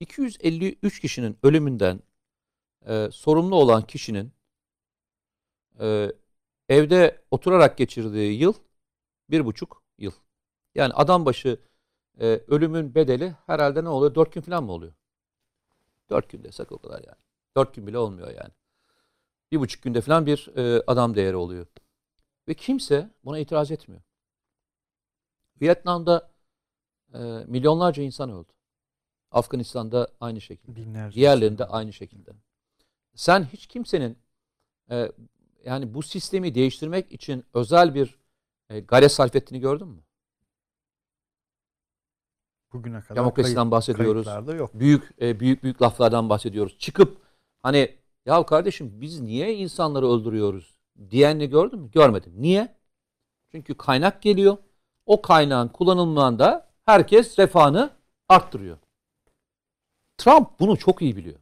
[0.00, 2.00] 253 kişinin ölümünden
[2.86, 4.32] e, sorumlu olan kişinin
[5.80, 6.12] e,
[6.68, 8.54] evde oturarak geçirdiği yıl
[9.30, 10.12] bir buçuk yıl.
[10.74, 11.60] Yani adam başı
[12.20, 14.14] e, ölümün bedeli herhalde ne oluyor?
[14.14, 14.92] Dört gün falan mı oluyor?
[16.10, 17.18] Dört gün desek o kadar yani.
[17.56, 18.52] Dört gün bile olmuyor yani.
[19.52, 21.66] Bir buçuk günde falan bir e, adam değeri oluyor.
[22.48, 24.02] Ve kimse buna itiraz etmiyor.
[25.60, 26.30] Vietnam'da
[27.14, 28.52] e, milyonlarca insan öldü.
[29.30, 30.76] Afganistan'da aynı şekilde.
[30.76, 31.16] Binlerce.
[31.16, 32.30] Diğerlerinde aynı şekilde.
[33.14, 34.18] Sen hiç kimsenin
[34.90, 35.12] e,
[35.64, 38.18] yani bu sistemi değiştirmek için özel bir
[38.70, 40.02] e, gayret sarf ettiğini gördün mü?
[42.76, 44.26] Bugüne kadar Demokrasiden kayıt- bahsediyoruz.
[44.58, 44.70] yok.
[44.74, 46.78] Büyük e, büyük büyük laflardan bahsediyoruz.
[46.78, 47.18] Çıkıp
[47.62, 47.96] hani
[48.26, 50.78] ya kardeşim biz niye insanları öldürüyoruz
[51.10, 51.90] diyenini gördün mü?
[51.90, 52.32] Görmedim.
[52.36, 52.74] Niye?
[53.52, 54.56] Çünkü kaynak geliyor.
[55.06, 57.90] O kaynağın kullanılmağında herkes refahını
[58.28, 58.78] arttırıyor.
[60.18, 61.40] Trump bunu çok iyi biliyor.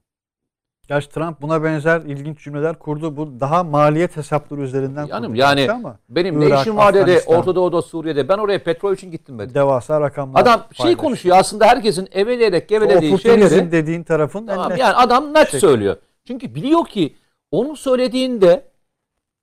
[0.88, 3.16] Gerçi Trump buna benzer ilginç cümleler kurdu.
[3.16, 7.20] Bu daha maliyet hesapları üzerinden Yanım, kurdu yani- ama Benim ne Irak, işim var dedi.
[7.26, 8.28] Orta Doğu'da Suriye'de.
[8.28, 9.54] Ben oraya petrol için gittim dedi.
[9.54, 11.02] devasa rakamlar Adam şey paylaştı.
[11.02, 13.72] konuşuyor aslında herkesin eveleyerek gevelediği şeyleri.
[13.72, 15.60] dediğin tarafın Tamam, net- yani adam net şey.
[15.60, 15.96] söylüyor.
[16.26, 17.16] Çünkü biliyor ki
[17.50, 18.70] onu söylediğinde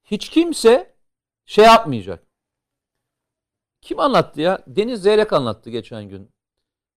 [0.03, 0.93] hiç kimse
[1.45, 2.23] şey yapmayacak.
[3.81, 4.59] Kim anlattı ya?
[4.67, 6.29] Deniz Zeyrek anlattı geçen gün.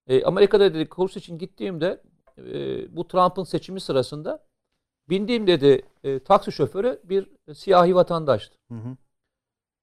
[0.07, 2.01] E, Amerika'da dedi kurs için gittiğimde
[2.39, 4.47] e, bu Trump'ın seçimi sırasında
[5.09, 8.57] bindiğim dedi e, taksi şoförü bir siyahi vatandaştı.
[8.68, 8.97] Hı hı.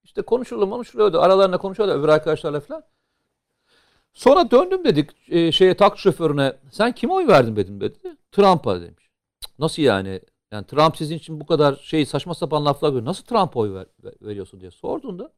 [0.03, 1.21] İşte konuşuluyor konuşuluyordu.
[1.21, 2.83] Aralarında konuşuyordu öbür arkadaşlarla falan.
[4.13, 6.57] Sonra döndüm dedik e, şeye taksi şoförüne.
[6.71, 8.17] Sen kime oy verdin dedim dedi.
[8.31, 9.09] Trump'a demiş.
[9.59, 10.21] Nasıl yani?
[10.51, 13.05] Yani Trump sizin için bu kadar şey saçma sapan laflar veriyor.
[13.05, 15.33] Nasıl Trump'a oy ver- ver- veriyorsun diye sorduğunda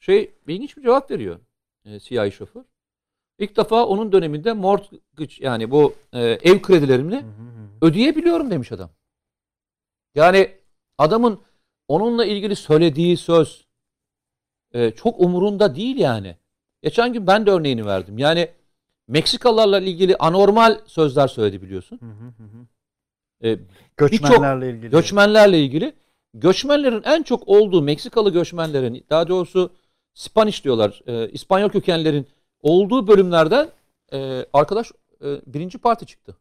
[0.00, 1.40] şey ilginç bir cevap veriyor
[1.84, 2.62] e, siyahi şoför.
[3.38, 6.62] İlk defa onun döneminde mortgage yani bu e, ev
[7.26, 7.86] hı.
[7.86, 8.90] ödeyebiliyorum demiş adam.
[10.14, 10.50] Yani
[10.98, 11.40] adamın
[11.88, 13.66] onunla ilgili söylediği söz
[14.72, 16.36] e, çok umurunda değil yani.
[16.82, 18.18] Geçen gün ben de örneğini verdim.
[18.18, 18.48] Yani
[19.08, 22.00] Meksikalılarla ilgili anormal sözler söyledi biliyorsun.
[22.02, 22.66] Hı hı hı hı.
[23.48, 23.58] E,
[23.96, 24.90] Göçmenlerle ilgili.
[24.90, 25.92] göçmenlerle ilgili.
[26.34, 29.72] Göçmenlerin en çok olduğu Meksikalı göçmenlerin daha doğrusu
[30.14, 31.02] Spanish diyorlar.
[31.06, 32.26] E, İspanyol kökenlerin
[32.62, 33.70] olduğu bölümlerden
[34.12, 34.92] e, arkadaş
[35.24, 36.36] e, birinci parti çıktı.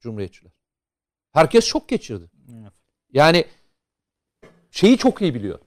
[0.00, 0.52] Cumhuriyetçiler.
[1.32, 2.30] Herkes şok geçirdi.
[2.62, 2.72] Evet.
[3.12, 3.44] Yani
[4.70, 5.58] şeyi çok iyi biliyor.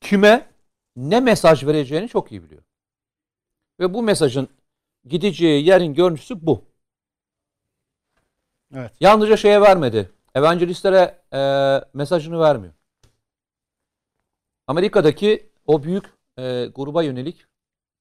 [0.00, 0.48] Kime
[0.96, 2.62] ne mesaj vereceğini çok iyi biliyor.
[3.80, 4.48] Ve bu mesajın
[5.04, 6.64] gideceği yerin görüntüsü bu.
[8.74, 8.92] Evet.
[9.00, 10.10] Yalnızca şeye vermedi.
[10.34, 11.40] Evangelistlere e,
[11.94, 12.74] mesajını vermiyor.
[14.66, 16.04] Amerika'daki o büyük
[16.38, 17.46] e, gruba yönelik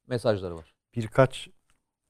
[0.07, 0.73] mesajları var.
[0.95, 1.47] Birkaç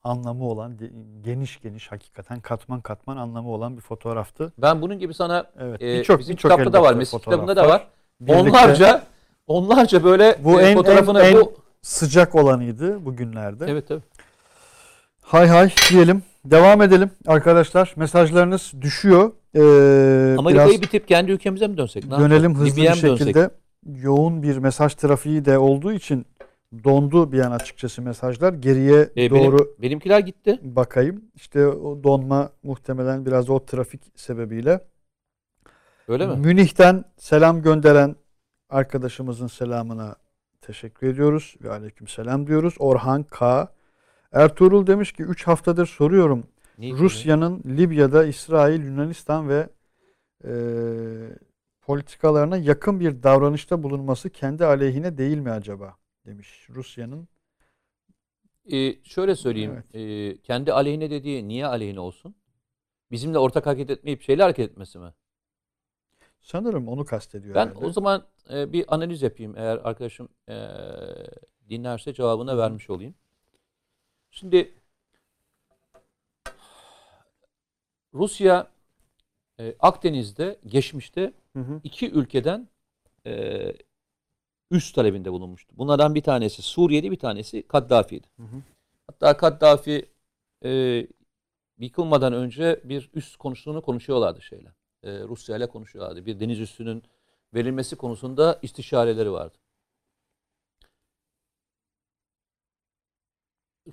[0.03, 4.53] anlamı olan ge- geniş geniş hakikaten katman katman anlamı olan bir fotoğraftı.
[4.57, 5.81] Ben bunun gibi sana Evet.
[5.81, 7.87] e, birçok bizim birçok kitapta da var, Mesih kitabında da var.
[8.21, 9.03] Birlikte Onlarca
[9.47, 13.65] onlarca böyle Bu e, en- fotoğrafını en- en- bu sıcak olanıydı bugünlerde.
[13.69, 14.01] Evet tabii.
[15.21, 16.23] Hay hay diyelim.
[16.45, 17.93] Devam edelim arkadaşlar.
[17.95, 19.31] Mesajlarınız düşüyor.
[19.55, 22.05] Ee, Amerika'yı bitip kendi ülkemize mi dönsek?
[22.05, 22.55] Ne dönelim yapalım?
[22.55, 23.27] hızlı Libya'ya bir mı dönsek?
[23.27, 23.49] şekilde.
[23.85, 26.25] Yoğun bir mesaj trafiği de olduğu için
[26.83, 28.53] dondu bir an açıkçası mesajlar.
[28.53, 30.59] Geriye E, doğru benim, benimkiler gitti.
[30.63, 31.21] bakayım.
[31.35, 34.79] İşte o donma muhtemelen biraz o trafik sebebiyle.
[36.07, 36.35] Öyle mi?
[36.35, 38.15] Münih'ten selam gönderen
[38.69, 40.15] arkadaşımızın selamına
[40.61, 42.75] teşekkür ediyoruz ve aleyküm selam diyoruz.
[42.79, 43.67] Orhan K.
[44.31, 46.43] Ertuğrul demiş ki 3 haftadır soruyorum.
[46.99, 49.69] Rusya'nın Libya'da İsrail, Yunanistan ve
[50.45, 50.51] e,
[51.81, 55.95] politikalarına yakın bir davranışta bulunması kendi aleyhine değil mi acaba?
[56.27, 57.27] Demiş Rusya'nın.
[58.71, 59.83] Ee, şöyle söyleyeyim.
[59.93, 62.35] Ee, kendi aleyhine dediği niye aleyhine olsun?
[63.11, 65.13] Bizimle ortak hareket etmeyip şeyle hareket etmesi mi?
[66.41, 67.85] Sanırım onu kastediyor Ben herhalde.
[67.85, 69.57] o zaman e, bir analiz yapayım.
[69.57, 70.55] Eğer arkadaşım e,
[71.69, 73.15] dinlerse cevabını vermiş olayım.
[74.31, 74.73] Şimdi
[78.13, 78.71] Rusya
[79.59, 81.81] e, Akdeniz'de geçmişte Hı hı.
[81.83, 82.69] iki ülkeden
[83.25, 83.73] e,
[84.71, 85.73] üst talebinde bulunmuştu.
[85.77, 88.27] Bunlardan bir tanesi Suriye'di, bir tanesi Kaddafi'ydi.
[88.37, 88.61] Hı hı.
[89.07, 90.09] Hatta Kaddafi
[90.65, 91.07] e,
[91.79, 94.73] yıkılmadan önce bir üst konusunu konuşuyorlardı şeyle.
[95.03, 96.25] E, Rusya ile konuşuyorlardı.
[96.25, 97.03] Bir deniz üssünün
[97.53, 99.57] verilmesi konusunda istişareleri vardı.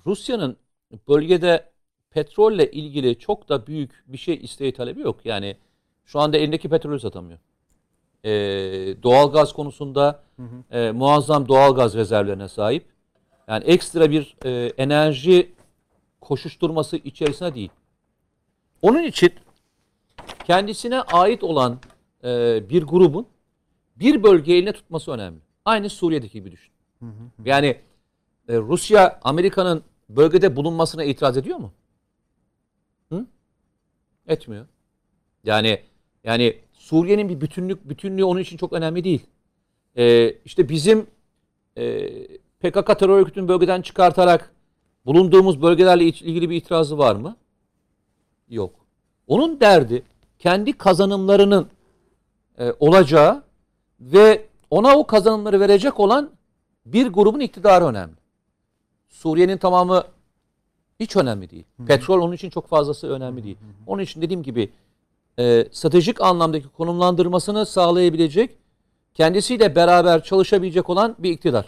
[0.07, 0.57] Rusya'nın
[1.09, 1.73] bölgede
[2.11, 5.27] petrolle ilgili çok da büyük bir şey isteği talebi yok.
[5.27, 5.57] Yani
[6.05, 7.39] şu anda elindeki petrolü satamıyor.
[8.25, 8.31] Ee,
[9.03, 10.23] doğalgaz konusunda
[10.71, 12.87] e, muazzam doğalgaz rezervlerine sahip.
[13.49, 15.53] Yani ekstra bir e, enerji
[16.21, 17.71] koşuşturması içerisine değil.
[18.83, 19.33] Onun için
[20.45, 21.79] kendisine ait olan
[22.25, 23.27] e, bir grubun
[23.97, 25.39] bir bölgeyi eline tutması önemli.
[25.65, 26.73] Aynı Suriye'deki gibi düşün.
[27.45, 27.67] Yani
[28.49, 31.73] e, Rusya Amerika'nın bölgede bulunmasına itiraz ediyor mu?
[33.13, 33.27] Hı?
[34.27, 34.67] Etmiyor.
[35.45, 35.83] Yani
[36.25, 39.27] yani Suriye'nin bir bütünlük bütünlüğü onun için çok önemli değil.
[39.97, 41.07] E, işte bizim
[41.77, 42.09] e,
[42.61, 44.55] PKK terör örgütünü bölgeden çıkartarak
[45.07, 47.37] bulunduğumuz bölgelerle ilgili bir itirazı var mı?
[48.49, 48.73] Yok.
[49.27, 50.03] Onun derdi
[50.39, 51.69] kendi kazanımlarının
[52.59, 53.43] e, olacağı
[54.01, 56.31] ve ona o kazanımları verecek olan
[56.87, 58.17] bir grubun iktidarı önemli.
[59.09, 60.05] Suriye'nin tamamı
[61.01, 61.65] hiç önemli değil.
[61.87, 63.57] Petrol onun için çok fazlası önemli değil.
[63.87, 64.71] Onun için dediğim gibi
[65.39, 68.59] e, stratejik anlamdaki konumlandırmasını sağlayabilecek,
[69.15, 71.67] kendisiyle beraber çalışabilecek olan bir iktidar.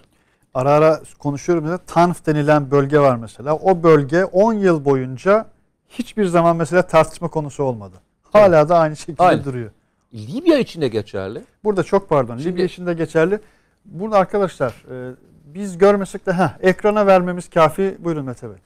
[0.54, 3.56] Ara ara konuşuyorum mesela Tanf denilen bölge var mesela.
[3.56, 5.46] O bölge 10 yıl boyunca
[5.88, 7.96] hiçbir zaman mesela tartışma konusu olmadı.
[8.32, 9.44] Hala da aynı şekilde Aynen.
[9.44, 9.70] duruyor.
[10.14, 11.42] Libya için de geçerli.
[11.64, 12.36] Burada çok pardon.
[12.38, 13.40] Şimdi- Libya için de geçerli.
[13.84, 15.14] Burada arkadaşlar e,
[15.44, 17.96] biz görmesek de heh, ekrana vermemiz kafi.
[17.98, 18.56] Buyurun Mete Bey.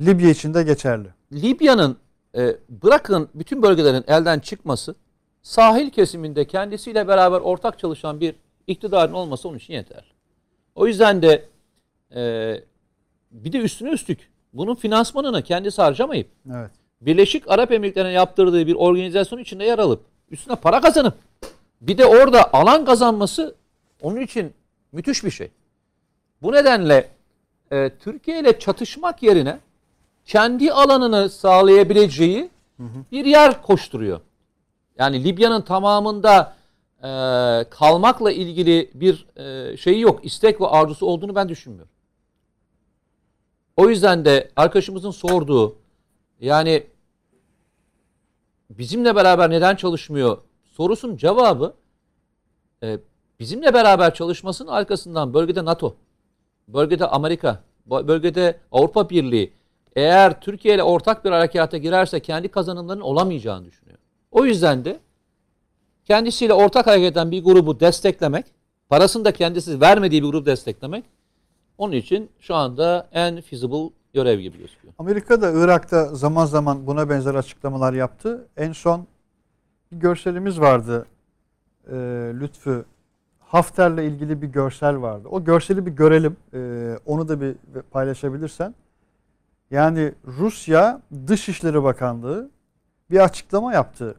[0.00, 1.08] Libya için de geçerli.
[1.32, 1.96] Libya'nın
[2.36, 4.94] e, bırakın bütün bölgelerin elden çıkması,
[5.42, 8.34] sahil kesiminde kendisiyle beraber ortak çalışan bir
[8.66, 10.04] iktidarın olması onun için yeter.
[10.74, 11.48] O yüzden de
[12.14, 12.54] e,
[13.30, 16.70] bir de üstüne üstlük bunun finansmanını kendisi harcamayıp Evet.
[17.00, 21.14] Birleşik Arap Emirlikleri'ne yaptırdığı bir organizasyon içinde yer alıp üstüne para kazanıp
[21.80, 23.54] bir de orada alan kazanması
[24.02, 24.52] onun için
[24.92, 25.50] müthiş bir şey.
[26.42, 27.08] Bu nedenle
[27.72, 29.58] e, Türkiye ile çatışmak yerine
[30.30, 32.50] kendi alanını sağlayabileceği
[33.12, 34.20] bir yer koşturuyor.
[34.98, 36.54] Yani Libya'nın tamamında
[36.98, 37.08] e,
[37.70, 41.92] kalmakla ilgili bir e, şeyi yok, istek ve arzusu olduğunu ben düşünmüyorum.
[43.76, 45.76] O yüzden de arkadaşımızın sorduğu
[46.40, 46.86] yani
[48.70, 51.74] bizimle beraber neden çalışmıyor sorusunun cevabı
[52.82, 52.98] e,
[53.40, 55.96] bizimle beraber çalışmasının arkasından bölgede NATO,
[56.68, 59.59] bölgede Amerika, bölgede Avrupa Birliği
[59.96, 63.98] eğer Türkiye ile ortak bir harekata girerse kendi kazanımlarının olamayacağını düşünüyor.
[64.30, 65.00] O yüzden de
[66.04, 68.46] kendisiyle ortak hareket eden bir grubu desteklemek,
[68.88, 71.04] parasını da kendisi vermediği bir grubu desteklemek
[71.78, 74.94] onun için şu anda en feasible görev gibi gözüküyor.
[74.98, 78.48] Amerika da Irak'ta zaman zaman buna benzer açıklamalar yaptı.
[78.56, 79.06] En son
[79.92, 81.06] bir görselimiz vardı
[81.88, 81.94] e,
[82.40, 82.84] Lütfü.
[83.38, 85.28] Hafter'le ilgili bir görsel vardı.
[85.30, 86.36] O görseli bir görelim.
[86.54, 87.54] E, onu da bir
[87.90, 88.74] paylaşabilirsen.
[89.70, 92.50] Yani Rusya Dışişleri Bakanlığı
[93.10, 94.14] bir açıklama yaptı.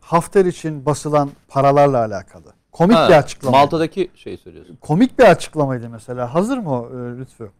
[0.00, 2.52] Hafter için basılan paralarla alakalı.
[2.72, 3.58] Komik Ha, bir açıklama.
[3.58, 4.78] Malta'daki şeyi söylüyorsun.
[4.80, 6.34] komik bir açıklamaydı mesela.
[6.34, 7.50] Hazır mı o, e, Lütfü?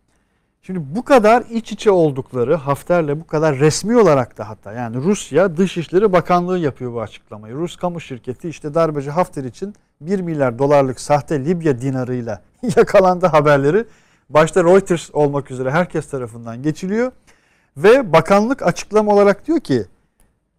[0.62, 5.56] Şimdi bu kadar iç içe oldukları Hafter'le bu kadar resmi olarak da hatta yani Rusya
[5.56, 7.54] Dışişleri Bakanlığı yapıyor bu açıklamayı.
[7.54, 12.42] Rus kamu şirketi işte darbeci Hafter için 1 milyar dolarlık sahte Libya dinarıyla
[12.76, 13.84] yakalandı haberleri.
[14.29, 17.12] Başta Reuters olmak üzere herkes tarafından geçiliyor.
[17.77, 19.85] Ve bakanlık açıklama olarak diyor ki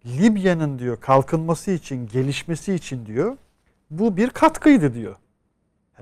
[0.06, 3.36] Libya'nın diyor kalkınması için, gelişmesi için diyor
[3.90, 5.16] bu bir katkıydı diyor.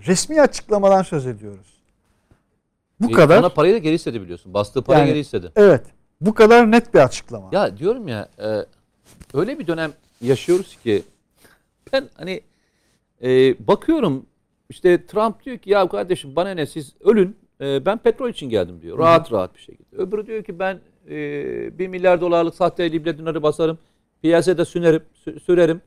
[0.06, 1.66] Resmi açıklamadan söz ediyoruz.
[3.00, 3.38] Bu E, kadar.
[3.40, 4.54] Ona parayı da geri istedi biliyorsun.
[4.54, 5.52] Bastığı parayı Yani- geri istedi.
[5.56, 5.84] Evet.
[6.20, 7.48] Bu kadar net bir açıklama.
[7.52, 8.66] Ya diyorum ya e,
[9.34, 11.02] öyle bir dönem yaşıyoruz ki
[11.92, 12.40] ben hani
[13.22, 13.28] e,
[13.66, 14.26] bakıyorum
[14.70, 18.82] işte Trump diyor ki ya kardeşim bana ne siz ölün e, ben petrol için geldim
[18.82, 18.98] diyor.
[18.98, 19.96] Rahat rahat bir şekilde.
[19.96, 20.80] Öbürü diyor ki ben
[21.10, 23.78] e, 1 milyar dolarlık sahte Libya dinarı basarım.
[24.22, 25.80] Piyasada sünerim, sü- sürerim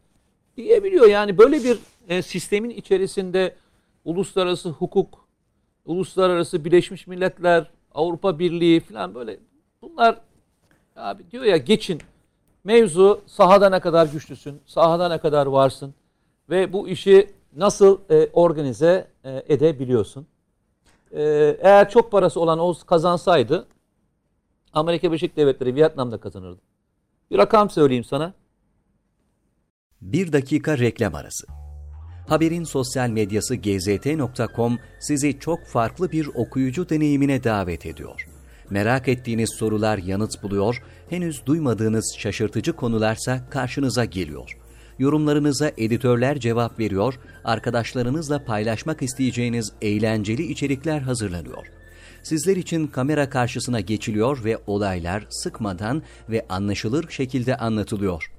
[0.57, 1.07] diyebiliyor.
[1.07, 3.55] Yani böyle bir e, sistemin içerisinde
[4.05, 5.27] uluslararası hukuk,
[5.85, 9.37] uluslararası Birleşmiş Milletler, Avrupa Birliği falan böyle
[9.81, 10.21] bunlar
[10.95, 12.01] abi diyor ya geçin.
[12.63, 15.93] Mevzu sahada ne kadar güçlüsün, sahada ne kadar varsın
[16.49, 20.27] ve bu işi nasıl e, organize e, edebiliyorsun.
[21.11, 21.23] E,
[21.61, 23.67] eğer çok parası olan o kazansaydı
[24.73, 26.61] Amerika Birleşik Devletleri Vietnam'da kazanırdı.
[27.31, 28.33] Bir rakam söyleyeyim sana.
[30.01, 31.47] Bir dakika reklam arası.
[32.27, 38.27] Haberin sosyal medyası gzt.com sizi çok farklı bir okuyucu deneyimine davet ediyor.
[38.69, 44.57] Merak ettiğiniz sorular yanıt buluyor, henüz duymadığınız şaşırtıcı konularsa karşınıza geliyor.
[44.99, 51.67] Yorumlarınıza editörler cevap veriyor, arkadaşlarınızla paylaşmak isteyeceğiniz eğlenceli içerikler hazırlanıyor.
[52.23, 58.31] Sizler için kamera karşısına geçiliyor ve olaylar sıkmadan ve anlaşılır şekilde anlatılıyor.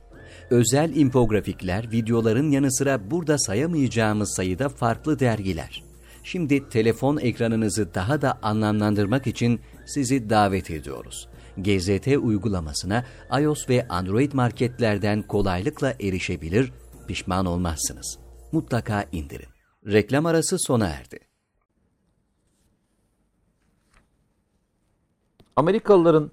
[0.50, 5.82] Özel infografikler, videoların yanı sıra burada sayamayacağımız sayıda farklı dergiler.
[6.24, 11.28] Şimdi telefon ekranınızı daha da anlamlandırmak için sizi davet ediyoruz.
[11.56, 13.04] GZT uygulamasına
[13.40, 16.72] iOS ve Android marketlerden kolaylıkla erişebilir,
[17.08, 18.18] pişman olmazsınız.
[18.52, 19.48] Mutlaka indirin.
[19.86, 21.18] Reklam arası sona erdi.
[25.56, 26.30] Amerikalıların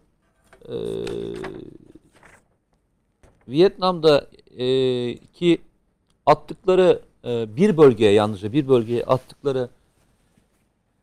[0.70, 0.76] e,
[3.48, 4.66] Vietnam'da e,
[5.18, 5.62] ki
[6.26, 9.70] attıkları e, bir bölgeye yalnızca bir bölgeye attıkları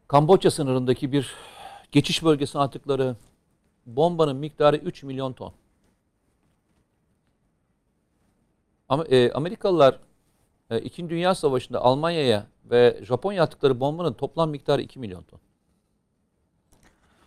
[0.08, 1.34] Kamboçya sınırındaki bir
[1.92, 3.16] geçiş bölgesine attıkları
[3.86, 5.52] bombanın miktarı 3 milyon ton.
[8.88, 9.98] Ama e, Amerikalılar
[10.70, 15.40] e, İkinci Dünya Savaşı'nda Almanya'ya ve Japonya attıkları bombanın toplam miktarı 2 milyon ton.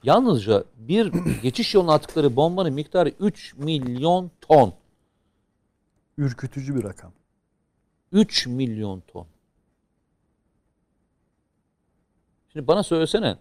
[0.03, 4.73] Yalnızca bir geçiş yoluna attıkları bombanın miktarı 3 milyon ton.
[6.17, 7.11] Ürkütücü bir rakam.
[8.11, 9.27] 3 milyon ton.
[12.53, 13.37] Şimdi bana söylesene.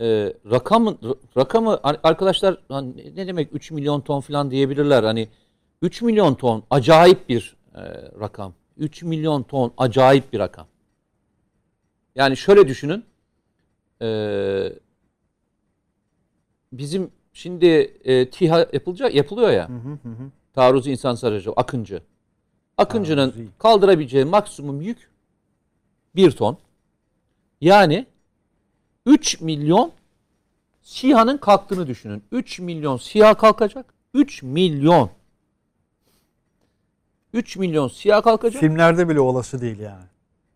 [0.00, 0.98] E, rakamı,
[1.36, 5.04] rakamı arkadaşlar hani ne demek 3 milyon ton falan diyebilirler.
[5.04, 5.28] Hani
[5.82, 7.80] 3 milyon ton acayip bir e,
[8.20, 8.54] rakam.
[8.76, 10.66] 3 milyon ton acayip bir rakam.
[12.14, 13.04] Yani şöyle düşünün.
[14.02, 14.08] E,
[16.72, 17.66] bizim şimdi
[18.04, 19.68] e, TİHA yapılacak yapılıyor ya.
[19.68, 20.30] Hı hı hı.
[20.54, 22.02] Taarruzu insan aracı Akıncı.
[22.76, 25.10] Akıncı'nın kaldırabileceği maksimum yük
[26.16, 26.58] 1 ton.
[27.60, 28.06] Yani
[29.06, 29.92] 3 milyon
[30.82, 32.22] SİHA'nın kalktığını düşünün.
[32.32, 33.94] 3 milyon SİHA kalkacak.
[34.14, 35.10] 3 milyon.
[37.32, 40.04] 3 milyon SİHA kalkacak Filmlerde bile olası değil yani.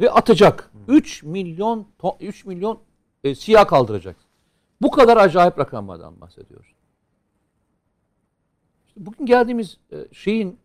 [0.01, 0.71] ve atacak.
[0.89, 2.81] 3 milyon ton, 3 milyon
[3.25, 4.17] e, SİHA kaldıracak.
[4.83, 6.75] Bu kadar acayip rakamlardan bahsediyoruz.
[8.87, 10.59] İşte bugün geldiğimiz e, şeyin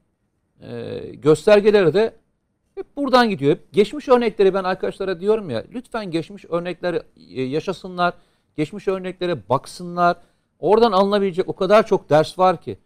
[0.61, 2.13] e, göstergeleri de
[2.79, 3.51] hep buradan gidiyor.
[3.51, 8.13] Hep geçmiş örnekleri ben arkadaşlara diyorum ya lütfen geçmiş örnekleri e, yaşasınlar.
[8.57, 10.17] Geçmiş örneklere baksınlar.
[10.59, 12.77] Oradan alınabilecek o kadar çok ders var ki.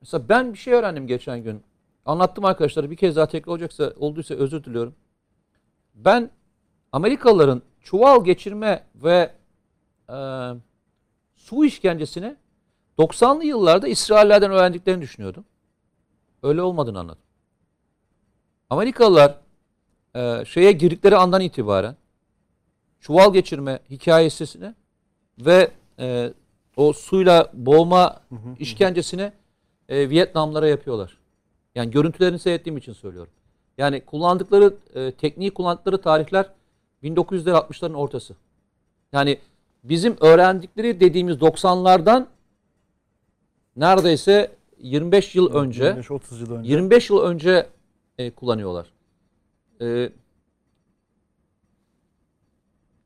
[0.00, 1.62] Mesela ben bir şey öğrendim geçen gün.
[2.04, 4.94] Anlattım arkadaşlara bir kez daha tekrar olacaksa olduysa özür diliyorum.
[5.94, 6.30] Ben
[6.92, 9.32] Amerikalıların çuval geçirme ve
[10.10, 10.16] e,
[11.36, 12.36] su işkencesini
[12.98, 15.44] 90'lı yıllarda İsraillerden öğrendiklerini düşünüyordum.
[16.42, 17.25] Öyle olmadığını anladım.
[18.70, 19.34] Amerikalılar
[20.14, 21.96] e, şeye girdikleri andan itibaren
[23.00, 24.74] çuval geçirme hikayesini
[25.38, 26.32] ve e,
[26.76, 28.20] o suyla boğma
[28.58, 29.32] işkencesini
[29.88, 31.16] e, Vietnamlara yapıyorlar.
[31.74, 33.32] Yani görüntülerini seyrettiğim için söylüyorum.
[33.78, 36.50] Yani kullandıkları e, tekniği kullandıkları tarihler
[37.02, 38.36] 1900'ler 60'ların ortası.
[39.12, 39.38] Yani
[39.84, 42.26] bizim öğrendikleri dediğimiz 90'lardan
[43.76, 46.72] neredeyse 25 yıl önce 25-30 yıl önce.
[46.72, 47.66] 25 yıl önce
[48.18, 48.92] e, kullanıyorlar.
[49.80, 50.12] E,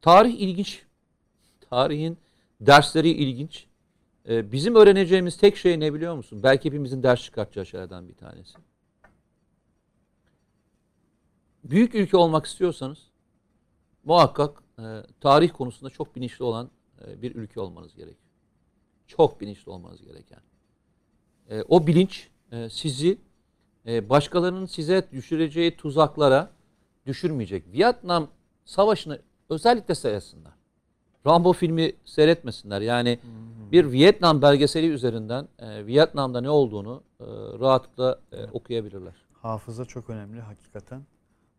[0.02, 0.82] tarih ilginç.
[1.60, 2.18] Tarihin
[2.60, 3.66] dersleri ilginç.
[4.28, 6.42] E, bizim öğreneceğimiz tek şey ne biliyor musun?
[6.42, 8.58] Belki hepimizin ders çıkartacağı şeylerden bir tanesi.
[11.64, 12.98] Büyük ülke olmak istiyorsanız
[14.04, 14.82] muhakkak e,
[15.20, 16.70] tarih konusunda çok bilinçli olan
[17.06, 18.30] e, bir ülke olmanız gerekiyor.
[19.06, 20.40] Çok bilinçli olmanız gereken.
[21.50, 23.18] E, o bilinç e, sizi
[23.86, 26.50] e, başkalarının size düşüreceği tuzaklara
[27.06, 27.72] düşürmeyecek.
[27.72, 28.28] Vietnam
[28.64, 30.52] Savaşı'nı özellikle seyretsinler.
[31.26, 32.80] Rambo filmi seyretmesinler.
[32.80, 33.18] Yani
[33.72, 37.24] bir Vietnam belgeseli üzerinden e, Vietnam'da ne olduğunu e,
[37.60, 39.14] rahatlıkla e, okuyabilirler.
[39.32, 41.02] Hafıza çok önemli hakikaten.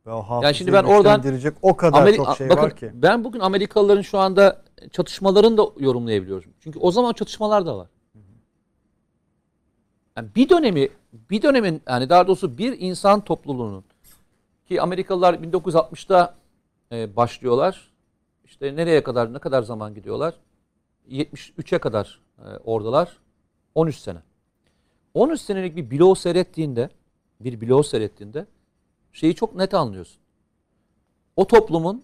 [0.05, 1.24] Ve o hafızayı şimdi ben oradan
[1.61, 2.91] o kadar Ameri- çok şey bakın, var ki.
[2.93, 4.61] Ben bugün Amerikalıların şu anda
[4.91, 6.53] çatışmalarını da yorumlayabiliyorum.
[6.59, 7.88] Çünkü o zaman çatışmalar da var.
[10.18, 13.84] Yani bir dönemi, bir dönemin yani daha doğrusu bir insan topluluğunun
[14.68, 16.36] ki Amerikalılar 1960'da
[16.91, 17.91] e, başlıyorlar.
[18.45, 20.34] İşte nereye kadar, ne kadar zaman gidiyorlar?
[21.09, 23.18] 73'e kadar e, oradalar.
[23.76, 24.20] 13 sene.
[25.14, 26.89] 13 senelik bir bloğu seyrettiğinde,
[27.39, 28.45] bir bloğu seyrettiğinde
[29.14, 30.22] şeyi çok net anlıyorsun.
[31.36, 32.03] O toplumun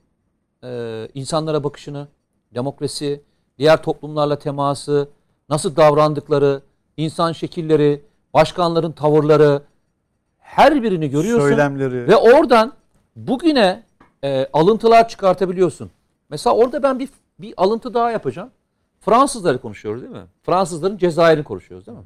[0.64, 2.08] e, insanlara bakışını,
[2.54, 3.22] demokrasi,
[3.58, 5.10] diğer toplumlarla teması,
[5.50, 6.62] nasıl davrandıkları,
[6.98, 8.02] insan şekilleri,
[8.34, 9.62] başkanların tavırları
[10.40, 11.48] her birini görüyorsun.
[11.48, 12.08] Söylemleri.
[12.08, 12.74] Ve oradan
[13.16, 13.84] bugüne
[14.24, 15.92] e, alıntılar çıkartabiliyorsun.
[16.30, 18.52] Mesela orada ben bir bir alıntı daha yapacağım.
[19.00, 20.26] Fransızları konuşuyoruz değil mi?
[20.44, 22.04] Fransızların Cezayir'i konuşuyoruz değil mi?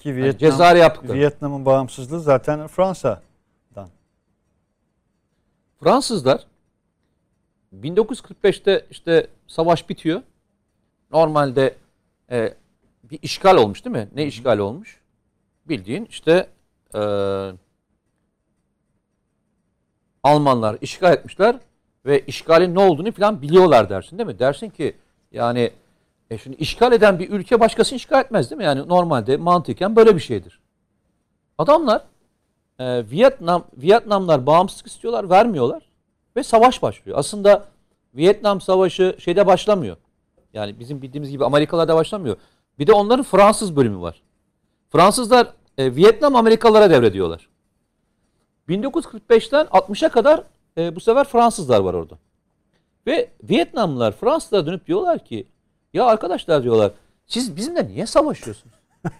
[0.00, 1.18] ki Vietnam, Cezayir yaptıkları.
[1.18, 3.88] Vietnam'ın bağımsızlığı zaten Fransa'dan.
[5.80, 6.46] Fransızlar
[7.74, 10.22] 1945'te işte savaş bitiyor.
[11.12, 11.76] Normalde
[12.30, 12.54] e,
[13.10, 14.08] bir işgal olmuş değil mi?
[14.14, 15.00] Ne işgal olmuş?
[15.68, 16.46] Bildiğin işte
[16.94, 17.00] e,
[20.22, 21.56] Almanlar işgal etmişler
[22.06, 24.38] ve işgalin ne olduğunu falan biliyorlar dersin değil mi?
[24.38, 24.96] Dersin ki
[25.32, 25.70] yani
[26.30, 28.64] e şimdi işgal eden bir ülke başkasını işgal etmez değil mi?
[28.64, 30.60] Yani normalde mantıken böyle bir şeydir.
[31.58, 32.02] Adamlar
[32.78, 35.82] e, Vietnam Vietnamlar bağımsızlık istiyorlar, vermiyorlar
[36.36, 37.18] ve savaş başlıyor.
[37.18, 37.64] Aslında
[38.14, 39.96] Vietnam Savaşı şeyde başlamıyor.
[40.52, 42.36] Yani bizim bildiğimiz gibi Amerikalarda başlamıyor.
[42.80, 44.22] Bir de onların Fransız bölümü var.
[44.90, 47.48] Fransızlar e, Vietnam Amerikalılara devrediyorlar.
[48.68, 50.42] 1945'ten 60'a kadar
[50.78, 52.18] e, bu sefer Fransızlar var orada.
[53.06, 55.46] Ve Vietnamlılar Fransızlara dönüp diyorlar ki
[55.94, 56.92] ya arkadaşlar diyorlar
[57.26, 58.74] siz bizimle niye savaşıyorsunuz?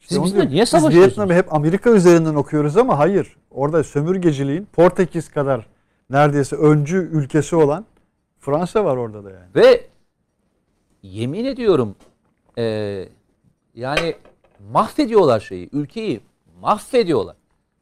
[0.00, 1.18] Siz bizimle niye biz savaşıyorsunuz?
[1.18, 3.36] Vietnam'ı hep Amerika üzerinden okuyoruz ama hayır.
[3.50, 5.66] Orada sömürgeciliğin Portekiz kadar
[6.10, 7.86] neredeyse öncü ülkesi olan
[8.38, 9.46] Fransa var orada da yani.
[9.54, 9.88] Ve
[11.12, 11.96] yemin ediyorum
[12.58, 13.04] e,
[13.74, 14.14] yani
[14.72, 16.20] mahvediyorlar şeyi, ülkeyi
[16.60, 17.36] mahvediyorlar.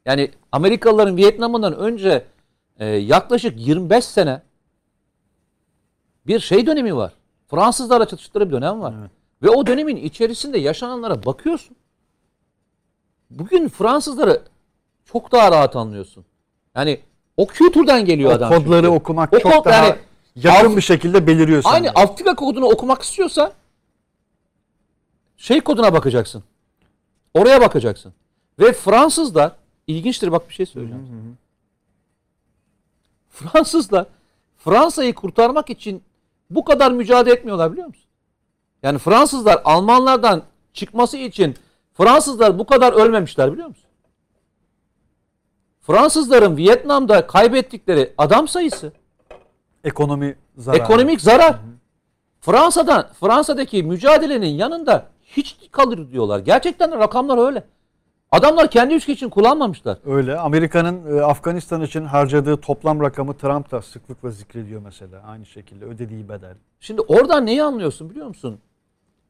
[0.05, 2.25] Yani Amerikalıların Vietnam'ından önce
[2.79, 4.41] e, yaklaşık 25 sene
[6.27, 7.13] bir şey dönemi var.
[7.47, 8.93] Fransızlarla çatıştıkları bir dönem var.
[8.99, 9.11] Evet.
[9.43, 11.77] Ve o dönemin içerisinde yaşananlara bakıyorsun.
[13.29, 14.41] Bugün Fransızları
[15.05, 16.25] çok daha rahat anlıyorsun.
[16.75, 16.99] Yani
[17.37, 18.49] o kültürden geliyor O adam.
[18.49, 18.87] kodları çünkü.
[18.95, 19.95] okumak O çok kod- daha yani
[20.43, 21.75] yakın Af- bir şekilde beliriyor sende.
[21.75, 23.53] Aynı Afrika kodunu okumak istiyorsa
[25.37, 26.43] şey koduna bakacaksın.
[27.33, 28.13] Oraya bakacaksın.
[28.59, 29.55] Ve Fransızlar
[29.87, 31.37] ilginçtir bak bir şey söyleyeceğim.
[33.29, 34.05] Fransızlar
[34.57, 36.03] Fransa'yı kurtarmak için
[36.49, 38.03] bu kadar mücadele etmiyorlar biliyor musun?
[38.83, 41.55] Yani Fransızlar Almanlardan çıkması için
[41.93, 43.83] Fransızlar bu kadar ölmemişler biliyor musun?
[45.81, 48.91] Fransızların Vietnam'da kaybettikleri adam sayısı
[49.87, 50.81] Ekonomi zararı.
[50.81, 51.55] Ekonomik zarar.
[52.41, 56.39] Fransa'dan Fransa'daki mücadelenin yanında hiç kalır diyorlar.
[56.39, 57.63] Gerçekten rakamlar öyle.
[58.31, 59.97] Adamlar kendi ülke için kullanmamışlar.
[60.05, 60.39] Öyle.
[60.39, 65.23] Amerika'nın e, Afganistan için harcadığı toplam rakamı Trump da sıklıkla zikrediyor mesela.
[65.27, 66.55] Aynı şekilde ödediği bedel.
[66.79, 68.59] Şimdi oradan neyi anlıyorsun biliyor musun?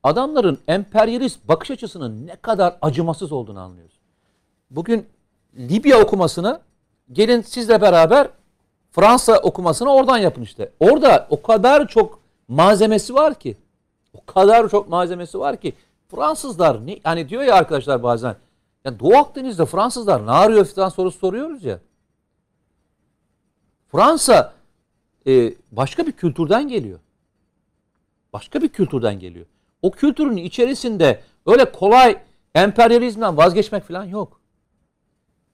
[0.03, 3.99] Adamların emperyalist bakış açısının ne kadar acımasız olduğunu anlıyorsun.
[4.71, 5.05] Bugün
[5.57, 6.59] Libya okumasını
[7.11, 8.27] gelin sizle beraber
[8.99, 10.71] Fransa okumasını oradan yapın işte.
[10.79, 13.57] Orada o kadar çok malzemesi var ki.
[14.13, 15.73] O kadar çok malzemesi var ki.
[16.07, 18.35] Fransızlar ne hani diyor ya arkadaşlar bazen
[18.85, 21.79] ya Doğu Akdeniz'de Fransızlar ne arıyor falan sorusu soruyoruz ya.
[23.91, 24.53] Fransa
[25.27, 26.99] e, başka bir kültürden geliyor.
[28.33, 29.45] Başka bir kültürden geliyor.
[29.81, 32.17] O kültürün içerisinde öyle kolay
[32.55, 34.39] emperyalizmden vazgeçmek falan yok.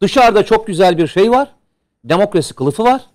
[0.02, 1.56] Dışarıda çok güzel bir şey var.
[2.04, 3.12] Demokrasi kılıfı var.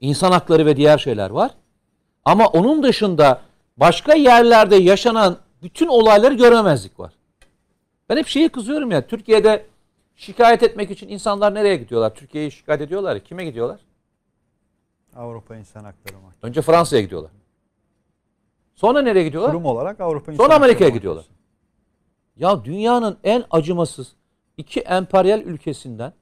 [0.00, 1.50] İnsan hakları ve diğer şeyler var.
[2.24, 3.40] Ama onun dışında
[3.76, 7.12] başka yerlerde yaşanan bütün olayları göremezlik var.
[8.08, 9.06] Ben hep şeyi kızıyorum ya.
[9.06, 9.66] Türkiye'de
[10.16, 12.14] şikayet etmek için insanlar nereye gidiyorlar?
[12.14, 13.14] Türkiye'yi şikayet ediyorlar.
[13.14, 13.80] ya, Kime gidiyorlar?
[15.16, 16.38] Avrupa İnsan Hakları Mahkemesi.
[16.46, 17.30] Önce Fransa'ya gidiyorlar.
[18.74, 19.50] Sonra nereye gidiyorlar?
[19.50, 21.24] Kurum olarak Avrupa İnsan Sonra Amerika'ya gidiyorlar.
[22.36, 24.12] Ya dünyanın en acımasız
[24.56, 26.12] iki emperyal ülkesinden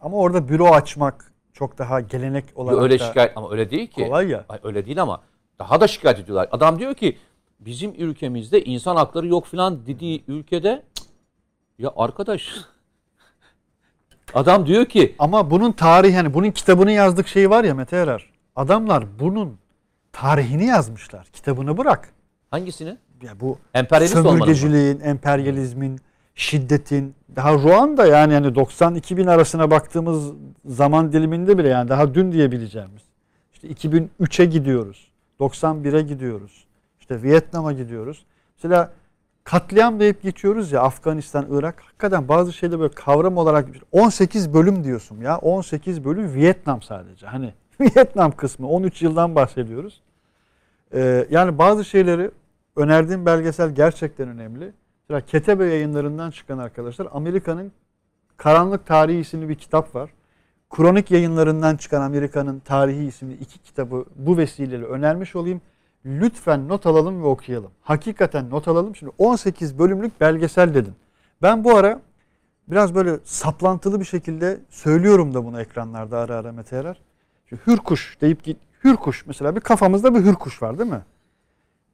[0.00, 4.04] Ama orada büro açmak çok daha gelenek olarak öyle da şikayet ama öyle değil ki.
[4.04, 4.44] kolay ya.
[4.48, 5.22] Ay, öyle değil ama
[5.58, 6.48] daha da şikayet ediyorlar.
[6.52, 7.18] Adam diyor ki
[7.60, 10.82] bizim ülkemizde insan hakları yok filan dediği ülkede
[11.78, 12.48] ya arkadaş
[14.34, 18.30] adam diyor ki Ama bunun tarihi hani bunun kitabını yazdık şeyi var ya Mete Erer.
[18.56, 19.58] Adamlar bunun
[20.12, 21.26] tarihini yazmışlar.
[21.32, 22.12] Kitabını bırak.
[22.50, 22.96] hangisini?
[23.22, 23.58] Ya bu
[24.06, 26.00] sömürgeciliğin, emperyalizmin,
[26.34, 30.32] şiddetin daha Ruanda yani yani 90-2000 arasına baktığımız
[30.66, 33.02] zaman diliminde bile yani daha dün diyebileceğimiz.
[33.52, 35.08] İşte 2003'e gidiyoruz.
[35.40, 36.64] 91'e gidiyoruz.
[37.00, 38.24] İşte Vietnam'a gidiyoruz.
[38.56, 38.92] Mesela
[39.44, 41.82] katliam deyip geçiyoruz ya Afganistan, Irak.
[41.82, 45.38] Hakikaten bazı şeyler böyle kavram olarak 18 bölüm diyorsun ya.
[45.38, 47.26] 18 bölüm Vietnam sadece.
[47.26, 50.00] Hani Vietnam kısmı 13 yıldan bahsediyoruz.
[50.94, 52.30] Ee, yani bazı şeyleri
[52.76, 54.72] önerdiğim belgesel gerçekten önemli.
[55.08, 57.72] Mesela Ketebe yayınlarından çıkan arkadaşlar Amerika'nın
[58.36, 60.10] Karanlık Tarihi isimli bir kitap var.
[60.70, 65.60] Kronik yayınlarından çıkan Amerika'nın Tarihi isimli iki kitabı bu vesileyle önermiş olayım.
[66.04, 67.70] Lütfen not alalım ve okuyalım.
[67.82, 68.96] Hakikaten not alalım.
[68.96, 70.94] Şimdi 18 bölümlük belgesel dedim.
[71.42, 72.00] Ben bu ara
[72.68, 77.00] biraz böyle saplantılı bir şekilde söylüyorum da bunu ekranlarda ara ara Mete Erer.
[77.66, 78.58] Hürkuş deyip git.
[78.84, 81.02] Hürkuş mesela bir kafamızda bir hürkuş var değil mi?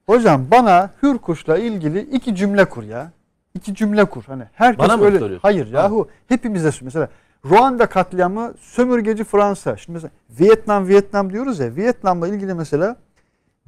[0.09, 3.11] Hocam bana hürkuşla ilgili iki cümle kur ya.
[3.55, 4.25] İki cümle kur.
[4.27, 5.19] Hani herkes Bana mı öyle.
[5.19, 5.43] soruyorsun?
[5.49, 7.09] Hayır yahu hepimize mesela
[7.45, 9.77] Ruanda katliamı sömürgeci Fransa.
[9.77, 11.77] Şimdi mesela Vietnam Vietnam diyoruz ya.
[11.77, 12.97] Vietnam'la ilgili mesela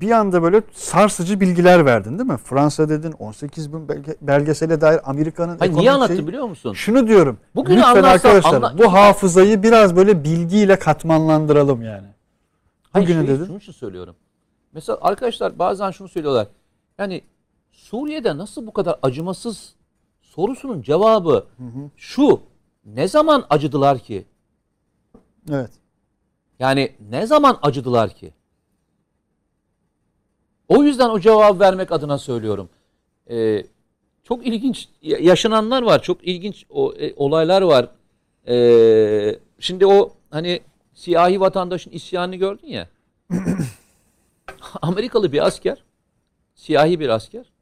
[0.01, 2.36] bir anda böyle sarsıcı bilgiler verdin değil mi?
[2.45, 6.72] Fransa dedin 18 bin belge- belgesele dair Amerika'nın Hayır, niye anlattım şeyi- biliyor musun?
[6.72, 7.38] Şunu diyorum.
[7.55, 12.07] Bugün lütfen arkadaşlar anla- bu hafızayı biraz böyle bilgiyle katmanlandıralım yani.
[12.93, 13.57] Hayır, Bugüne şey, dedin.
[13.57, 14.14] İçin söylüyorum.
[14.73, 16.49] Mesela arkadaşlar bazen şunu söylüyorlar.
[16.99, 17.23] Yani
[17.73, 19.75] Suriye'de nasıl bu kadar acımasız
[20.23, 21.47] sorusunun cevabı
[21.97, 22.41] şu.
[22.85, 24.25] Ne zaman acıdılar ki?
[25.51, 25.71] Evet.
[26.59, 28.33] Yani ne zaman acıdılar ki?
[30.68, 32.68] O yüzden o cevabı vermek adına söylüyorum.
[33.31, 33.64] Ee,
[34.25, 36.03] çok ilginç ya- yaşananlar var.
[36.03, 37.89] Çok ilginç o, e, olaylar var.
[38.49, 40.61] Ee, şimdi o hani
[40.95, 42.89] siyahi vatandaşın isyanını gördün ya.
[44.83, 45.85] Amerikalı bir asker,
[46.55, 47.53] siyahi bir asker.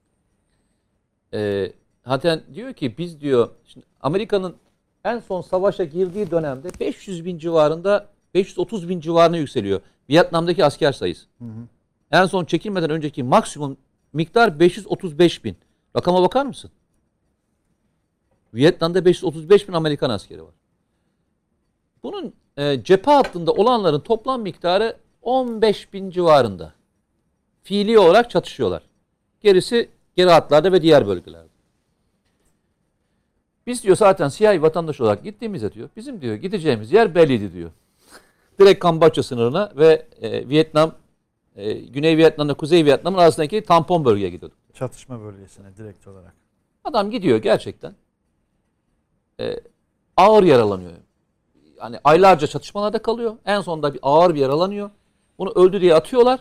[1.34, 1.72] Ee,
[2.06, 4.56] zaten diyor ki biz diyor, şimdi Amerika'nın
[5.04, 9.80] en son savaşa girdiği dönemde 500 bin civarında, 530 bin civarına yükseliyor.
[10.10, 11.26] Vietnam'daki asker sayısı.
[12.10, 13.76] En son çekilmeden önceki maksimum
[14.12, 15.56] miktar 535 bin.
[15.96, 16.70] Rakama bakar mısın?
[18.54, 20.54] Vietnam'da 535 bin Amerikan askeri var.
[22.02, 26.72] Bunun e, cephe hattında olanların toplam miktarı 15 bin civarında.
[27.68, 28.82] Fiili olarak çatışıyorlar.
[29.40, 31.48] Gerisi geri hatlarda ve diğer bölgelerde.
[33.66, 37.70] Biz diyor zaten siyahi vatandaş olarak gittiğimizde diyor, bizim diyor gideceğimiz yer belliydi diyor.
[38.60, 40.92] Direkt Kamboçya sınırına ve e, Vietnam,
[41.56, 44.58] e, Güney Vietnam'la Kuzey Vietnam'ın arasındaki tampon bölgeye gidiyorduk.
[44.74, 46.34] Çatışma bölgesine direkt olarak.
[46.84, 47.94] Adam gidiyor gerçekten.
[49.40, 49.60] Ee,
[50.16, 50.92] ağır yaralanıyor.
[51.80, 53.36] Yani aylarca çatışmalarda kalıyor.
[53.44, 54.90] En sonunda bir ağır bir yaralanıyor.
[55.38, 56.40] Bunu öldü diye atıyorlar.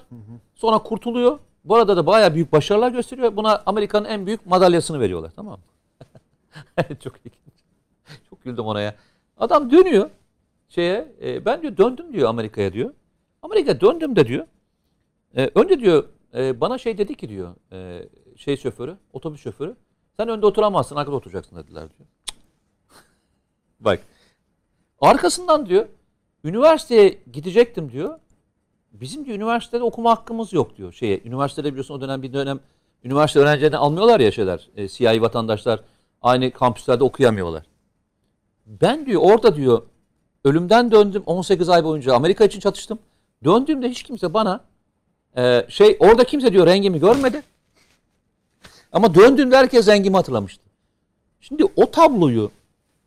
[0.56, 1.40] Sonra kurtuluyor.
[1.66, 3.36] Bu arada da bayağı büyük başarılar gösteriyor.
[3.36, 5.32] Buna Amerika'nın en büyük madalyasını veriyorlar.
[5.36, 5.66] Tamam mı?
[7.04, 7.34] Çok ilginç.
[8.30, 8.96] Çok güldüm ona ya.
[9.38, 10.10] Adam dönüyor
[10.70, 11.16] şeye.
[11.22, 12.94] e, ben diyor döndüm diyor Amerika'ya diyor.
[13.42, 14.48] Amerika döndüm de diyor.
[15.38, 16.04] E, önce diyor
[16.36, 19.76] e, bana şey dedi ki diyor e, şey şoförü, otobüs şoförü.
[20.18, 22.10] Sen önde oturamazsın, arkada oturacaksın dediler diyor.
[23.80, 24.00] Bak.
[25.02, 25.88] Arkasından diyor
[26.44, 28.20] üniversiteye gidecektim diyor.
[28.92, 30.94] Bizim diyor üniversitede okuma hakkımız yok diyor.
[30.94, 32.60] Şeye, üniversitede biliyorsun o dönem bir dönem
[33.04, 34.70] üniversite öğrencilerini almıyorlar ya şeyler.
[34.76, 35.80] E, siyahi vatandaşlar
[36.22, 37.64] aynı kampüslerde okuyamıyorlar.
[38.66, 39.82] Ben diyor orada diyor
[40.46, 43.00] ölümden döndüm 18 ay boyunca Amerika için çatıştım.
[43.44, 44.62] Döndüğümde hiç kimse bana
[45.38, 47.44] e, şey orada kimse diyor rengimi görmedi.
[48.92, 50.64] Ama döndüğümde herkes rengimi hatırlamıştı.
[51.42, 52.52] Şimdi o tabloyu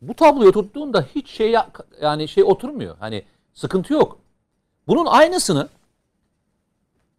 [0.02, 1.70] bu tabloyu tuttuğunda hiç şey ya-
[2.02, 2.96] yani şey oturmuyor.
[3.00, 3.22] Hani
[3.52, 4.19] sıkıntı yok.
[4.88, 5.68] Bunun aynısını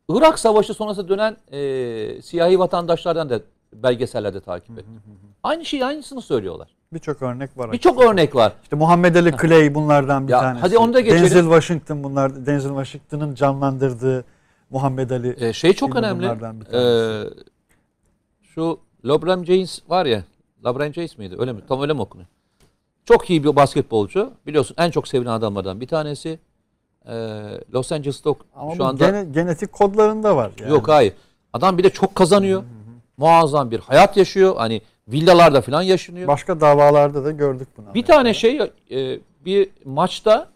[0.10, 3.40] Irak Savaşı sonrası dönen e, siyahi vatandaşlardan da
[3.74, 5.02] belgesellerde takip ettim.
[5.44, 6.68] Aynı şeyi aynısını söylüyorlar.
[6.94, 7.72] Birçok örnek var.
[7.72, 8.54] Birçok örnek var.
[8.64, 10.62] İşte Muhammed Ali Clay bunlardan bir Ya, tanesi.
[10.62, 11.24] hadi onu da geçelim.
[11.24, 12.46] Denzel Washington bunlar.
[12.46, 14.26] Denzel Washington'ın canlandırdığı
[14.70, 15.46] Muhammed Ali.
[15.46, 16.26] E, şey çok önemli.
[16.26, 17.30] E, tanesi.
[18.42, 20.24] şu LeBron James var ya.
[20.66, 21.36] LeBron James miydi?
[21.40, 21.62] Öyle mi?
[21.68, 22.28] Tam öyle mi okunuyor?
[23.06, 24.32] Çok iyi bir basketbolcu.
[24.48, 26.40] Biliyorsun en çok sevilen adamlardan bir tanesi.
[27.08, 27.14] E,
[27.74, 30.52] Los Angeles'ta Ama şu anda gene- genetik kodlarında var.
[30.60, 30.72] Yani.
[30.72, 31.14] Yok hayır.
[31.54, 32.64] Adam bir de çok kazanıyor.
[33.18, 34.56] Muazzam bir hayat yaşıyor.
[34.58, 36.28] Hani villalarda falan yaşanıyor.
[36.28, 37.94] Başka davalarda da gördük bunu.
[37.94, 38.60] bir tane şey
[38.92, 40.50] e, bir maçta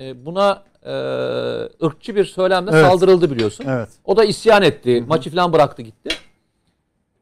[0.00, 0.92] e, buna e,
[1.86, 2.86] ırkçı bir söylemle Evet.
[2.86, 3.64] saldırıldı biliyorsun.
[3.68, 3.88] Evet.
[4.04, 5.04] O da isyan etti.
[5.08, 6.10] Maçı falan bıraktı gitti.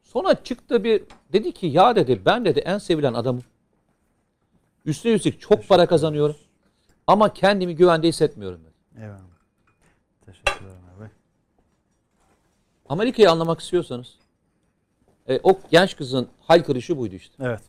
[0.03, 1.03] Sonra çıktı bir
[1.33, 3.43] dedi ki ya dedi ben dedi en sevilen adamım.
[4.85, 6.35] Üstüne üstlük çok para kazanıyorum.
[7.07, 9.03] Ama kendimi güvende hissetmiyorum dedi.
[9.03, 9.19] Eyvallah.
[10.25, 11.09] Teşekkür ederim abi.
[12.89, 14.07] Amerika'yı anlamak istiyorsanız
[15.27, 17.35] e, o genç kızın haykırışı buydu işte.
[17.39, 17.61] Evet.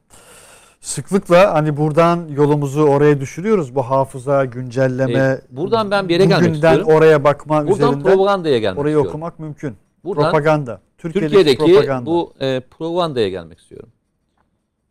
[0.81, 3.75] Sıklıkla hani buradan yolumuzu oraya düşürüyoruz.
[3.75, 5.13] Bu hafıza, güncelleme.
[5.13, 6.97] E, buradan ben bir yere gelmek bugünden istiyorum.
[6.97, 9.11] oraya bakma Buradan üzerinden propagandaya gelmek orayı istiyorum.
[9.11, 9.77] okumak mümkün.
[10.05, 10.81] Buradan propaganda.
[10.99, 12.07] Türkiye'deki, Türkiye'deki propaganda.
[12.07, 13.89] bu e, propagandaya gelmek istiyorum.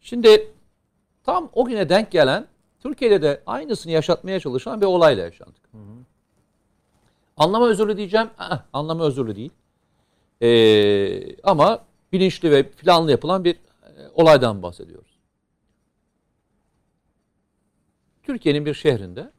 [0.02, 0.48] Şimdi
[1.24, 2.46] tam o güne denk gelen
[2.86, 5.70] Türkiye'de de aynısını yaşatmaya çalışan bir olayla yaşandık.
[7.38, 8.30] Anlama özürlü diyeceğim.
[8.38, 9.52] Aa, anlama özürlü değil.
[10.42, 13.60] E, ama bilinçli ve planlı yapılan bir e,
[14.14, 15.20] olaydan bahsediyoruz.
[18.24, 19.32] Türkiye'nin bir şehrinde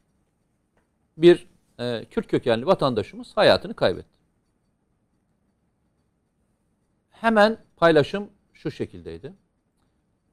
[1.17, 1.47] bir
[1.79, 4.17] e, Kürt kökenli vatandaşımız hayatını kaybetti.
[7.09, 9.33] Hemen paylaşım şu şekildeydi.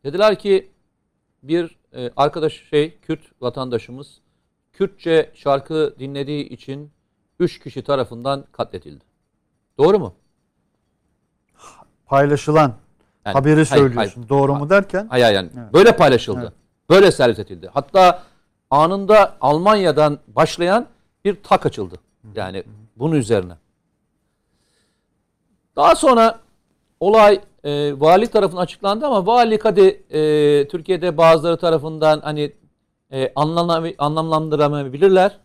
[0.05, 0.71] Dediler ki
[1.43, 4.21] bir e, arkadaş şey Kürt vatandaşımız
[4.73, 6.91] Kürtçe şarkı dinlediği için
[7.41, 9.05] üç kişi tarafından katledildi.
[9.79, 10.15] Doğru mu?
[12.07, 12.75] paylaşılan
[13.25, 14.21] Yani, haberi hayır, söylüyorsun.
[14.21, 14.29] hayır.
[14.29, 15.07] Doğru mu derken?
[15.11, 15.73] Hayır yani Evet.
[15.73, 16.41] böyle paylaşıldı.
[16.43, 16.53] Evet.
[16.91, 17.71] Böyle servis edildi.
[17.75, 18.23] Hatta
[18.71, 20.87] anında Almanya'dan başlayan
[21.25, 21.97] bir tak açıldı.
[22.35, 22.65] Yani
[22.97, 23.53] bunun üzerine.
[25.77, 26.41] Daha sonra
[27.01, 32.53] olay e, vali tarafından açıklandı ama vali hadi e, Türkiye'de bazıları tarafından hani
[33.13, 35.39] e, anlamla- anlamlandıramayabilirler.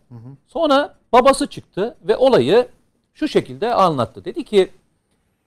[0.46, 2.68] Sonra babası çıktı ve olayı
[3.14, 4.24] şu şekilde anlattı.
[4.24, 4.70] Dedi ki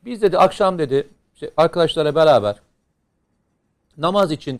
[0.05, 2.55] biz dedi akşam dedi işte arkadaşlara beraber
[3.97, 4.59] namaz için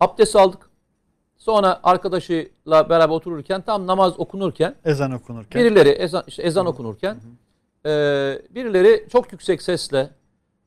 [0.00, 0.70] abdest aldık.
[1.38, 5.64] Sonra arkadaşıyla beraber otururken tam namaz okunurken Ezan okunurken.
[5.64, 7.16] birileri ezan, işte ezan okunurken
[7.86, 7.90] e,
[8.50, 10.10] birileri çok yüksek sesle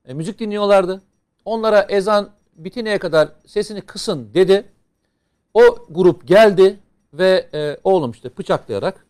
[0.08, 1.02] e, müzik dinliyorlardı.
[1.46, 4.66] Onlara ezan bitineye kadar sesini kısın dedi.
[5.54, 6.80] O grup geldi
[7.14, 9.06] ve e, oğlum işte bıçaklayarak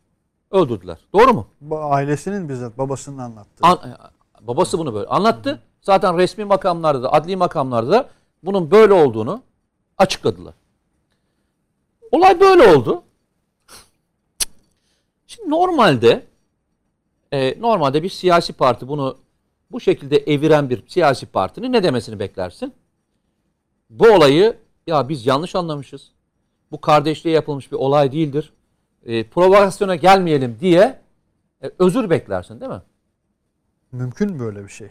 [0.52, 0.98] öldürdüler.
[1.14, 1.48] Doğru mu?
[1.72, 3.68] Ailesinin bizzat babasının anlattığı.
[3.68, 5.62] An- e, babası bunu böyle anlattı.
[5.82, 8.10] Zaten resmi makamlarda da, adli makamlarda da
[8.44, 9.42] bunun böyle olduğunu
[9.98, 10.54] açıkladılar.
[12.12, 13.04] Olay böyle oldu.
[15.28, 16.26] Şimdi normalde
[17.34, 19.18] e, normalde bir siyasi parti bunu
[19.72, 22.74] bu şekilde eviren bir siyasi partinin ne demesini beklersin?
[23.90, 24.58] Bu olayı
[24.88, 26.12] ya biz yanlış anlamışız.
[26.72, 28.54] Bu kardeşliğe yapılmış bir olay değildir.
[29.06, 31.00] E, provokasyona gelmeyelim diye
[31.64, 32.82] e, özür beklersin değil mi?
[33.92, 34.90] Mümkün mü böyle bir şey?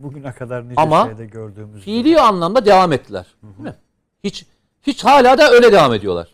[0.00, 1.80] Bugüne kadar nice Ama şeyde gördüğümüz gibi.
[1.80, 3.26] fiili anlamda devam ettiler.
[3.42, 3.74] Değil mi?
[4.24, 4.46] Hiç
[4.82, 6.28] hiç hala da öyle devam ediyorlar.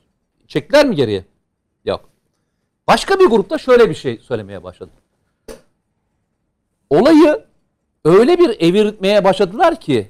[0.46, 1.24] Çektiler mi geriye?
[1.84, 2.10] Yok.
[2.86, 4.90] Başka bir grupta şöyle bir şey söylemeye başladı.
[6.90, 7.44] Olayı
[8.04, 10.08] öyle bir evirtmeye başladılar ki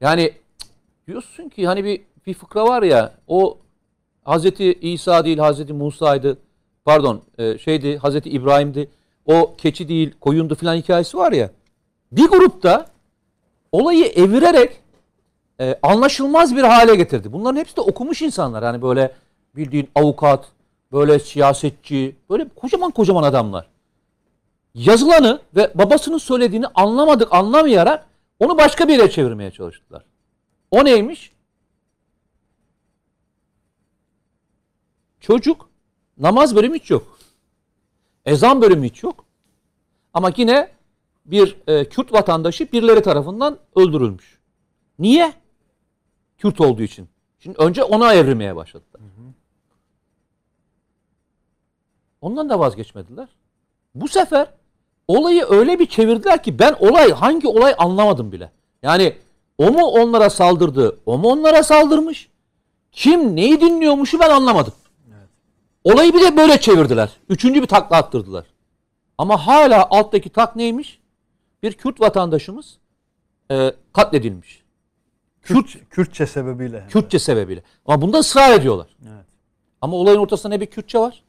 [0.00, 0.32] yani
[1.06, 3.58] diyorsun ki hani bir bir fıkra var ya o
[4.24, 6.38] Hazreti İsa değil Hazreti Musa'ydı.
[6.84, 8.88] Pardon e, şeydi Hazreti İbrahim'di.
[9.26, 11.50] O keçi değil koyundu filan hikayesi var ya.
[12.12, 12.86] Bir grupta
[13.72, 14.76] olayı evirerek
[15.60, 17.32] e, anlaşılmaz bir hale getirdi.
[17.32, 18.62] Bunların hepsi de okumuş insanlar.
[18.62, 19.12] Yani böyle
[19.56, 20.44] bildiğin avukat,
[20.92, 23.66] böyle siyasetçi, böyle kocaman kocaman adamlar.
[24.78, 28.06] Yazılanı ve babasının söylediğini anlamadık, anlamayarak
[28.38, 30.04] onu başka bir yere çevirmeye çalıştılar.
[30.70, 31.32] O neymiş?
[35.20, 35.68] Çocuk
[36.18, 37.18] namaz bölümü hiç yok.
[38.24, 39.24] Ezan bölümü hiç yok.
[40.14, 40.72] Ama yine
[41.26, 44.38] bir e, Kürt vatandaşı birileri tarafından öldürülmüş.
[44.98, 45.32] Niye?
[46.38, 47.08] Kürt olduğu için.
[47.38, 49.00] Şimdi önce ona evrilmeye başladılar.
[52.20, 53.28] Ondan da vazgeçmediler.
[53.94, 54.57] Bu sefer
[55.08, 58.50] olayı öyle bir çevirdiler ki ben olay hangi olay anlamadım bile.
[58.82, 59.16] Yani
[59.58, 62.28] o mu onlara saldırdı, o mu onlara saldırmış?
[62.92, 64.72] Kim neyi dinliyormuşu ben anlamadım.
[65.84, 67.10] Olayı bir de böyle çevirdiler.
[67.28, 68.46] Üçüncü bir takla attırdılar.
[69.18, 70.98] Ama hala alttaki tak neymiş?
[71.62, 72.78] Bir Kürt vatandaşımız
[73.50, 74.62] e, katledilmiş.
[75.42, 76.86] Kürt, Kürtçe sebebiyle.
[76.88, 77.62] Kürtçe sebebiyle.
[77.86, 78.86] Ama bunda ısrar ediyorlar.
[79.02, 79.26] Evet.
[79.80, 81.22] Ama olayın ortasında ne bir Kürtçe var,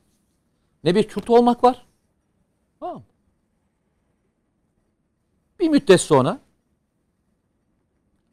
[0.83, 1.85] ne bir Kürt olmak var.
[2.79, 3.03] Tamam.
[5.59, 6.39] Bir müddet sonra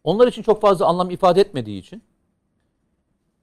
[0.05, 2.03] onlar için çok fazla anlam ifade etmediği için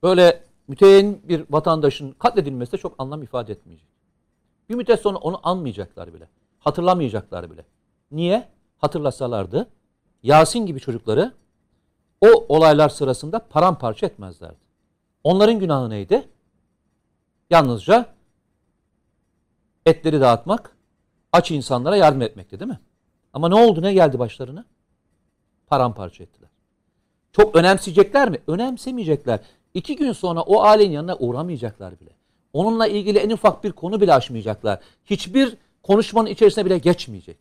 [0.03, 3.87] böyle müteyyin bir vatandaşın katledilmesi de çok anlam ifade etmeyecek.
[4.69, 6.29] Bir müddet sonra onu anmayacaklar bile.
[6.59, 7.65] Hatırlamayacaklar bile.
[8.11, 8.49] Niye?
[8.77, 9.67] Hatırlasalardı
[10.23, 11.33] Yasin gibi çocukları
[12.21, 14.63] o olaylar sırasında paramparça etmezlerdi.
[15.23, 16.29] Onların günahı neydi?
[17.49, 18.13] Yalnızca
[19.85, 20.77] etleri dağıtmak,
[21.31, 22.79] aç insanlara yardım etmekti değil mi?
[23.33, 23.81] Ama ne oldu?
[23.81, 24.65] Ne geldi başlarına?
[25.67, 26.49] Paramparça ettiler.
[27.31, 28.39] Çok önemseyecekler mi?
[28.47, 29.39] Önemsemeyecekler.
[29.73, 32.09] İki gün sonra o ailenin yanına uğramayacaklar bile.
[32.53, 34.79] Onunla ilgili en ufak bir konu bile açmayacaklar.
[35.05, 37.37] Hiçbir konuşmanın içerisine bile geçmeyecek.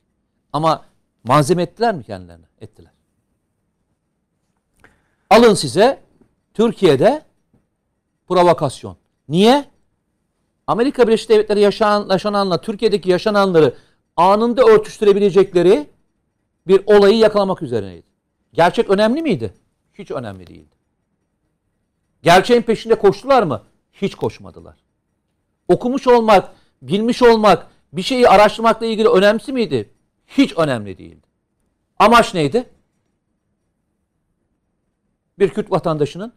[0.52, 0.84] Ama
[1.24, 2.46] malzeme ettiler mi kendilerine?
[2.60, 2.92] Ettiler.
[5.30, 6.00] Alın size
[6.54, 7.22] Türkiye'de
[8.28, 8.96] provokasyon.
[9.28, 9.64] Niye?
[10.66, 13.74] Amerika Birleşik Devletleri yaşanan, yaşananla Türkiye'deki yaşananları
[14.16, 15.86] anında örtüştürebilecekleri
[16.66, 18.06] bir olayı yakalamak üzerineydi.
[18.52, 19.54] Gerçek önemli miydi?
[19.94, 20.76] Hiç önemli değildi.
[22.22, 23.62] Gerçeğin peşinde koştular mı?
[23.92, 24.76] Hiç koşmadılar.
[25.68, 29.90] Okumuş olmak, bilmiş olmak, bir şeyi araştırmakla ilgili önemsi miydi?
[30.26, 31.26] Hiç önemli değildi.
[31.98, 32.70] Amaç neydi?
[35.38, 36.32] Bir Kürt vatandaşının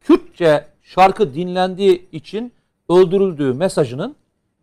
[0.00, 2.52] Kürtçe şarkı dinlendiği için
[2.88, 4.16] öldürüldüğü mesajının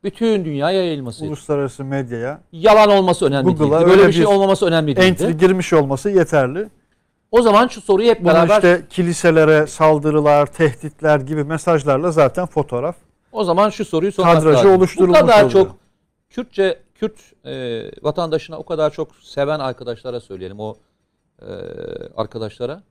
[0.04, 1.30] bütün dünyaya yayılmasıydı.
[1.30, 3.90] Uluslararası medyaya Yalan olması önemli Google'a değildi.
[3.90, 5.06] Böyle öyle bir şey olmaması önemli değildi.
[5.06, 6.70] entry girmiş olması yeterli.
[7.32, 12.96] O zaman şu soruyu hep Bunu beraber işte kiliselere saldırılar, tehditler gibi mesajlarla zaten fotoğraf
[13.32, 14.72] o zaman şu soruyu sormak Kadrajı lazım.
[14.72, 15.52] oluşturulmuş Bu kadar oluyor.
[15.52, 15.78] çok
[16.30, 20.78] Kürtçe Kürt e, vatandaşına o kadar çok seven arkadaşlara söyleyelim o
[21.42, 21.46] e,
[22.16, 22.84] arkadaşlara.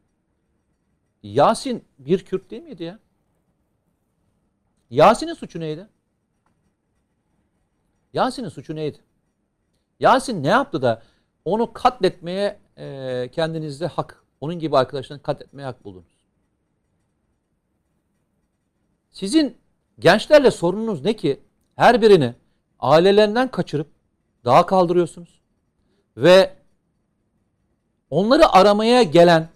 [1.23, 2.99] Yasin bir Kürt değil miydi ya?
[4.91, 5.87] Yasin'in suçu neydi?
[8.17, 8.99] Yasin'in suçu neydi?
[10.01, 11.03] Yasin ne yaptı da
[11.45, 16.17] onu katletmeye e, kendinizde hak, onun gibi arkadaşlarını katletmeye hak buldunuz.
[19.11, 19.57] Sizin
[19.99, 21.41] gençlerle sorununuz ne ki?
[21.77, 22.35] Her birini
[22.81, 23.87] ailelerinden kaçırıp
[24.45, 25.41] dağa kaldırıyorsunuz.
[26.17, 26.57] Ve
[28.11, 29.49] onları aramaya gelen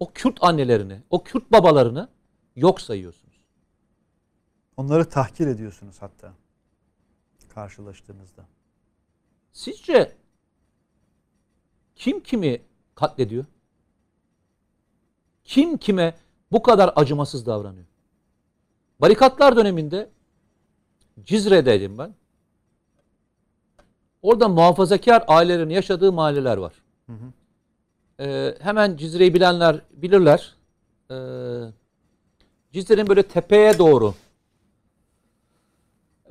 [0.00, 2.08] o Kürt annelerini, o Kürt babalarını
[2.56, 3.40] yok sayıyorsunuz.
[4.76, 6.32] Onları tahkir ediyorsunuz hatta
[7.54, 8.44] karşılaştığınızda.
[9.52, 10.16] Sizce
[11.96, 12.62] kim kimi
[12.94, 13.44] katlediyor?
[15.44, 16.14] Kim kime
[16.52, 17.86] bu kadar acımasız davranıyor?
[19.00, 20.10] Barikatlar döneminde
[21.24, 22.14] Cizre'deydim ben.
[24.22, 26.72] Orada muhafazakar ailelerin yaşadığı mahalleler var.
[28.20, 30.54] Ee, hemen Cizre'yi bilenler bilirler.
[31.10, 31.14] Ee,
[32.72, 34.14] Cizre'nin böyle tepeye doğru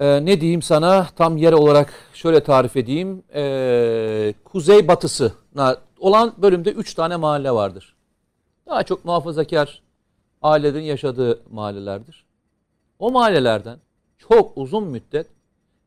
[0.03, 3.23] ee, ne diyeyim sana tam yer olarak şöyle tarif edeyim.
[3.33, 7.95] Ee, kuzey batısına olan bölümde 3 tane mahalle vardır.
[8.67, 9.81] Daha çok muhafazakar
[10.41, 12.25] ailelerin yaşadığı mahallelerdir.
[12.99, 13.79] O mahallelerden
[14.17, 15.27] çok uzun müddet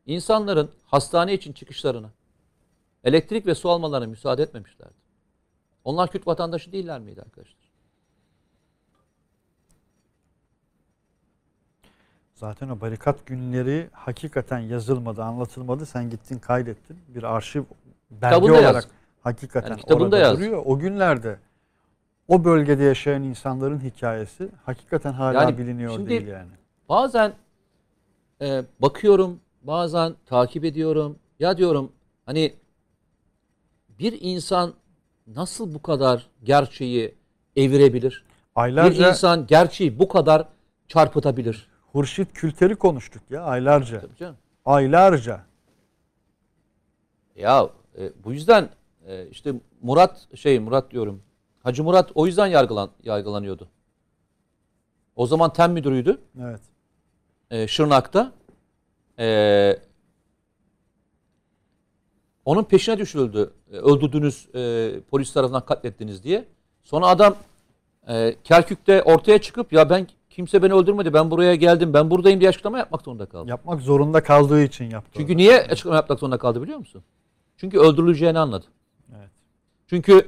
[0.05, 2.09] insanların hastane için çıkışlarına,
[3.03, 4.93] elektrik ve su almalarına müsaade etmemişlerdi.
[5.83, 7.56] Onlar Kürt vatandaşı değiller miydi arkadaşlar?
[12.37, 15.85] Zaten o barikat günleri hakikaten yazılmadı, anlatılmadı.
[15.85, 16.97] Sen gittin kaydettin.
[17.07, 17.63] Bir arşiv
[18.11, 18.87] belge Kitabında olarak yaz.
[19.21, 20.37] hakikaten Yani orada yaz.
[20.37, 20.61] duruyor.
[20.65, 21.39] O günlerde
[22.27, 26.51] o bölgede yaşayan insanların hikayesi hakikaten hala Yani biliniyor şimdi- değil yani.
[26.89, 27.33] Bazen
[28.41, 31.19] e, bakıyorum, bazen takip ediyorum.
[31.39, 31.91] Ya diyorum
[32.25, 32.53] hani
[33.99, 34.73] bir insan
[35.27, 37.15] nasıl bu kadar gerçeği
[37.55, 38.23] evirebilir?
[38.57, 40.47] Bir Aylarca insan gerçeği bu kadar
[40.87, 41.67] çarpıtabilir.
[41.97, 44.01] Hurşit Külter'i konuştuk ya aylarca.
[44.01, 44.37] Tabii canım.
[44.65, 45.45] Aylarca.
[47.35, 48.69] Ya e, bu yüzden
[49.07, 51.23] e, işte Murat şey Murat diyorum.
[51.63, 53.67] Hacı Murat o yüzden yargılan yargılanıyordu.
[55.15, 56.17] O zaman tem müdürüydü.
[56.41, 56.61] Evet.
[57.51, 58.31] e, Şırnak'ta
[59.19, 59.79] e,
[62.45, 63.53] onun peşine düşürüldü.
[63.71, 66.45] E, öldürdünüz, e, polis tarafından katlettiniz diye.
[66.83, 67.35] Sonra adam
[68.07, 70.07] e, Kerkük'te ortaya çıkıp ya ben
[70.37, 73.49] kimse beni öldürmedi, ben buraya geldim, ben buradayım diye açıklama yapmak zorunda kaldı.
[73.49, 75.11] Yapmak zorunda kaldığı için yaptı.
[75.17, 75.37] Çünkü onu.
[75.37, 77.03] niye açıklama yapmak zorunda kaldı biliyor musun?
[77.57, 78.65] Çünkü öldürüleceğini anladı.
[79.17, 79.29] Evet.
[79.89, 80.27] Çünkü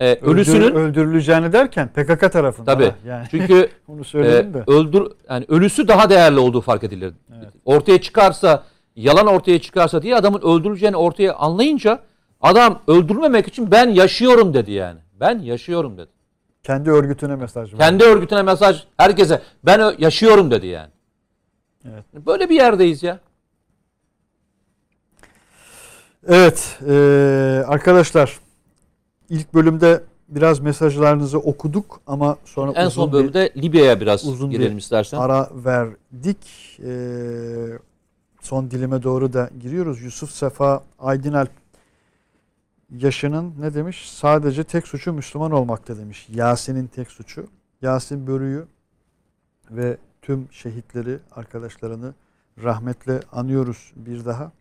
[0.00, 2.74] e, Öldür- ölüsünün öldürüleceğini derken PKK tarafından.
[2.74, 2.84] tabii.
[2.84, 4.64] ha, Yani Çünkü onu e, söyledim de.
[4.66, 7.12] öldür yani ölüsü daha değerli olduğu fark edilir.
[7.38, 7.52] Evet.
[7.64, 8.62] Ortaya çıkarsa,
[8.96, 11.98] yalan ortaya çıkarsa diye adamın öldürüleceğini ortaya anlayınca
[12.40, 14.98] adam öldürmemek için ben yaşıyorum dedi yani.
[15.20, 16.10] Ben yaşıyorum dedi.
[16.68, 17.78] Kendi örgütüne mesaj verdi.
[17.82, 20.90] Kendi örgütüne mesaj herkese ben yaşıyorum dedi yani.
[21.84, 22.04] Evet.
[22.26, 23.18] Böyle bir yerdeyiz ya.
[26.26, 26.94] Evet eee,
[27.66, 28.38] arkadaşlar
[29.28, 34.58] ilk bölümde biraz mesajlarınızı okuduk ama sonra En son bir bölümde Libya'ya biraz uzun bir
[34.58, 35.18] girelim istersen.
[35.18, 36.38] ara verdik.
[36.78, 37.78] Eee,
[38.40, 40.02] son dilime doğru da giriyoruz.
[40.02, 41.50] Yusuf Sefa Aydınalp
[42.90, 44.10] yaşının ne demiş?
[44.10, 46.26] Sadece tek suçu Müslüman olmakta demiş.
[46.28, 47.46] Yasin'in tek suçu.
[47.82, 48.66] Yasin Börü'yü
[49.70, 52.14] ve tüm şehitleri, arkadaşlarını
[52.62, 54.52] rahmetle anıyoruz bir daha.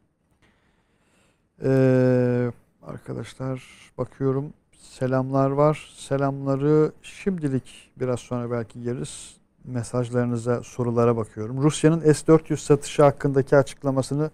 [1.64, 2.52] Ee,
[2.82, 3.64] arkadaşlar
[3.98, 5.94] bakıyorum selamlar var.
[5.96, 9.38] Selamları şimdilik biraz sonra belki yeriz.
[9.66, 11.64] Mesajlarınıza, sorulara bakıyorum.
[11.64, 14.32] Rusya'nın S-400 satışı hakkındaki açıklamasını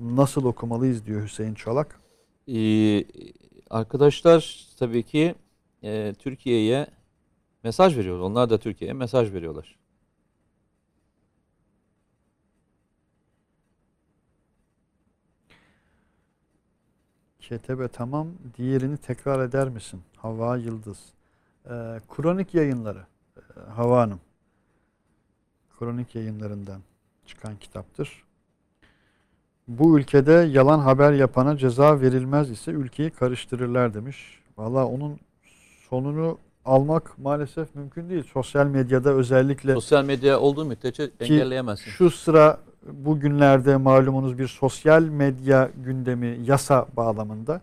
[0.00, 2.01] nasıl okumalıyız diyor Hüseyin Çolak.
[2.48, 3.04] Ee,
[3.70, 5.34] arkadaşlar tabii ki
[5.82, 6.86] e, Türkiye'ye
[7.64, 8.18] mesaj veriyor.
[8.20, 9.78] Onlar da Türkiye'ye mesaj veriyorlar.
[17.40, 18.28] Ketebe tamam.
[18.56, 20.02] Diğerini tekrar eder misin?
[20.16, 20.98] Hava Yıldız.
[21.66, 23.06] Ee, kronik yayınları.
[23.36, 24.20] Ee, Hava Hanım.
[25.78, 26.80] Kronik yayınlarından
[27.26, 28.24] çıkan kitaptır.
[29.68, 34.38] Bu ülkede yalan haber yapana ceza verilmez ise ülkeyi karıştırırlar demiş.
[34.58, 35.18] Valla onun
[35.90, 38.24] sonunu almak maalesef mümkün değil.
[38.32, 41.90] Sosyal medyada özellikle Sosyal medya olduğu müddetçe engelleyemezsin.
[41.90, 42.58] şu sıra
[42.92, 47.60] bugünlerde malumunuz bir sosyal medya gündemi yasa bağlamında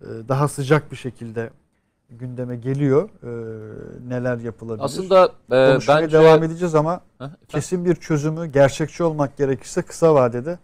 [0.00, 1.50] e, daha sıcak bir şekilde
[2.10, 3.08] gündeme geliyor.
[3.22, 3.28] E,
[4.08, 4.84] Neler yapılabilir?
[4.84, 10.14] Aslında e, Konuşmaya bence devam edeceğiz ama Heh, kesin bir çözümü gerçekçi olmak gerekirse kısa
[10.14, 10.58] vadede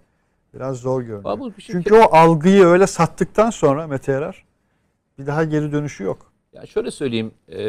[0.59, 1.53] biraz zor görünüyor.
[1.59, 4.45] Bir şey- Çünkü o algıyı öyle sattıktan sonra Mete Erer
[5.19, 6.33] bir daha geri dönüşü yok.
[6.53, 7.33] Ya şöyle söyleyeyim.
[7.49, 7.61] e,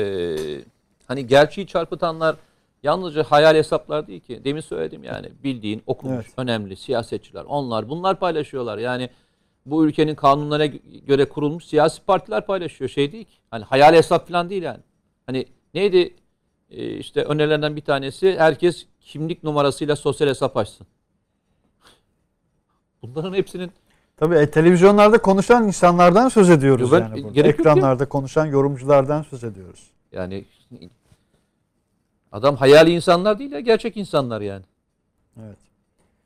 [1.08, 2.36] hani gerçeği çarpıtanlar
[2.84, 4.42] yalnızca hayal hesaplar değil ki.
[4.44, 6.34] Demin söyledim yani bildiğin okumuş Evet.
[6.38, 8.78] önemli siyasetçiler onlar bunlar paylaşıyorlar.
[8.78, 9.10] Yani
[9.66, 10.66] bu ülkenin kanunlara
[11.08, 12.90] göre kurulmuş siyasi partiler paylaşıyor.
[12.90, 13.38] Şey değil ki.
[13.52, 14.80] Hani hayal hesap falan değil yani.
[15.26, 16.16] Hani neydi
[16.72, 20.88] Ee, işte önerilerden bir tanesi herkes kimlik numarasıyla sosyal hesap açsın.
[23.02, 23.72] Bunların hepsinin
[24.18, 27.42] Tabii e, televizyonlarda konuşan insanlardan söz ediyoruz ben- yani burada.
[27.42, 29.92] Ekranlarda konuşan yorumculardan söz ediyoruz.
[30.12, 30.46] yani
[32.32, 34.66] adam hayali insanlar değil ya gerçek insanlar yani.
[35.42, 35.58] Evet.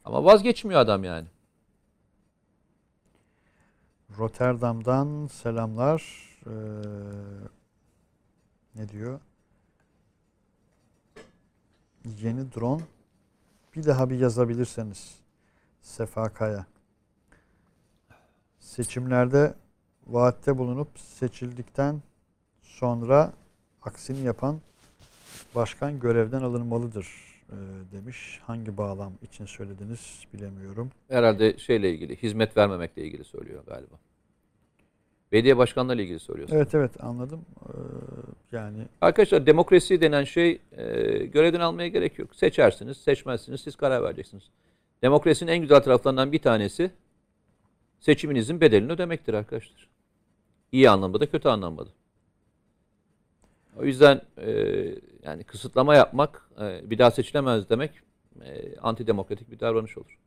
[0.05, 1.27] Ama vazgeçmiyor adam yani.
[4.17, 6.03] Rotterdam'dan selamlar.
[6.45, 6.51] Ee,
[8.75, 9.19] ne diyor?
[12.21, 12.83] Yeni drone.
[13.75, 15.22] Bir daha bir yazabilirseniz.
[15.83, 16.65] Sefa Kaya.
[18.59, 19.53] Seçimlerde
[20.07, 22.01] vaatte bulunup seçildikten
[22.61, 23.33] sonra
[23.81, 24.61] aksini yapan
[25.55, 27.07] başkan görevden alınmalıdır
[27.49, 27.55] e,
[27.91, 28.41] demiş.
[28.47, 30.91] Hangi bağlam için söylediniz bilemiyorum.
[31.09, 33.95] Herhalde şeyle ilgili, hizmet vermemekle ilgili söylüyor galiba.
[35.31, 36.55] Belediye başkanlarıyla ilgili söylüyorsun.
[36.55, 37.45] Evet evet anladım.
[37.61, 37.71] Ee,
[38.51, 40.85] yani Arkadaşlar demokrasi denen şey e,
[41.25, 42.35] görevden almaya gerek yok.
[42.35, 44.43] Seçersiniz, seçmezsiniz, siz karar vereceksiniz.
[45.03, 46.91] Demokrasinin en güzel taraflarından bir tanesi
[47.99, 49.89] seçiminizin bedelini ödemektir arkadaşlar.
[50.71, 51.89] İyi anlamda da kötü anlamda da.
[53.77, 54.51] O yüzden e,
[55.23, 57.91] yani kısıtlama yapmak, e, bir daha seçilemez demek
[58.41, 60.19] e, antidemokratik bir davranış olur.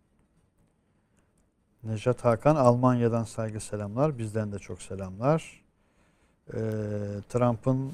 [1.82, 4.18] Nejat Hakan Almanya'dan saygı selamlar.
[4.18, 5.62] Bizden de çok selamlar.
[6.48, 6.58] Ee,
[7.28, 7.92] Trump'ın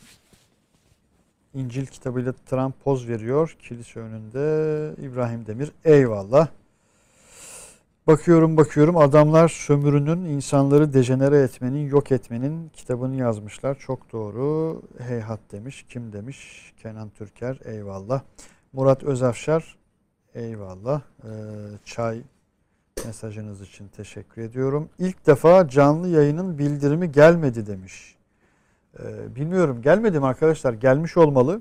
[1.55, 3.57] İncil kitabıyla Trump poz veriyor.
[3.63, 5.73] Kilise önünde İbrahim Demir.
[5.85, 6.49] Eyvallah.
[8.07, 13.79] Bakıyorum bakıyorum adamlar sömürünün insanları dejenere etmenin, yok etmenin kitabını yazmışlar.
[13.79, 14.83] Çok doğru.
[14.99, 15.87] Heyhat demiş.
[15.89, 16.73] Kim demiş?
[16.83, 17.59] Kenan Türker.
[17.65, 18.23] Eyvallah.
[18.73, 19.77] Murat Özafşar.
[20.35, 21.01] Eyvallah.
[21.25, 21.29] Ee,
[21.85, 22.23] çay
[23.07, 24.89] mesajınız için teşekkür ediyorum.
[24.99, 28.17] İlk defa canlı yayının bildirimi gelmedi demiş.
[28.99, 30.73] Ee, bilmiyorum gelmedi mi arkadaşlar?
[30.73, 31.61] Gelmiş olmalı.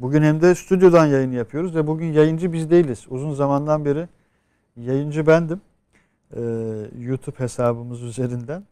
[0.00, 3.06] Bugün hem de stüdyodan yayın yapıyoruz ve bugün yayıncı biz değiliz.
[3.08, 4.08] Uzun zamandan beri
[4.76, 5.60] yayıncı bendim.
[6.36, 6.40] Ee,
[6.98, 8.64] YouTube hesabımız üzerinden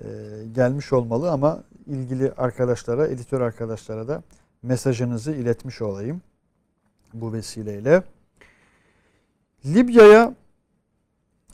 [0.00, 0.06] ee,
[0.54, 4.22] gelmiş olmalı ama ilgili arkadaşlara, editör arkadaşlara da
[4.62, 6.20] mesajınızı iletmiş olayım
[7.14, 8.02] bu vesileyle.
[9.66, 10.34] Libya'ya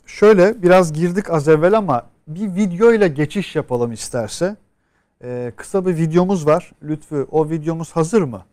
[0.05, 4.55] şöyle biraz girdik az evvel ama bir video ile geçiş yapalım isterse.
[5.23, 6.71] Ee, kısa bir videomuz var.
[6.83, 8.45] Lütfü o videomuz hazır mı?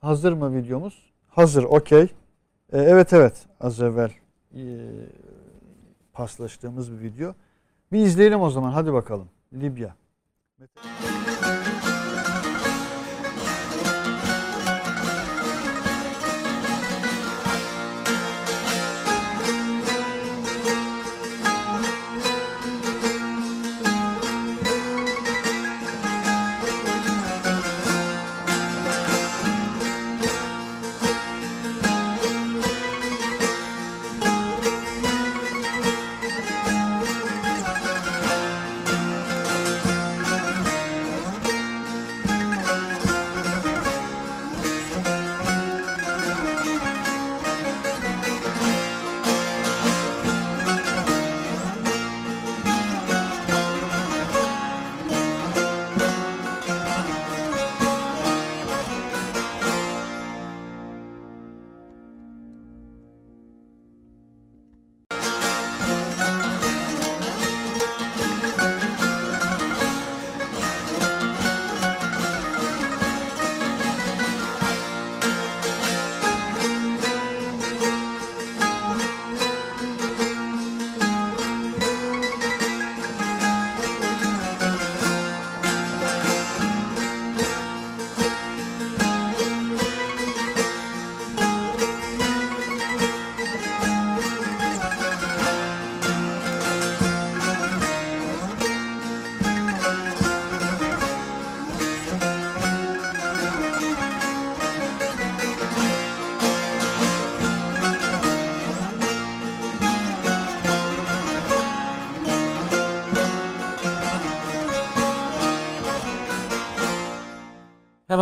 [0.00, 1.12] Hazır mı videomuz?
[1.28, 2.02] Hazır, okey.
[2.02, 4.10] Ee, evet evet az evvel
[6.12, 7.34] paslaştığımız bir video.
[7.92, 9.28] Bir izleyelim o zaman hadi bakalım.
[9.52, 9.96] Libya.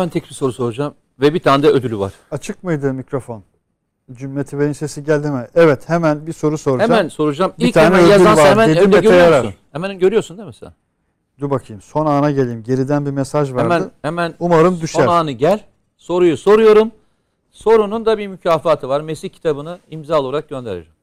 [0.01, 2.13] Hemen tek bir soru soracağım ve bir tane de ödülü var.
[2.31, 3.43] Açık mıydı mikrofon?
[4.11, 5.47] Cümleti Bey'in sesi geldi mi?
[5.55, 6.91] Evet hemen bir soru soracağım.
[6.91, 7.53] Hemen soracağım.
[7.59, 9.43] Bir İlk tane hemen ödül var, hemen dedi önde Mete görüyor Yarar.
[9.43, 9.59] musun?
[9.71, 10.73] Hemen görüyorsun değil mi sen?
[11.39, 12.63] Dur bakayım son ana geleyim.
[12.63, 13.63] Geriden bir mesaj vardı.
[13.63, 14.99] Hemen hemen Umarım düşer.
[14.99, 15.65] son anı gel.
[15.97, 16.91] Soruyu soruyorum.
[17.51, 19.01] Sorunun da bir mükafatı var.
[19.01, 20.95] Mesih kitabını imza olarak göndereceğim.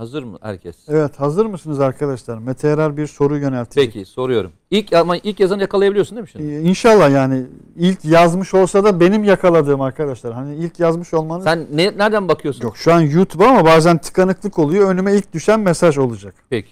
[0.00, 0.76] Hazır mı herkes?
[0.88, 2.38] Evet hazır mısınız arkadaşlar?
[2.38, 3.92] Mete Erer bir soru yöneltecek.
[3.92, 4.52] Peki soruyorum.
[4.70, 6.52] İlk ama ilk yazanı yakalayabiliyorsun değil mi şimdi?
[6.52, 7.46] Ee, İnşallah yani
[7.76, 10.32] ilk yazmış olsa da benim yakaladığım arkadaşlar.
[10.32, 12.62] Hani ilk yazmış olmanız Sen ne, nereden bakıyorsun?
[12.62, 12.76] yok.
[12.76, 14.90] Şu an YouTube ama bazen tıkanıklık oluyor.
[14.90, 16.34] Önüme ilk düşen mesaj olacak.
[16.50, 16.70] Peki.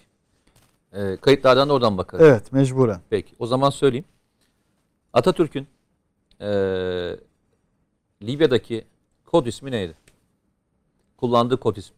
[0.92, 2.24] Ee, kayıtlardan da oradan bakarız.
[2.26, 3.00] Evet mecburen.
[3.10, 3.34] Peki.
[3.38, 4.04] O zaman söyleyeyim.
[5.12, 5.66] Atatürk'ün
[6.40, 7.16] eee,
[8.22, 8.84] Libya'daki
[9.26, 9.94] kod ismi neydi?
[11.16, 11.97] Kullandığı kod ismi.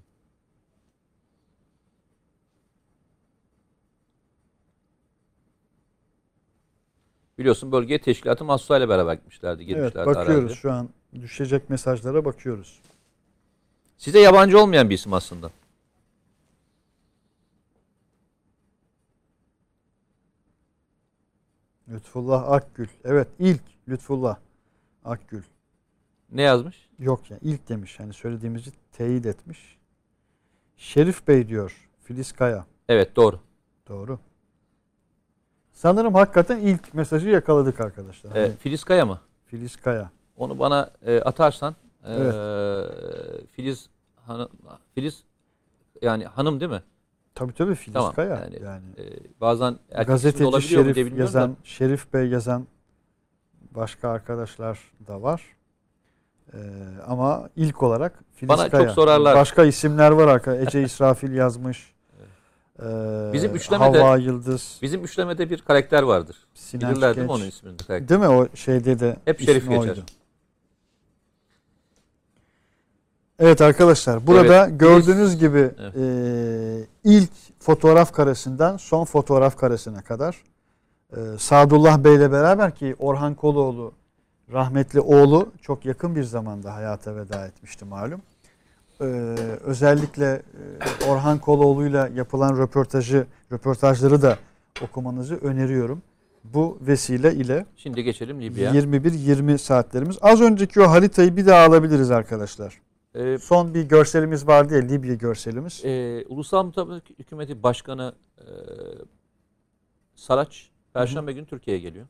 [7.41, 9.73] Biliyorsun bölgeye teşkilatı Mahsusa ile beraber gitmişlerdi.
[9.73, 10.55] Evet bakıyoruz araziye.
[10.55, 10.89] şu an
[11.21, 12.81] düşecek mesajlara bakıyoruz.
[13.99, 15.51] Size yabancı olmayan bir isim aslında.
[21.89, 22.89] Lütfullah Akgül.
[23.05, 24.37] Evet ilk Lütfullah
[25.05, 25.43] Akgül.
[26.33, 26.89] Ne yazmış?
[26.99, 28.01] Yok ya ilk demiş.
[28.01, 29.79] Hani söylediğimizi teyit etmiş.
[30.77, 31.89] Şerif Bey diyor.
[32.03, 32.67] Filiz Kaya.
[32.89, 33.41] Evet doğru.
[33.89, 34.19] Doğru.
[35.81, 38.36] Sanırım hakikaten ilk mesajı yakaladık arkadaşlar.
[38.36, 39.20] Ee, Filiz Kaya mı?
[39.47, 40.11] Filiz Kaya.
[40.36, 42.35] Onu bana e, atarsan e, Evet.
[43.52, 44.48] Filiz hanım
[44.94, 45.24] Filiz
[46.02, 46.82] yani hanım değil mi?
[47.35, 48.28] Tabii tabii Filiz Tamam, Kaya.
[48.28, 49.05] yani, Yani, E,
[49.40, 51.55] bazen gazeteci Şerif yazan, da.
[51.65, 52.66] Şerif Bey yazan
[53.70, 55.43] başka arkadaşlar da var.
[56.55, 56.59] Ee,
[57.07, 58.90] ama ilk olarak Filiz Bana çok Kaya.
[58.90, 59.36] sorarlar.
[59.36, 60.66] Başka isimler var arkadaşlar.
[60.66, 61.94] Ece İsrafil yazmış.
[62.82, 66.36] Ee, Bizim üçlemede- Havva Yıldız, Bizim üçlemede bir karakter vardır.
[66.55, 67.77] Sinan Bilirler değil mi onun ismini?
[67.77, 68.09] karakter?
[68.09, 69.78] Değil mi o şeyde de Hep Şerif geçer.
[69.81, 70.05] oydu.
[73.39, 75.97] Evet arkadaşlar burada Evet, gördüğünüz gibi Evet.
[75.97, 80.43] e, ilk fotoğraf karesinden son fotoğraf karesine kadar
[81.16, 83.93] e, Sadullah Bey ile beraber ki Orhan Koloğlu
[84.52, 88.23] rahmetli oğlu çok yakın bir zamanda hayata veda etmişti malum.
[89.01, 89.05] E,
[89.64, 90.43] özellikle
[91.05, 94.39] e, Orhan Koloğlu'yla yapılan röportajı röportajları da
[94.82, 96.02] okumanızı öneriyorum.
[96.44, 98.70] Bu vesile ile Şimdi geçelim Libya.
[98.72, 100.18] 21-20 saatlerimiz.
[100.20, 102.81] Az önceki o haritayı bir daha alabiliriz arkadaşlar.
[103.14, 105.85] E, Son bir görselimiz vardı ya Libya görselimiz.
[105.85, 108.44] e, Ulusal Mutabık Hükümeti Başkanı e,
[110.14, 112.06] Saraç Perşembe günü Türkiye'ye geliyor.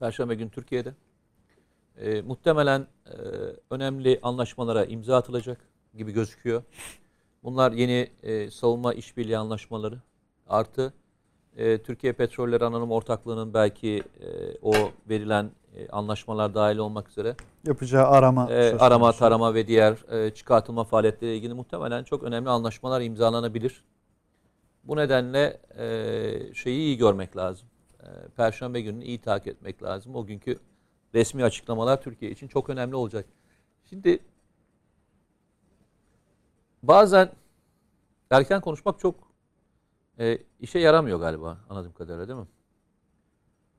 [0.00, 0.94] Perşembe günü Türkiye'de.
[2.00, 3.12] E, muhtemelen e,
[3.70, 5.58] önemli anlaşmalara imza atılacak
[5.94, 6.62] gibi gözüküyor.
[7.44, 9.98] Bunlar yeni e, savunma işbirliği anlaşmaları.
[10.48, 10.92] Artı
[11.56, 14.26] e, Türkiye Petrolleri Anonim Ortaklığı'nın belki e,
[14.62, 14.72] o
[15.08, 17.36] verilen e, anlaşmalar dahil olmak üzere
[17.66, 18.52] Yapacağı arama.
[18.52, 23.84] e, arama, tarama ve diğer e, çıkartılma faaliyetleriyle ilgili muhtemelen çok önemli anlaşmalar imzalanabilir.
[24.84, 27.68] Bu nedenle e, şeyi iyi görmek lazım.
[28.00, 28.06] E,
[28.36, 30.14] Perşembe gününü iyi takip etmek lazım.
[30.14, 30.58] O günkü
[31.14, 33.26] resmi açıklamalar Türkiye için çok önemli olacak.
[33.84, 34.18] Şimdi
[36.82, 37.30] bazen
[38.30, 39.14] erken konuşmak çok
[40.18, 42.46] e, işe yaramıyor galiba anladığım kadarıyla değil mi?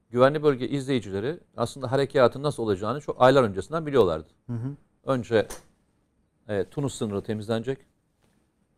[0.10, 4.30] Güvenli bölge izleyicileri aslında harekatın nasıl olacağını çok aylar öncesinden biliyorlardı.
[4.48, 4.76] Hı hı.
[5.04, 5.48] Önce
[6.48, 7.78] e, Tunus sınırı temizlenecek.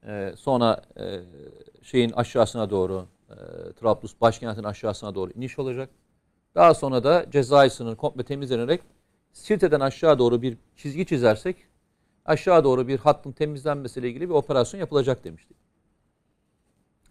[0.08, 1.20] E, sonra e,
[1.82, 3.36] şeyin aşağısına doğru e,
[3.74, 5.90] Trablus başkentin aşağısına doğru iniş olacak.
[6.56, 8.82] Daha sonra da sınırı komple temizlenerek
[9.34, 11.58] Sirte'den aşağı doğru bir çizgi çizersek
[12.26, 15.58] aşağı doğru bir hattın temizlenmesiyle ilgili bir operasyon yapılacak demiştik.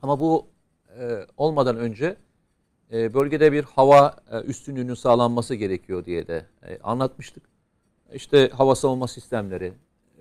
[0.03, 0.47] Ama bu
[0.99, 2.17] e, olmadan önce
[2.93, 7.43] e, bölgede bir hava e, üstünlüğünün sağlanması gerekiyor diye de e, anlatmıştık.
[8.15, 9.73] İşte hava savunma sistemleri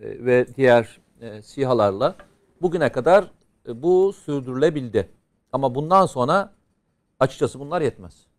[0.02, 2.16] e, ve diğer e, SİHA'larla
[2.62, 3.32] bugüne kadar
[3.68, 5.10] e, bu sürdürülebildi.
[5.52, 6.54] Ama bundan sonra
[7.20, 8.33] açıkçası bunlar yetmez.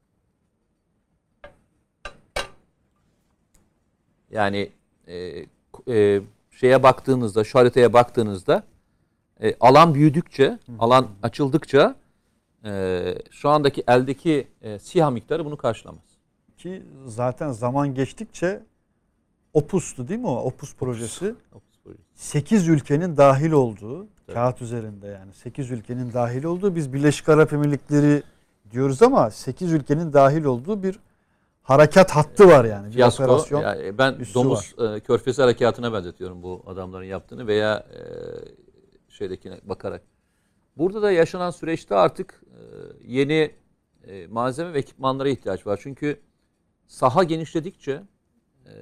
[4.35, 4.71] Yani
[5.07, 5.47] e,
[5.89, 6.21] e,
[6.51, 8.63] şeye baktığınızda, şu haritaya baktığınızda
[9.41, 11.95] e, alan büyüdükçe, alan açıldıkça
[12.65, 16.03] e, şu andaki eldeki e, SİHA miktarı bunu karşılamaz.
[16.59, 18.63] Ki zaten zaman geçtikçe
[19.53, 20.37] Opus'tu değil mi o?
[20.37, 21.35] Opus projesi.
[22.15, 28.23] 8 ülkenin dahil olduğu, kağıt üzerinde yani 8 ülkenin dahil olduğu biz Birleşik Arap Emirlikleri
[28.71, 30.99] diyoruz ama 8 ülkenin dahil olduğu bir
[31.65, 32.87] harekat hattı var yani.
[32.87, 33.25] Bir Fiyasko.
[33.25, 33.63] operasyon.
[33.63, 38.01] Yani ben üssü domuz e, körfezi harekatına benzetiyorum bu adamların yaptığını veya e,
[39.09, 40.03] şeydekine bakarak.
[40.77, 42.61] Burada da yaşanan süreçte artık e,
[43.05, 43.55] yeni
[44.07, 45.81] e, malzeme ve ekipmanlara ihtiyaç var.
[45.83, 46.21] Çünkü
[46.87, 48.03] saha genişledikçe
[48.67, 48.73] e,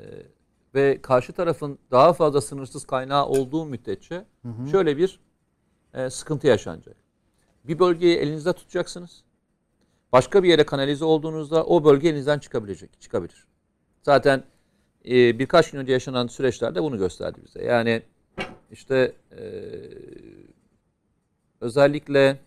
[0.74, 4.24] ve karşı tarafın daha fazla sınırsız kaynağı olduğu müddetçe
[4.70, 5.20] şöyle bir
[5.94, 6.96] e, sıkıntı yaşanacak.
[7.64, 9.24] Bir bölgeyi elinizde tutacaksınız.
[10.12, 13.46] Başka bir yere kanalize olduğunuzda o bölge elinizden çıkabilecek, çıkabilir.
[14.02, 14.44] Zaten
[15.08, 17.64] e, birkaç gün önce yaşanan süreçlerde bunu gösterdi bize.
[17.64, 18.02] Yani
[18.70, 19.42] işte e,
[21.60, 22.38] özellikle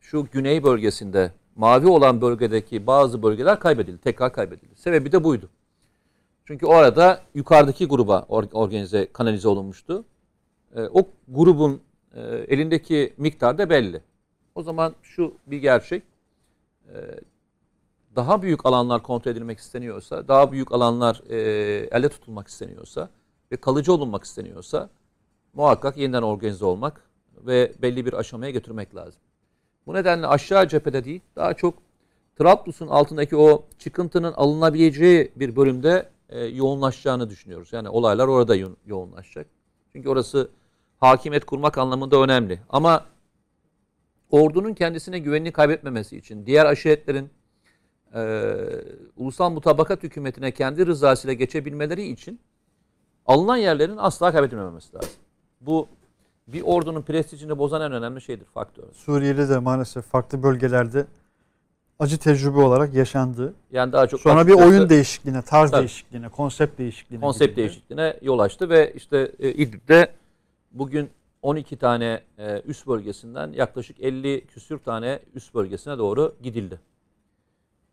[0.00, 3.98] şu güney bölgesinde mavi olan bölgedeki bazı bölgeler kaybedildi.
[3.98, 4.76] Tekrar kaybedildi.
[4.76, 5.50] Sebebi de buydu.
[6.44, 10.04] Çünkü o arada yukarıdaki gruba or- organize, kanalize olunmuştu.
[10.76, 11.82] E, o grubun
[12.14, 14.02] e, elindeki miktar da belli.
[14.54, 16.02] O zaman şu bir gerçek.
[16.94, 16.98] E,
[18.16, 21.36] daha büyük alanlar kontrol edilmek isteniyorsa, daha büyük alanlar e,
[21.90, 23.08] elde tutulmak isteniyorsa
[23.52, 24.90] ve kalıcı olunmak isteniyorsa
[25.54, 27.02] muhakkak yeniden organize olmak
[27.36, 29.20] ve belli bir aşamaya götürmek lazım.
[29.86, 31.74] Bu nedenle aşağı cephede değil, daha çok
[32.38, 37.72] Trablus'un altındaki o çıkıntının alınabileceği bir bölümde e, yoğunlaşacağını düşünüyoruz.
[37.72, 39.46] Yani olaylar orada yo- yoğunlaşacak.
[39.92, 40.50] Çünkü orası
[41.00, 42.60] hakimiyet kurmak anlamında önemli.
[42.68, 43.04] Ama
[44.30, 47.30] ordunun kendisine güvenini kaybetmemesi için, diğer aşiretlerin
[48.14, 48.54] e,
[49.16, 52.40] ulusal mutabakat hükümetine kendi rızasıyla geçebilmeleri için
[53.26, 55.10] alınan yerlerin asla kaybedilmemesi lazım.
[55.60, 55.88] Bu
[56.48, 58.84] bir ordunun prestijini bozan en önemli şeydir, faktör.
[58.92, 61.06] Suriye'de de maalesef farklı bölgelerde
[61.98, 63.54] acı tecrübe olarak yaşandı.
[63.72, 65.80] Yani daha çok Sonra bir oyun değişikliğine, tarz Tabii.
[65.80, 67.56] değişikliğine, konsept değişikliğine konsept gidildi.
[67.56, 70.08] değişikliğine yol açtı ve işte e, İdlib'de
[70.72, 71.10] bugün
[71.42, 76.80] 12 tane e, üst bölgesinden yaklaşık 50 küsür tane üst bölgesine doğru gidildi.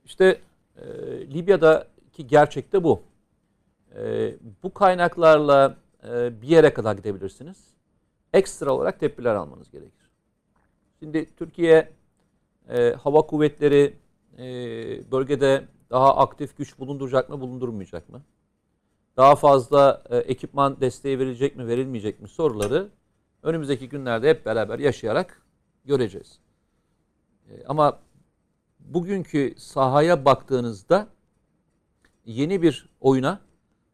[0.05, 0.41] İşte
[0.77, 0.85] e,
[1.33, 3.01] Libya'daki gerçek de bu.
[3.95, 4.33] E,
[4.63, 5.77] bu kaynaklarla
[6.09, 7.57] e, bir yere kadar gidebilirsiniz.
[8.33, 10.09] Ekstra olarak tedbirler almanız gerekir.
[10.99, 11.89] Şimdi Türkiye
[12.69, 13.93] e, hava kuvvetleri
[14.37, 14.43] e,
[15.11, 18.21] bölgede daha aktif güç bulunduracak mı, bulundurmayacak mı?
[19.17, 22.89] Daha fazla e, ekipman desteği verilecek mi, verilmeyecek mi soruları
[23.43, 25.41] önümüzdeki günlerde hep beraber yaşayarak
[25.85, 26.39] göreceğiz.
[27.49, 27.99] E, ama
[28.79, 31.07] bugünkü sahaya baktığınızda
[32.25, 33.39] yeni bir oyuna,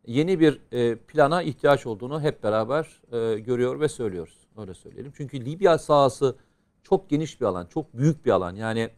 [0.07, 4.48] yeni bir e, plana ihtiyaç olduğunu hep beraber e, görüyor ve söylüyoruz.
[4.57, 5.14] Öyle söyleyelim.
[5.18, 6.36] Çünkü Libya sahası
[6.84, 8.56] çok geniş bir alan, çok büyük bir alan.
[8.56, 8.90] Yani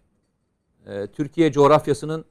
[1.14, 2.26] Türkiye coğrafyasının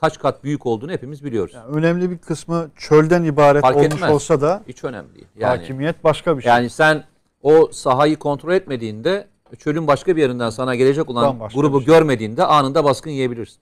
[0.00, 1.54] kaç kat büyük olduğunu hepimiz biliyoruz.
[1.54, 4.10] Yani önemli bir kısmı çölden ibaret Fark olmuş etmez.
[4.10, 5.26] olsa da Hiç önemli değil.
[5.36, 6.52] Yani, hakimiyet başka bir şey.
[6.52, 7.04] yani sen
[7.42, 11.94] o sahayı kontrol etmediğinde çölün başka bir yerinden sana gelecek olan Bambaşka grubu bir şey.
[11.94, 13.58] görmediğinde anında baskın yiyebilirsin.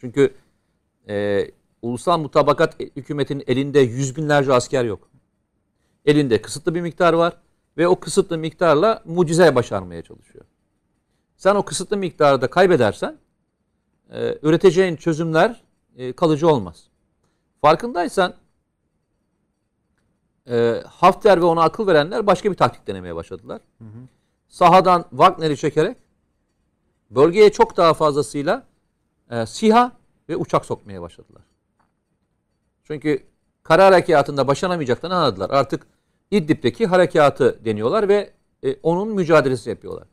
[0.00, 0.34] Çünkü
[1.08, 1.46] e,
[1.82, 5.08] ulusal mutabakat hükümetinin elinde yüz binlerce asker yok.
[6.06, 7.32] Elinde kısıtlı bir miktar var
[7.76, 10.44] ve o kısıtlı miktarla mucize başarmaya çalışıyor.
[11.36, 13.18] Sen o kısıtlı miktarı da kaybedersen
[14.12, 15.63] e, üreteceğin çözümler
[15.96, 16.84] e, kalıcı olmaz.
[17.60, 18.34] Farkındaysan
[20.50, 23.60] e, Hafter ve ona akıl verenler başka bir taktik denemeye başladılar.
[24.48, 25.96] Sahadan Wagner'i çekerek
[27.10, 28.62] bölgeye çok daha fazlasıyla
[29.30, 29.92] e, SİHA
[30.28, 31.42] ve uçak sokmaya başladılar.
[32.84, 33.22] Çünkü
[33.62, 35.50] kara harekatında başaramayacaklarını anladılar.
[35.50, 35.86] Artık
[36.30, 40.08] İdlib'deki harekatı deniyorlar ve e, onun mücadelesi yapıyorlar.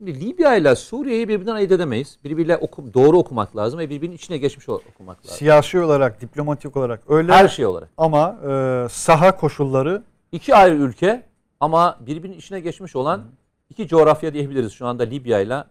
[0.00, 2.18] Şimdi Libya ile Suriye'yi birbirinden ayırt edemeyiz.
[2.24, 5.38] Birbiriyle oku, doğru okumak lazım ve birbirinin içine geçmiş okumak lazım.
[5.38, 7.88] Siyasi olarak, diplomatik olarak öyle Her şey olarak.
[7.96, 10.02] ama e, saha koşulları
[10.32, 11.22] İki ayrı ülke
[11.60, 13.22] ama birbirinin içine geçmiş olan
[13.70, 15.64] iki coğrafya diyebiliriz şu anda Libya ile.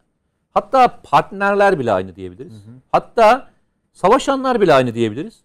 [0.54, 2.54] Hatta partnerler bile aynı diyebiliriz.
[2.92, 3.50] Hatta
[3.94, 5.40] savaşanlar bile aynı diyebiliriz.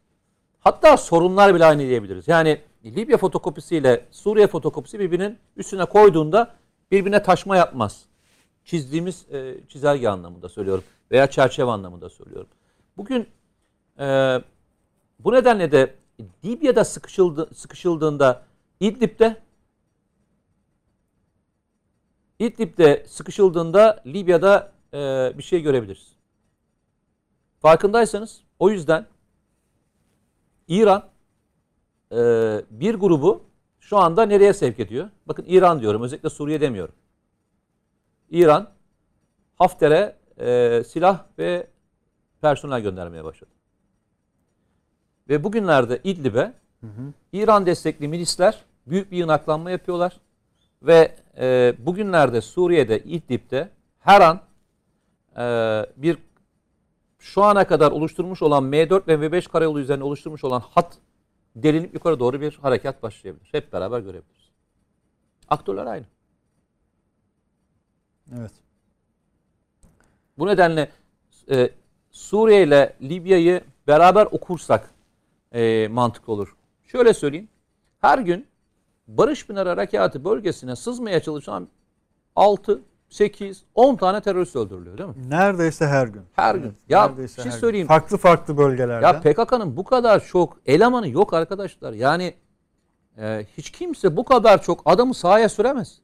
[0.60, 2.28] Hatta sorunlar bile aynı diyebiliriz.
[2.28, 6.50] Yani Libya fotokopisiyle Suriye fotokopisi birbirinin üstüne koyduğunda
[6.90, 8.02] birbirine taşma yapmaz.
[8.64, 12.50] Çizdiğimiz e, çizelge anlamında söylüyorum veya çerçeve anlamında söylüyorum.
[12.96, 13.28] Bugün
[13.98, 14.38] e,
[15.18, 15.94] bu nedenle de
[16.44, 18.42] Libya'da sıkışıldı, sıkışıldığında
[18.80, 19.42] İdlib'de
[22.38, 26.12] İdlib'de sıkışıldığında Libya'da e, bir şey görebiliriz.
[27.60, 29.06] Farkındaysanız o yüzden
[30.68, 31.08] İran
[32.12, 32.16] e,
[32.70, 33.44] bir grubu
[33.80, 35.10] şu anda nereye sevk ediyor?
[35.26, 36.94] Bakın İran diyorum özellikle Suriye demiyorum.
[38.30, 38.70] İran
[39.56, 41.66] Hafter'e e, silah ve
[42.40, 43.50] personel göndermeye başladı.
[45.28, 46.52] Ve bugünlerde İdlib'e
[47.32, 50.20] İran destekli milisler büyük bir yığınaklanma yapıyorlar.
[50.82, 53.68] Ve e, bugünlerde Suriye'de, İdlib'de
[53.98, 54.40] her an
[55.36, 55.42] e,
[55.96, 56.18] bir
[57.18, 60.98] şu ana kadar oluşturmuş olan M4 ve M5 karayolu üzerine oluşturmuş olan hat
[61.56, 63.48] delinip yukarı doğru bir harekat başlayabilir.
[63.52, 64.50] Hep beraber görebiliriz.
[65.48, 66.04] Aktörler aynı.
[68.38, 68.52] Evet.
[70.38, 70.88] Bu nedenle
[71.50, 71.70] e,
[72.10, 74.90] Suriye ile Libya'yı beraber okursak
[75.52, 76.56] e, mantıklı olur.
[76.84, 77.48] Şöyle söyleyeyim.
[78.00, 78.46] Her gün
[79.08, 81.68] Barış Pınar Harekatı bölgesine sızmaya çalışan
[82.36, 85.30] 6, 8, 10 tane terörist öldürülüyor değil mi?
[85.30, 86.22] Neredeyse her gün.
[86.32, 86.74] Her gün.
[86.88, 87.58] Ya bir şey her gün.
[87.58, 87.86] söyleyeyim.
[87.86, 89.06] Farklı farklı bölgelerde.
[89.06, 91.92] Ya PKK'nın bu kadar çok elemanı yok arkadaşlar.
[91.92, 92.34] Yani
[93.18, 95.98] e, hiç kimse bu kadar çok adamı sahaya süremez.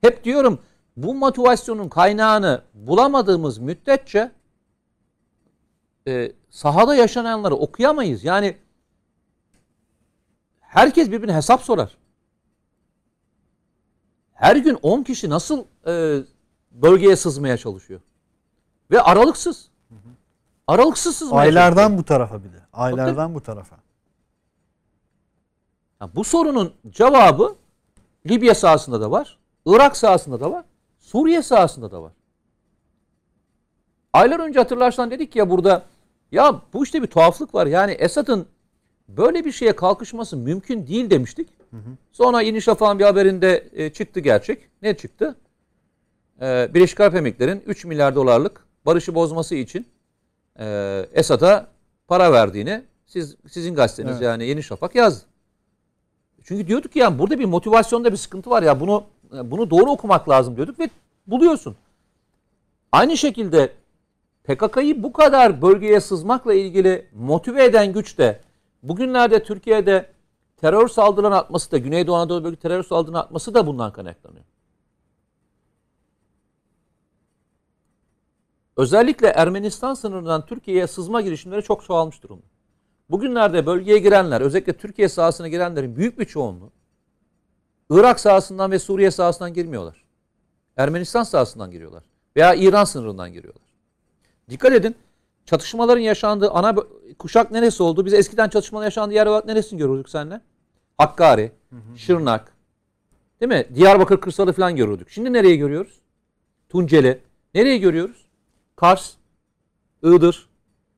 [0.00, 0.58] Hep diyorum
[1.02, 4.32] bu motivasyonun kaynağını bulamadığımız müddetçe
[6.06, 8.24] e, sahada yaşananları okuyamayız.
[8.24, 8.56] Yani
[10.60, 11.98] herkes birbirine hesap sorar.
[14.32, 16.22] Her gün 10 kişi nasıl e,
[16.70, 18.00] bölgeye sızmaya çalışıyor?
[18.90, 19.68] Ve aralıksız.
[20.66, 21.62] Aralıksız sızmaya çalışıyor.
[21.64, 22.62] Aylardan bu tarafa bir de.
[22.72, 23.76] Aylardan bu tarafa.
[26.14, 27.56] Bu sorunun cevabı
[28.26, 29.38] Libya sahasında da var.
[29.66, 30.64] Irak sahasında da var.
[31.08, 32.12] Suriye sahasında da var.
[34.12, 35.82] Aylar önce hatırlarsan dedik ya burada
[36.32, 37.66] ya bu işte bir tuhaflık var.
[37.66, 38.46] Yani Esad'ın
[39.08, 41.48] böyle bir şeye kalkışması mümkün değil demiştik.
[42.12, 44.68] Sonra Yeni Şafak'ın bir haberinde e, çıktı gerçek.
[44.82, 45.36] Ne çıktı?
[46.40, 49.86] E, Birleşik Arap Emirlikleri'nin 3 milyar dolarlık barışı bozması için
[50.58, 51.66] e, Esad'a
[52.08, 54.22] para verdiğini siz sizin gazeteniz Evet.
[54.22, 55.24] yani Yeni Şafak yazdı.
[56.44, 60.28] Çünkü diyorduk ki yani burada bir motivasyonda bir sıkıntı var ya bunu bunu doğru okumak
[60.28, 60.90] lazım diyorduk ve
[61.26, 61.76] buluyorsun.
[62.92, 63.72] Aynı şekilde
[64.44, 68.40] PKK'yı bu kadar bölgeye sızmakla ilgili motive eden güç de
[68.82, 70.10] bugünlerde Türkiye'de
[70.56, 74.44] terör saldırılarının artması da Güneydoğu Anadolu bölge terör saldırılarının artması da bundan kaynaklanıyor.
[78.76, 82.46] Özellikle Ermenistan sınırından Türkiye'ye sızma girişimleri çok çoğalmış durumda.
[83.10, 86.70] Bugünlerde bölgeye girenler, özellikle Türkiye sahasına girenlerin büyük bir çoğunluğu
[87.90, 90.04] Irak sahasından ve Suriye sahasından girmiyorlar.
[90.76, 92.02] Ermenistan sahasından giriyorlar.
[92.36, 93.62] Veya İran sınırından giriyorlar.
[94.50, 94.96] Dikkat edin,
[95.46, 96.74] çatışmaların yaşandığı ana
[97.18, 98.06] kuşak neresi oldu?
[98.06, 100.40] Biz eskiden çatışmaların yaşandığı yer olarak neresini görürdük seninle?
[100.98, 101.52] Hakkari,
[101.96, 102.52] Şırnak,
[103.40, 103.66] değil mi?
[103.74, 105.10] Diyarbakır kırsalı falan görürdük.
[105.10, 106.00] Şimdi nereye görüyoruz?
[106.68, 107.20] Tunceli.
[107.54, 108.26] Nereye görüyoruz?
[108.76, 109.12] Kars,
[110.02, 110.48] Iğdır,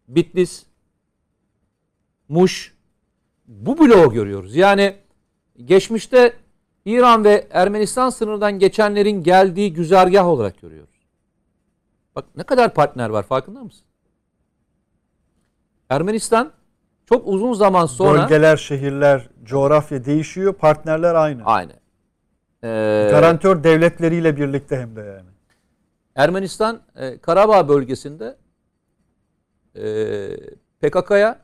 [0.08, 0.66] Bitlis,
[2.28, 2.74] Muş.
[3.46, 4.56] Bu bloğu görüyoruz.
[4.56, 4.96] Yani
[5.64, 6.36] geçmişte
[6.84, 10.90] İran ve Ermenistan sınırından geçenlerin geldiği güzergah olarak görüyoruz.
[12.16, 13.86] Bak ne kadar partner var farkında mısın?
[15.88, 16.52] Ermenistan
[17.06, 20.52] çok uzun zaman sonra Bölgeler, şehirler, coğrafya değişiyor.
[20.54, 21.44] Partnerler aynı.
[21.44, 21.72] aynı.
[22.64, 25.28] Ee, Garantör devletleriyle birlikte hem de yani.
[26.14, 28.36] Ermenistan e, Karabağ bölgesinde
[29.76, 29.84] e,
[30.80, 31.38] PKK'ya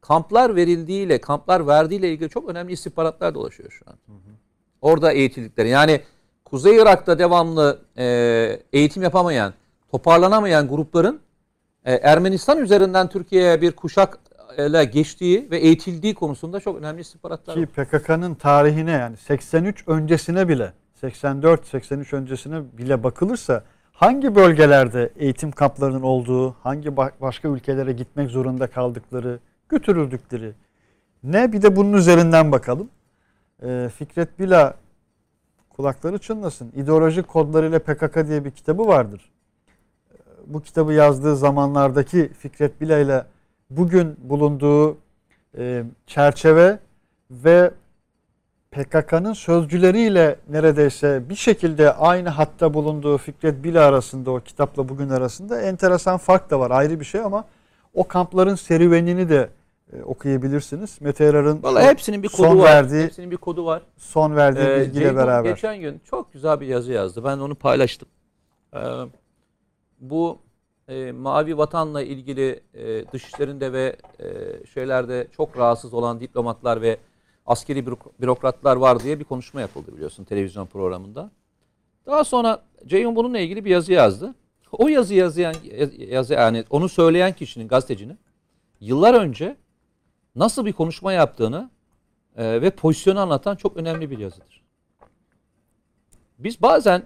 [0.00, 3.96] kamplar verildiğiyle, kamplar verdiğiyle ilgili çok önemli istihbaratlar dolaşıyor şu an.
[4.82, 5.68] Orada eğitildikleri.
[5.68, 6.00] Yani
[6.44, 8.04] Kuzey Irak'ta devamlı e,
[8.72, 9.54] eğitim yapamayan,
[9.90, 11.20] toparlanamayan grupların
[11.84, 14.18] e, Ermenistan üzerinden Türkiye'ye bir kuşak
[14.58, 17.54] ile geçtiği ve eğitildiği konusunda çok önemli istihbaratlar.
[17.54, 20.72] Ki PKK'nın tarihine yani 83 öncesine bile
[21.02, 28.66] 84-83 öncesine bile bakılırsa hangi bölgelerde eğitim kamplarının olduğu, hangi ba- başka ülkelere gitmek zorunda
[28.66, 29.38] kaldıkları,
[29.68, 30.52] götürüldükleri
[31.22, 32.88] ne bir de bunun üzerinden bakalım.
[33.64, 34.74] Ee, Fikret Bila
[35.70, 36.72] kulakları çınlasın.
[36.76, 39.30] İdeolojik kodlarıyla PKK diye bir kitabı vardır.
[40.12, 40.16] Ee,
[40.46, 43.24] Bu kitabı yazdığı zamanlardaki Fikret Bila ile
[43.70, 44.96] bugün bulunduğu
[45.58, 46.78] e, çerçeve
[47.30, 47.70] ve
[48.70, 55.60] PKK'nın sözcüleriyle neredeyse bir şekilde aynı hatta bulunduğu Fikret Bila arasında o kitapla bugün arasında
[55.60, 57.44] enteresan fark da var ayrı bir şey ama
[57.94, 59.48] o kampların serüvenini de
[59.92, 61.00] e, okuyabilirsiniz.
[61.00, 62.64] Mete Vallahi hepsinin bir kodu son var.
[62.64, 63.82] verdiği Hepsinin bir kodu var.
[63.96, 65.50] son verdiği Ee, bilgiyle Ceyhun beraber.
[65.50, 67.24] geçen gün çok güzel bir yazı yazdı.
[67.24, 68.08] Ben onu paylaştım.
[68.74, 68.78] Ee,
[70.00, 70.38] bu
[70.88, 74.26] e, mavi vatanla ilgili e, dışişlerinde ve e,
[74.66, 76.96] şeylerde çok rahatsız olan diplomatlar ve
[77.46, 81.30] askeri bürok- bürokratlar var diye bir konuşma yapıldı biliyorsun televizyon programında.
[82.06, 84.34] Daha sonra Ceyhun bununla ilgili bir yazı yazdı.
[84.72, 85.54] O yazı yazıyan
[85.98, 88.18] yazı yani onu söyleyen kişinin gazetecinin
[88.80, 89.56] yıllar önce
[90.34, 91.70] nasıl bir konuşma yaptığını
[92.36, 94.62] e, ve pozisyonu anlatan çok önemli bir yazıdır.
[96.38, 97.02] Biz bazen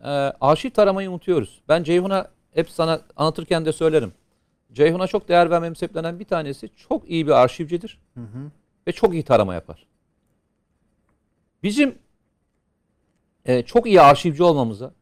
[0.00, 0.08] e,
[0.40, 1.60] arşiv taramayı unutuyoruz.
[1.68, 4.12] Ben Ceyhun'a hep sana anlatırken de söylerim.
[4.72, 8.50] Ceyhun'a çok değer vermem sebeplenen bir tanesi çok iyi bir arşivcidir Hı hı.
[8.86, 9.86] ve çok iyi tarama yapar.
[11.62, 11.98] Bizim
[13.44, 14.92] e, çok iyi arşivci olmamıza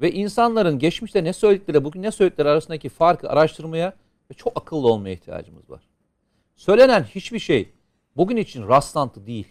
[0.00, 3.92] ve insanların geçmişte ne söyledikleri, bugün ne söyledikleri arasındaki farkı araştırmaya
[4.30, 5.82] ve çok akıllı olmaya ihtiyacımız var.
[6.56, 7.72] Söylenen hiçbir şey
[8.16, 9.48] bugün için rastlantı değil.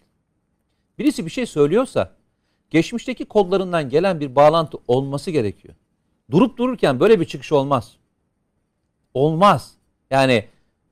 [0.99, 2.11] Birisi bir şey söylüyorsa
[2.69, 5.75] geçmişteki kodlarından gelen bir bağlantı olması gerekiyor.
[6.31, 7.91] Durup dururken böyle bir çıkış olmaz.
[9.13, 9.71] Olmaz.
[10.11, 10.45] Yani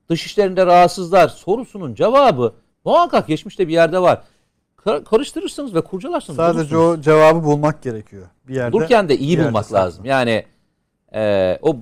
[0.08, 2.54] dışişlerinde rahatsızlar sorusunun cevabı
[2.84, 4.22] muhakkak geçmişte bir yerde var.
[4.76, 6.36] Kar- Karıştırırsınız ve kurcalarsınız.
[6.36, 6.98] Sadece bulursunuz.
[6.98, 8.72] o cevabı bulmak gerekiyor bir yerde.
[8.72, 9.76] Dururken de iyi bulmak saklı.
[9.76, 10.04] lazım.
[10.04, 10.46] Yani
[11.14, 11.76] e, o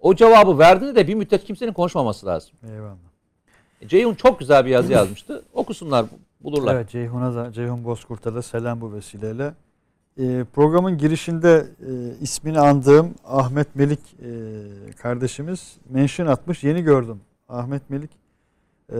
[0.00, 2.52] o cevabı verdiğinde de bir müddet kimsenin konuşmaması lazım.
[2.72, 3.09] Eyvallah.
[3.86, 5.42] Ceyhun çok güzel bir yazı yazmıştı.
[5.52, 6.06] Okusunlar
[6.40, 6.74] bulurlar.
[6.74, 9.54] Evet Ceyhun'a da Ceyhun Bozkurt'a da selam bu vesileyle.
[10.18, 14.30] Ee, programın girişinde e, ismini andığım Ahmet Melik e,
[14.92, 16.64] kardeşimiz mention atmış.
[16.64, 17.20] Yeni gördüm.
[17.48, 18.10] Ahmet Melik
[18.92, 18.96] e,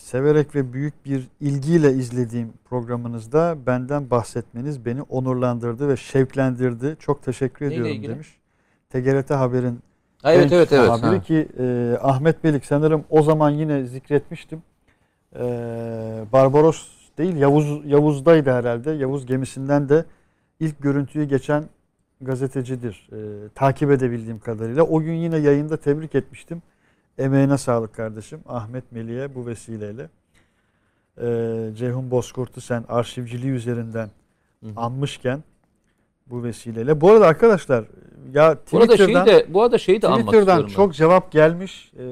[0.00, 6.96] severek ve büyük bir ilgiyle izlediğim programınızda benden bahsetmeniz beni onurlandırdı ve şevklendirdi.
[7.00, 8.12] Çok teşekkür Neyle ediyorum ilgili?
[8.12, 8.38] demiş.
[8.90, 9.78] TGRT Haber'in
[10.22, 10.88] Ha, evet evet evet.
[10.88, 11.22] muhabiri Ha.
[11.22, 14.62] ki e, Ahmet Melik sanırım o zaman yine zikretmiştim.
[15.36, 15.40] E,
[16.32, 16.88] Barbaros
[17.18, 18.90] değil Yavuz Yavuz'daydı herhalde.
[18.90, 20.04] Yavuz gemisinden de
[20.60, 21.64] ilk görüntüyü geçen
[22.20, 23.08] gazetecidir.
[23.12, 24.82] E, takip edebildiğim kadarıyla.
[24.82, 26.62] O gün yine yayında tebrik etmiştim.
[27.18, 28.40] Emeğine sağlık kardeşim.
[28.48, 30.08] Ahmet Melik'e bu vesileyle.
[31.20, 31.26] E,
[31.76, 34.10] Ceyhun Bozkurt'u sen arşivciliği üzerinden
[34.62, 34.72] Hı hı.
[34.76, 35.44] anmışken
[36.30, 37.00] bu vesileyle.
[37.00, 37.84] Bu arada arkadaşlar
[38.32, 40.66] ya Bu arada şeyi Twitter'dan de bu arada şeyi de Twitter'dan istiyorum.
[40.68, 40.74] ben.
[40.74, 42.02] çok cevap gelmiş ee,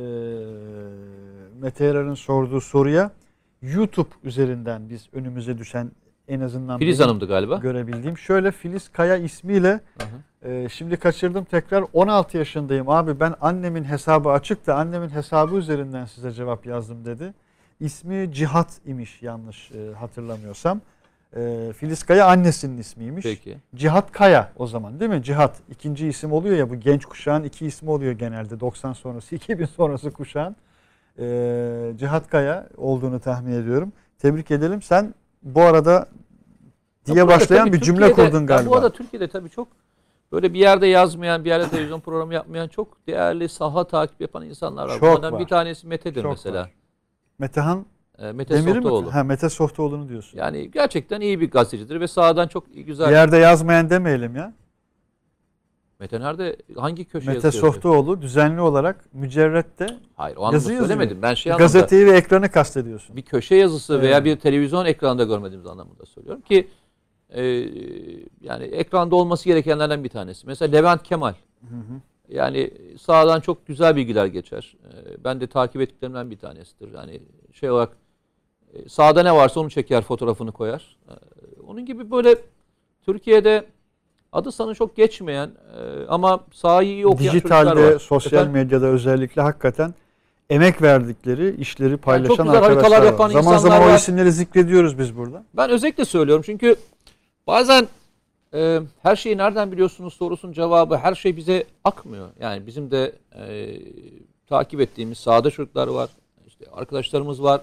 [1.60, 3.10] Mete Yarar'ın sorduğu soruya
[3.62, 5.90] YouTube üzerinden biz önümüze düşen
[6.28, 7.56] en azından Filiz Hanım'dı galiba.
[7.56, 9.80] görebildiğim şöyle Filiz Kaya ismiyle
[10.42, 16.04] e, şimdi kaçırdım tekrar 16 yaşındayım abi ben annemin hesabı açık da annemin hesabı üzerinden
[16.04, 17.34] size cevap yazdım dedi.
[17.80, 20.80] İsmi Cihat imiş yanlış e, hatırlamıyorsam.
[21.36, 23.22] E, Filiz Kaya annesinin ismiymiş.
[23.24, 23.58] Peki.
[23.74, 25.22] Cihat Kaya o zaman değil mi?
[25.22, 29.64] Cihat ikinci isim oluyor ya bu genç kuşağın iki ismi oluyor genelde 90 sonrası 2000
[29.64, 30.56] sonrası kuşağın.
[31.18, 33.92] Ee, Cihat Kaya olduğunu tahmin ediyorum.
[34.18, 34.82] Tebrik edelim.
[34.82, 36.06] Sen bu arada
[37.06, 38.70] diye Ya başlayan bir cümle Türkiye'de- kurdun galiba.
[38.70, 39.68] Bu arada Türkiye'de tabii çok
[40.32, 44.84] böyle bir yerde yazmayan, bir yerde televizyon programı yapmayan çok değerli saha takip yapan insanlar
[44.88, 44.92] var.
[44.98, 45.40] Çok Bunlardan var.
[45.40, 46.60] bir tanesi Mete'dir Çok mesela.
[46.62, 46.70] var.
[47.38, 47.86] Metehan
[48.18, 48.82] Ee, Mete Demir'i mi?
[48.82, 49.14] Softoğlu.
[49.14, 50.38] Ha, Mete Softoğlu'nu diyorsun.
[50.38, 53.06] Yani gerçekten iyi bir gazetecidir ve sahadan çok güzel.
[53.08, 54.54] Bir yerde yazmayan demeyelim ya.
[56.00, 56.56] Mete nerede?
[56.76, 57.64] Hangi köşe Mete yazıyor?
[57.64, 59.86] Softoğlu düzenli olarak mücerrette
[60.16, 60.80] Hayır o yazı yazıyor.
[60.80, 61.22] söylemedim.
[61.22, 63.16] Ben şey anlamda gazeteyi ve ekranı kastediyorsun.
[63.16, 64.24] bir köşe yazısı veya Evet.
[64.24, 66.68] bir televizyon ekranında görmediğimiz anlamında söylüyorum ki
[67.28, 67.42] e,
[68.40, 70.46] yani ekranda olması gerekenlerden bir tanesi.
[70.46, 71.34] Mesela Levent Kemal.
[71.60, 72.00] Hı hı.
[72.28, 72.70] Yani
[73.00, 74.76] sahadan çok güzel bilgiler geçer.
[74.84, 76.92] Ee, Ben de takip ettiklerimden bir tanesidir.
[76.94, 77.22] Yani
[77.52, 77.96] şey olarak
[78.74, 80.96] e, sahada ne varsa onu çeker, fotoğrafını koyar.
[81.08, 81.12] Ee,
[81.66, 82.36] Onun gibi böyle
[83.06, 83.64] Türkiye'de
[84.32, 85.46] adı sanı çok geçmeyen
[85.76, 87.98] e, ama sahayı iyi okuyan Dijitalde, var.
[87.98, 88.52] sosyal Efendim?
[88.62, 89.94] medyada özellikle hakikaten
[90.50, 93.32] emek verdikleri, işleri paylaşan haritalar arkadaşlar yapan var.
[93.42, 93.98] Zaman insanlar zaman o var.
[93.98, 95.44] isimleri zikrediyoruz biz burada.
[95.54, 96.76] Ben özellikle söylüyorum çünkü
[97.46, 97.88] bazen
[98.54, 102.28] e, her şeyi nereden biliyorsunuz sorusunun cevabı her şey bize akmıyor.
[102.40, 103.76] Yani bizim de e,
[104.46, 106.10] takip ettiğimiz sahada çocuklar var,
[106.46, 107.60] işte arkadaşlarımız var,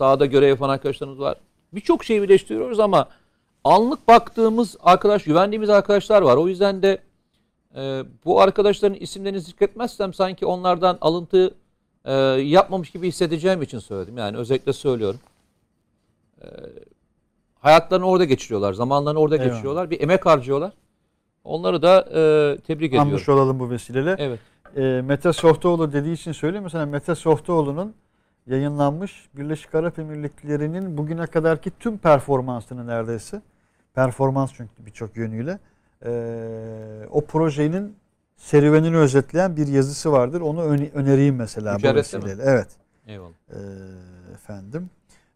[0.00, 1.36] sahada görev yapan arkadaşlarımız var.
[1.72, 3.08] Birçok şeyi birleştiriyoruz ama
[3.64, 6.36] anlık baktığımız arkadaş, güvendiğimiz arkadaşlar var.
[6.36, 6.98] O yüzden de
[7.76, 11.54] e, bu arkadaşların isimlerini zikretmezsem sanki onlardan alıntı
[12.04, 14.18] e, yapmamış gibi hissedeceğim için söyledim.
[14.18, 15.20] Yani özellikle söylüyorum
[17.60, 18.72] hayatlarını orada geçiriyorlar.
[18.72, 19.50] Zamanlarını orada Eyvallah.
[19.50, 19.90] geçiriyorlar.
[19.90, 20.72] Bir emek harcıyorlar.
[21.44, 23.08] Onları da e, tebrik ediyorum.
[23.08, 24.16] Anmış olalım bu vesileyle.
[24.18, 24.40] Evet.
[24.76, 26.64] E, Mete Softoğlu dediği için söyleyeyim.
[26.64, 27.94] Mesela Mete Softoğlu'nun
[28.46, 33.42] yayınlanmış Birleşik Arap Emirlikleri'nin bugüne kadarki tüm performansını neredeyse
[33.94, 35.58] performans çünkü birçok yönüyle
[36.04, 36.10] e,
[37.10, 37.96] o projenin
[38.36, 40.40] serüvenini özetleyen bir yazısı vardır.
[40.40, 42.24] Onu öne- önereyim mesela bu Mücerrette mi?
[42.42, 42.68] Evet.
[43.06, 43.32] Eyvallah.
[43.50, 43.58] E,
[44.34, 44.90] efendim.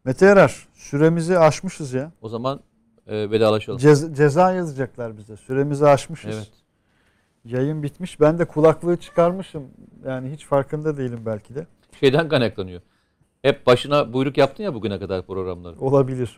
[0.05, 2.13] Mete Yarar süremizi aşmışız ya.
[2.23, 2.61] O zaman
[3.07, 3.79] e, vedalaşalım.
[3.81, 5.37] Cez- ceza yazacaklar bize.
[5.37, 6.35] Süremizi aşmışız.
[6.37, 6.51] Evet.
[7.45, 8.21] Yayın bitmiş.
[8.21, 9.69] Ben de kulaklığı çıkarmışım.
[10.05, 11.67] Yani hiç farkında değilim belki de.
[12.01, 12.81] Şeyden kaynaklanıyor.
[13.45, 15.75] Hep başına buyruk yaptın ya bugüne kadar programları.
[15.81, 16.37] Olabilir.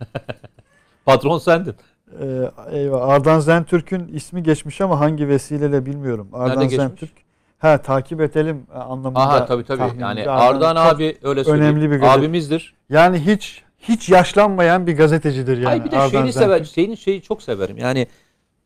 [1.04, 1.74] Patron sendin.
[2.20, 3.08] Ee, eyvah.
[3.08, 6.28] Ardan Zentürk'ün ismi geçmiş ama hangi vesileyle bilmiyorum.
[6.32, 6.76] Ardan geçmiş?
[6.76, 7.10] Zentürk.
[7.58, 9.20] Ha takip edelim anlamında.
[9.20, 10.00] Aha tabii tabii.
[10.00, 11.76] Yani Ardan abi öyle söyleyeyim.
[11.76, 12.20] önemli bir gazete.
[12.20, 12.74] Abimizdir.
[12.90, 15.64] Yani hiç hiç yaşlanmayan bir gazetecidir yani.
[15.66, 16.50] Hayır bir de Ardan şeyini Zentürk.
[16.52, 16.64] sever.
[16.64, 17.76] Şeyini şeyi çok severim.
[17.78, 18.06] Yani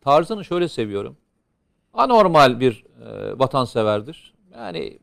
[0.00, 1.16] tarzını şöyle seviyorum.
[1.94, 4.34] Anormal bir e, vatanseverdir.
[4.54, 4.98] Yani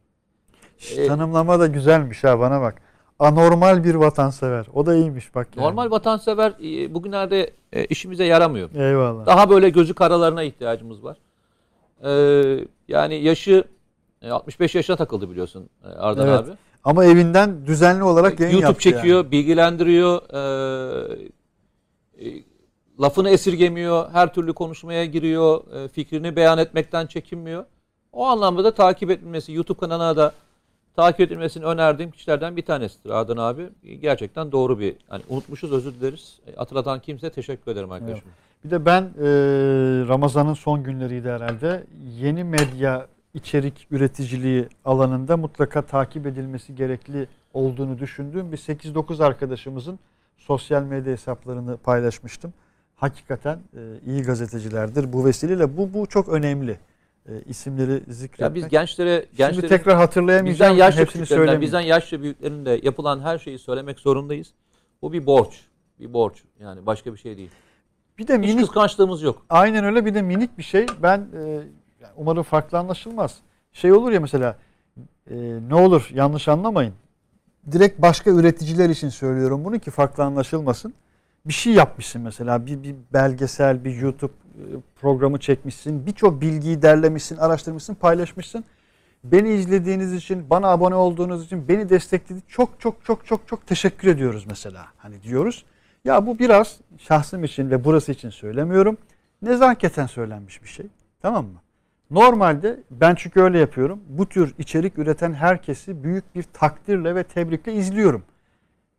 [0.97, 2.86] e, Tanımlama da güzelmiş ha bana bak.
[3.19, 4.65] Anormal bir vatansever.
[4.73, 5.65] O da iyiymiş bak yani.
[5.65, 8.69] normal vatansever e, bugünlerde e, işimize yaramıyor.
[8.75, 9.25] Eyvallah.
[9.25, 11.17] Daha böyle gözü karalarına ihtiyacımız var.
[12.03, 13.63] Ee, yani yaşı
[14.21, 16.39] e, 65 yaşına takıldı biliyorsun e, Ardan Evet.
[16.39, 16.51] abi.
[16.83, 19.31] Ama evinden düzenli olarak yayın YouTube çekiyor, yani.
[19.31, 21.19] bilgilendiriyor, e,
[22.25, 22.43] e,
[23.01, 27.65] lafını esirgemiyor, her türlü konuşmaya giriyor, e, fikrini beyan etmekten çekinmiyor.
[28.11, 30.31] O anlamda da takip edilmesi, YouTube kanalına da
[30.97, 33.69] takip edilmesini önerdiğim kişilerden bir tanesidir Ardan abi.
[34.01, 36.39] Gerçekten doğru bir, hani unutmuşuz özür dileriz.
[36.47, 38.29] E, Hatırlatan kimse teşekkür ederim arkadaşım.
[38.65, 39.27] Bir de ben e,
[40.07, 41.83] Ramazan'ın son günleriydi herhalde.
[42.19, 49.99] Yeni medya içerik üreticiliği alanında mutlaka takip edilmesi gerekli olduğunu düşündüğüm bir 8-9 arkadaşımızın
[50.37, 52.53] sosyal medya hesaplarını paylaşmıştım.
[52.95, 55.13] Hakikaten e, iyi gazetecilerdir.
[55.13, 56.79] Bu vesileyle bu bu çok önemli.
[57.27, 58.39] E, isimleri zikretmek.
[58.39, 60.77] Ya biz gençlere, Şimdi gençlerin tekrar bizden hatırlayamayacağım.
[60.77, 61.61] yaşlı hepsini küçüklerinden, söylemeyeyim.
[61.61, 64.53] bizden yaşlı büyüklerin de yapılan her şeyi söylemek zorundayız.
[65.01, 65.61] Bu bir borç.
[65.99, 66.43] Bir borç.
[66.59, 67.49] Yani başka bir şey değil.
[68.17, 69.45] Bir de Hiç minik kıskançlığımız yok.
[69.49, 70.85] Aynen öyle bir de minik bir şey.
[71.03, 71.59] Ben e,
[72.17, 73.37] umarım farklı anlaşılmaz.
[73.73, 74.55] Şey olur ya mesela
[75.31, 75.35] e,
[75.69, 76.93] ne olur yanlış anlamayın.
[77.71, 80.93] Direkt başka üreticiler için söylüyorum bunu ki farklı anlaşılmasın.
[81.47, 84.63] Bir şey yapmışsın mesela bir, bir belgesel, bir YouTube e,
[85.01, 86.05] programı çekmişsin.
[86.05, 88.65] Birçok bilgiyi derlemişsin, araştırmışsın, paylaşmışsın.
[89.23, 94.07] Beni izlediğiniz için, bana abone olduğunuz için, beni desteklediğiniz çok çok çok çok çok teşekkür
[94.07, 94.85] ediyoruz mesela.
[94.97, 95.65] Hani diyoruz.
[96.05, 98.97] Ya bu biraz şahsım için ve burası için söylemiyorum.
[99.41, 100.85] Nezaketen söylenmiş bir şey.
[101.21, 101.61] Tamam mı?
[102.11, 103.99] Normalde ben çünkü öyle yapıyorum.
[104.09, 108.23] Bu tür içerik üreten herkesi büyük bir takdirle ve tebrikle izliyorum.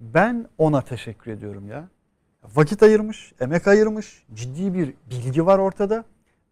[0.01, 1.89] Ben ona teşekkür ediyorum ya.
[2.55, 6.05] Vakit ayırmış, emek ayırmış, ciddi bir bilgi var ortada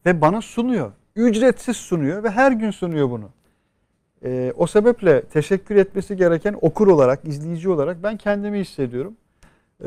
[0.07, 0.93] ve bana sunuyor.
[1.17, 3.31] Ücretsiz sunuyor ve her gün sunuyor bunu.
[4.25, 9.17] Ee, o sebeple teşekkür etmesi gereken okur olarak, izleyici olarak ben kendimi hissediyorum.
[9.81, 9.87] Ee,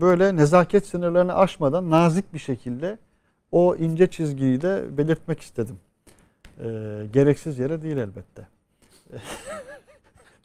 [0.00, 2.98] böyle nezaket sınırlarını aşmadan nazik bir şekilde
[3.52, 5.76] o ince çizgiyi de belirtmek istedim.
[6.58, 8.48] Ee, gereksiz yere değil elbette.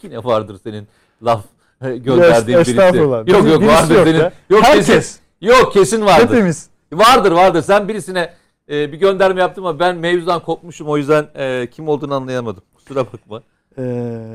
[0.02, 0.88] Yine vardır senin
[1.24, 1.46] laf
[1.90, 2.72] gönderdiğin Est- birisi.
[2.72, 3.18] estağfurullah.
[3.28, 4.20] Yok yok birisi vardır yok senin.
[4.20, 4.34] ya.
[4.50, 4.86] Yok Herkes.
[4.88, 5.20] kesin.
[5.42, 6.34] Yok kesin vardır.
[6.36, 6.70] Hepimiz.
[6.94, 7.62] Vardır vardır.
[7.62, 8.34] Sen birisine
[8.70, 12.64] e, bir gönderme yaptın ama ben mevzudan kopmuşum o yüzden e, kim olduğunu anlayamadım.
[12.76, 13.42] Kusura bakma.
[13.78, 13.82] Ee,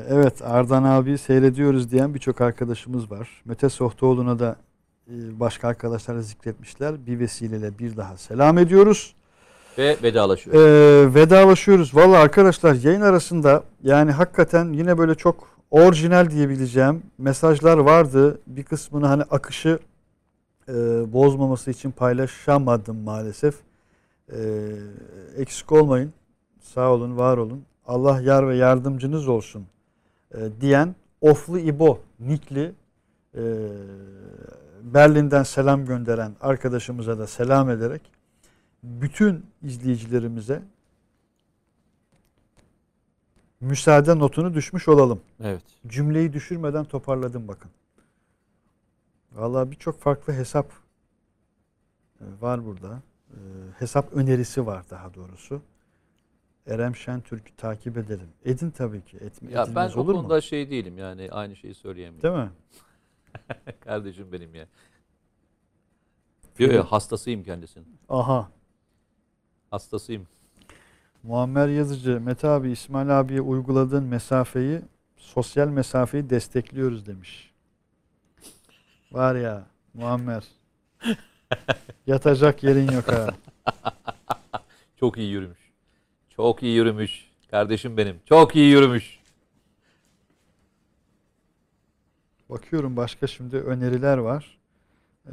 [0.09, 3.29] evet Ardan abi seyrediyoruz diyen birçok arkadaşımız var.
[3.45, 4.55] Mete Sohtoğlu'na da
[5.07, 7.05] e, başka arkadaşlar da zikretmişler.
[7.07, 9.13] Bir vesileyle bir daha selam ediyoruz.
[9.77, 10.55] Ve vedalaşıyor.
[10.55, 11.95] Ee, vedalaşıyoruz.
[11.95, 18.39] Valla arkadaşlar yayın arasında yani hakikaten yine böyle çok orijinal diyebileceğim mesajlar vardı.
[18.47, 19.79] Bir kısmını hani akışı
[20.69, 20.73] e,
[21.13, 23.55] bozmaması için paylaşamadım maalesef.
[24.33, 24.37] Ee,
[25.37, 26.13] eksik olmayın.
[26.61, 27.63] Sağ olun, var olun.
[27.85, 29.65] Allah yar ve yardımcınız olsun
[30.33, 32.73] e, diyen Oflu İbo Nikli
[33.35, 33.41] e,
[34.83, 38.01] Berlin'den selam gönderen arkadaşımıza da selam ederek
[38.83, 40.61] bütün izleyicilerimize
[43.61, 45.21] müsaade notunu düşmüş olalım.
[45.43, 45.63] Evet.
[45.87, 47.71] Cümleyi düşürmeden toparladım bakın.
[49.31, 50.71] Vallahi birçok farklı hesap
[52.21, 53.01] e, var burada.
[53.29, 53.37] E,
[53.79, 55.61] Hesap önerisi var daha doğrusu.
[56.67, 58.27] Erem Şentürk'ü takip edelim.
[58.45, 59.17] Edin tabii ki.
[59.17, 60.41] Etme, Ya ben edilmez o olur konuda mu?
[60.41, 62.37] şey değilim yani aynı şeyi söyleyemiyorum.
[62.37, 62.51] Değil mi?
[63.79, 64.67] Kardeşim benim ya.
[66.59, 67.97] Yok yok hastasıyım kendisinin.
[68.09, 68.51] Aha.
[69.71, 70.27] Hastasıyım.
[71.23, 74.81] Muammer Yazıcı, Mete abi İsmail abiye uyguladığın mesafeyi,
[75.17, 77.51] sosyal mesafeyi destekliyoruz demiş.
[79.11, 80.43] Var ya Muammer.
[82.07, 83.27] Yatacak yerin yok ha.
[84.99, 85.59] Çok iyi yürümüş.
[86.29, 87.31] Çok iyi yürümüş.
[87.51, 88.19] Kardeşim benim.
[88.25, 89.19] Çok iyi yürümüş.
[92.49, 94.57] Bakıyorum başka şimdi öneriler var.
[95.25, 95.31] Ee,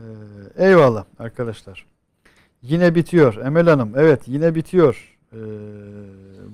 [0.57, 1.87] eyvallah arkadaşlar.
[2.63, 3.93] Yine bitiyor Emel Hanım.
[3.97, 5.18] Evet yine bitiyor.
[5.33, 5.37] Ee,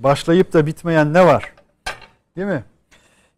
[0.03, 1.55] başlayıp da bitmeyen ne var?
[2.37, 2.65] Değil mi?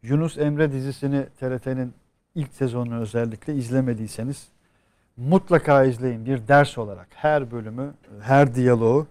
[0.02, 1.94] Yunus Emre dizisini TRT'nin
[2.34, 4.48] ilk sezonunu özellikle izlemediyseniz
[5.16, 6.26] mutlaka izleyin.
[6.26, 9.06] Bir ders olarak her bölümü, her diyaloğu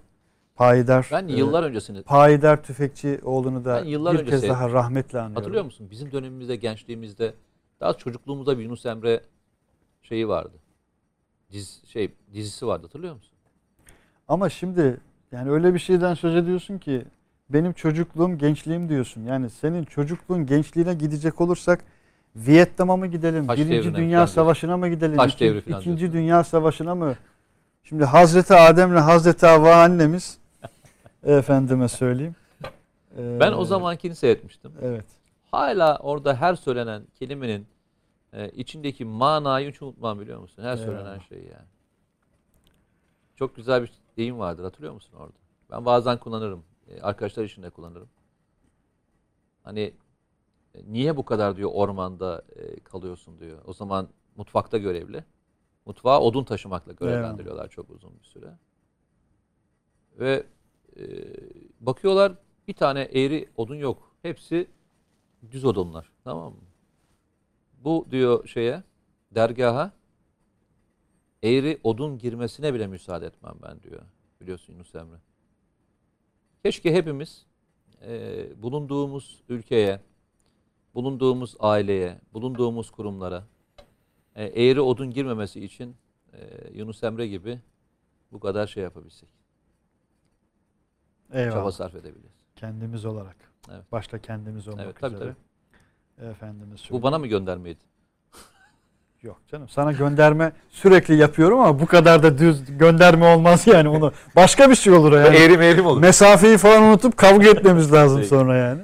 [0.55, 5.35] Payidar Ben e, yıllar öncesini Payidar Tüfekçioğlu'nu da Ben yıllar bir kez daha rahmetle anıyorum.
[5.35, 5.87] hatırlıyor musun?
[5.91, 7.33] Bizim dönemimizde, gençliğimizde
[7.79, 9.21] daha çocukluğumuzda bir Yunus Emre
[10.03, 10.53] şeyi vardı.
[11.51, 13.31] Diz, şey dizisi vardı hatırlıyor musun?
[14.27, 14.97] Ama şimdi
[15.35, 17.05] yani öyle bir şeyden söz ediyorsun ki
[17.49, 19.23] benim çocukluğum, gençliğim diyorsun.
[19.23, 21.83] Yani senin çocukluğun, gençliğine gidecek olursak
[22.35, 23.47] Vietnam'a mı gidelim?
[23.47, 24.27] Taş Birinci Dünya.
[24.27, 25.19] Savaşı'na mı gidelim?
[25.19, 26.13] İki- devri İkinci.
[26.13, 27.15] Dünya Savaşı'na mı?
[27.83, 30.37] Şimdi Hazreti Adem'le Hazreti Havva annemiz
[31.23, 32.35] efendime söyleyeyim.
[33.17, 34.71] Ee, Ben o zamankini seyretmiştim.
[34.81, 35.05] Evet.
[35.51, 37.67] Hala orada her söylenen kelimenin
[38.33, 40.63] e, içindeki manayı hiç unutmam biliyor musun?
[40.63, 41.29] Her söylenen Eyvallah.
[41.29, 41.67] şey yani.
[43.35, 45.37] Çok güzel bir deyim vardır hatırlıyor musun orada?
[45.71, 46.63] Ben bazen kullanırım.
[46.87, 48.09] E, arkadaşlar için de kullanırım.
[49.63, 49.93] Hani
[50.75, 53.61] e, niye bu kadar diyor ormanda e, kalıyorsun diyor.
[53.65, 55.23] O zaman mutfakta görevli.
[55.85, 58.57] Mutfağa odun taşımakla görevlendiriyorlar çok uzun bir süre.
[60.19, 60.43] Ve
[60.97, 61.03] e,
[61.79, 62.33] bakıyorlar
[62.67, 64.11] bir tane eğri odun yok.
[64.21, 64.67] Hepsi
[65.51, 66.11] düz odunlar.
[66.23, 66.61] Tamam mı?
[67.73, 68.83] Bu diyor şeye
[69.31, 69.91] dergaha
[71.45, 74.01] eğri odun girmesine bile müsaade etmem ben diyor.
[74.41, 75.17] Biliyorsun Yunus Emre.
[76.63, 77.45] Keşke hepimiz
[78.01, 80.01] e, bulunduğumuz ülkeye,
[80.95, 83.43] bulunduğumuz aileye, bulunduğumuz kurumlara
[84.35, 85.95] e, eğri odun girmemesi için
[86.33, 86.39] e,
[86.73, 87.59] Yunus Emre gibi
[88.31, 89.29] bu kadar şey yapabilsek.
[91.31, 91.71] Çaba Eyvallah.
[91.71, 92.31] sarf edebiliriz.
[92.55, 93.35] Kendimiz olarak.
[93.71, 93.91] Evet.
[93.91, 95.35] Başta kendimiz olmak Evet, tabii, üzere.
[96.17, 97.79] Efendimiz Bu bana mı göndermeydi?
[99.25, 104.11] Yok canım sana gönderme sürekli yapıyorum ama bu kadar da düz gönderme olmaz yani onu.
[104.35, 105.37] Başka bir şey olur yani.
[105.37, 106.01] Eğrim eğrim olur.
[106.01, 108.81] Mesafeyi falan unutup kavga etmemiz lazım sonra yani.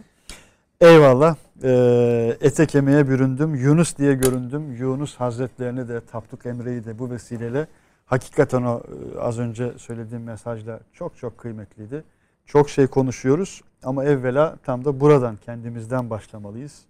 [0.82, 1.36] Eyvallah.
[1.64, 3.56] Ee, ete kemiğe büründüm.
[3.56, 4.76] Yunus diye göründüm.
[4.76, 7.68] Yunus Hazretlerini de Tapduk Emre'yi de bu vesileyle
[8.06, 8.82] hakikaten o
[9.16, 12.04] e, az önce söylediğim mesajda çok çok kıymetliydi.
[12.46, 16.82] Çok şey konuşuyoruz ama evvela tam da buradan kendimizden başlamalıyız.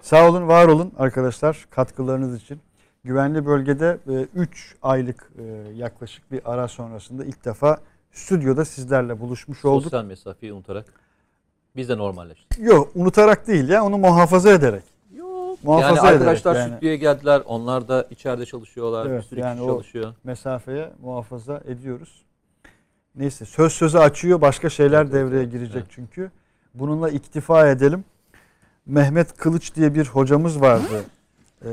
[0.00, 2.60] Sağ olun, var olun arkadaşlar katkılarınız için.
[3.04, 3.98] Güvenli bölgede
[4.34, 5.42] 3 aylık e,
[5.76, 7.78] yaklaşık bir ara sonrasında ilk defa
[8.12, 9.82] stüdyoda sizlerle buluşmuş olduk.
[9.84, 10.86] Sosyal mesafeyi unutarak
[11.76, 12.58] biz de normalleştik.
[12.58, 14.82] Yok unutarak değil ya onu muhafaza ederek.
[15.14, 15.58] Yok.
[15.64, 16.72] Muhafaza yani ederek arkadaşlar yani.
[16.72, 17.42] stüdyoya geldiler.
[17.46, 19.06] Onlar da içeride çalışıyorlar.
[19.06, 20.14] Evet, bir sürü yani kişi o- çalışıyor.
[20.24, 22.22] Mesafeye muhafaza ediyoruz.
[23.16, 25.86] Neyse söz sözü açıyor başka şeyler Evet, devreye evet, girecek evet.
[25.90, 26.30] çünkü.
[26.74, 28.04] Bununla iktifa edelim.
[28.86, 31.04] Mehmet Kılıç diye bir hocamız vardı.
[31.64, 31.68] Ee,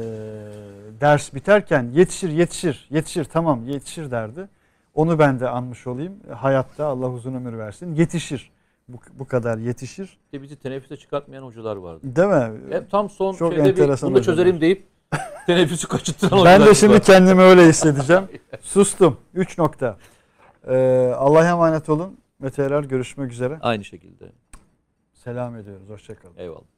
[1.01, 4.49] ders biterken yetişir yetişir yetişir tamam yetişir derdi.
[4.93, 6.19] Onu ben de anmış olayım.
[6.35, 7.95] Hayatta Allah uzun ömür versin.
[7.95, 8.51] Yetişir.
[8.87, 10.17] Bu, bu kadar yetişir.
[10.33, 11.99] Bir de bizi teneffüse çıkartmayan hocalar vardı.
[12.03, 12.73] Değil mi?
[12.75, 14.37] Hep tam son Çok şeyde bir enteresan bunu da hocalar.
[14.37, 14.87] çözelim deyip
[15.45, 17.01] teneffüsü kaçırtıran Ben hocalar de şimdi var.
[17.03, 18.23] kendimi öyle hissedeceğim.
[18.61, 19.17] Sustum.
[19.33, 19.97] 3 nokta.
[20.67, 22.17] Ee, Allah'a emanet olun.
[22.41, 23.57] Ve tekrar görüşmek üzere.
[23.61, 24.25] Aynı şekilde.
[25.13, 25.89] Selam ediyoruz.
[25.89, 26.33] Hoşçakalın.
[26.37, 26.76] Eyvallah.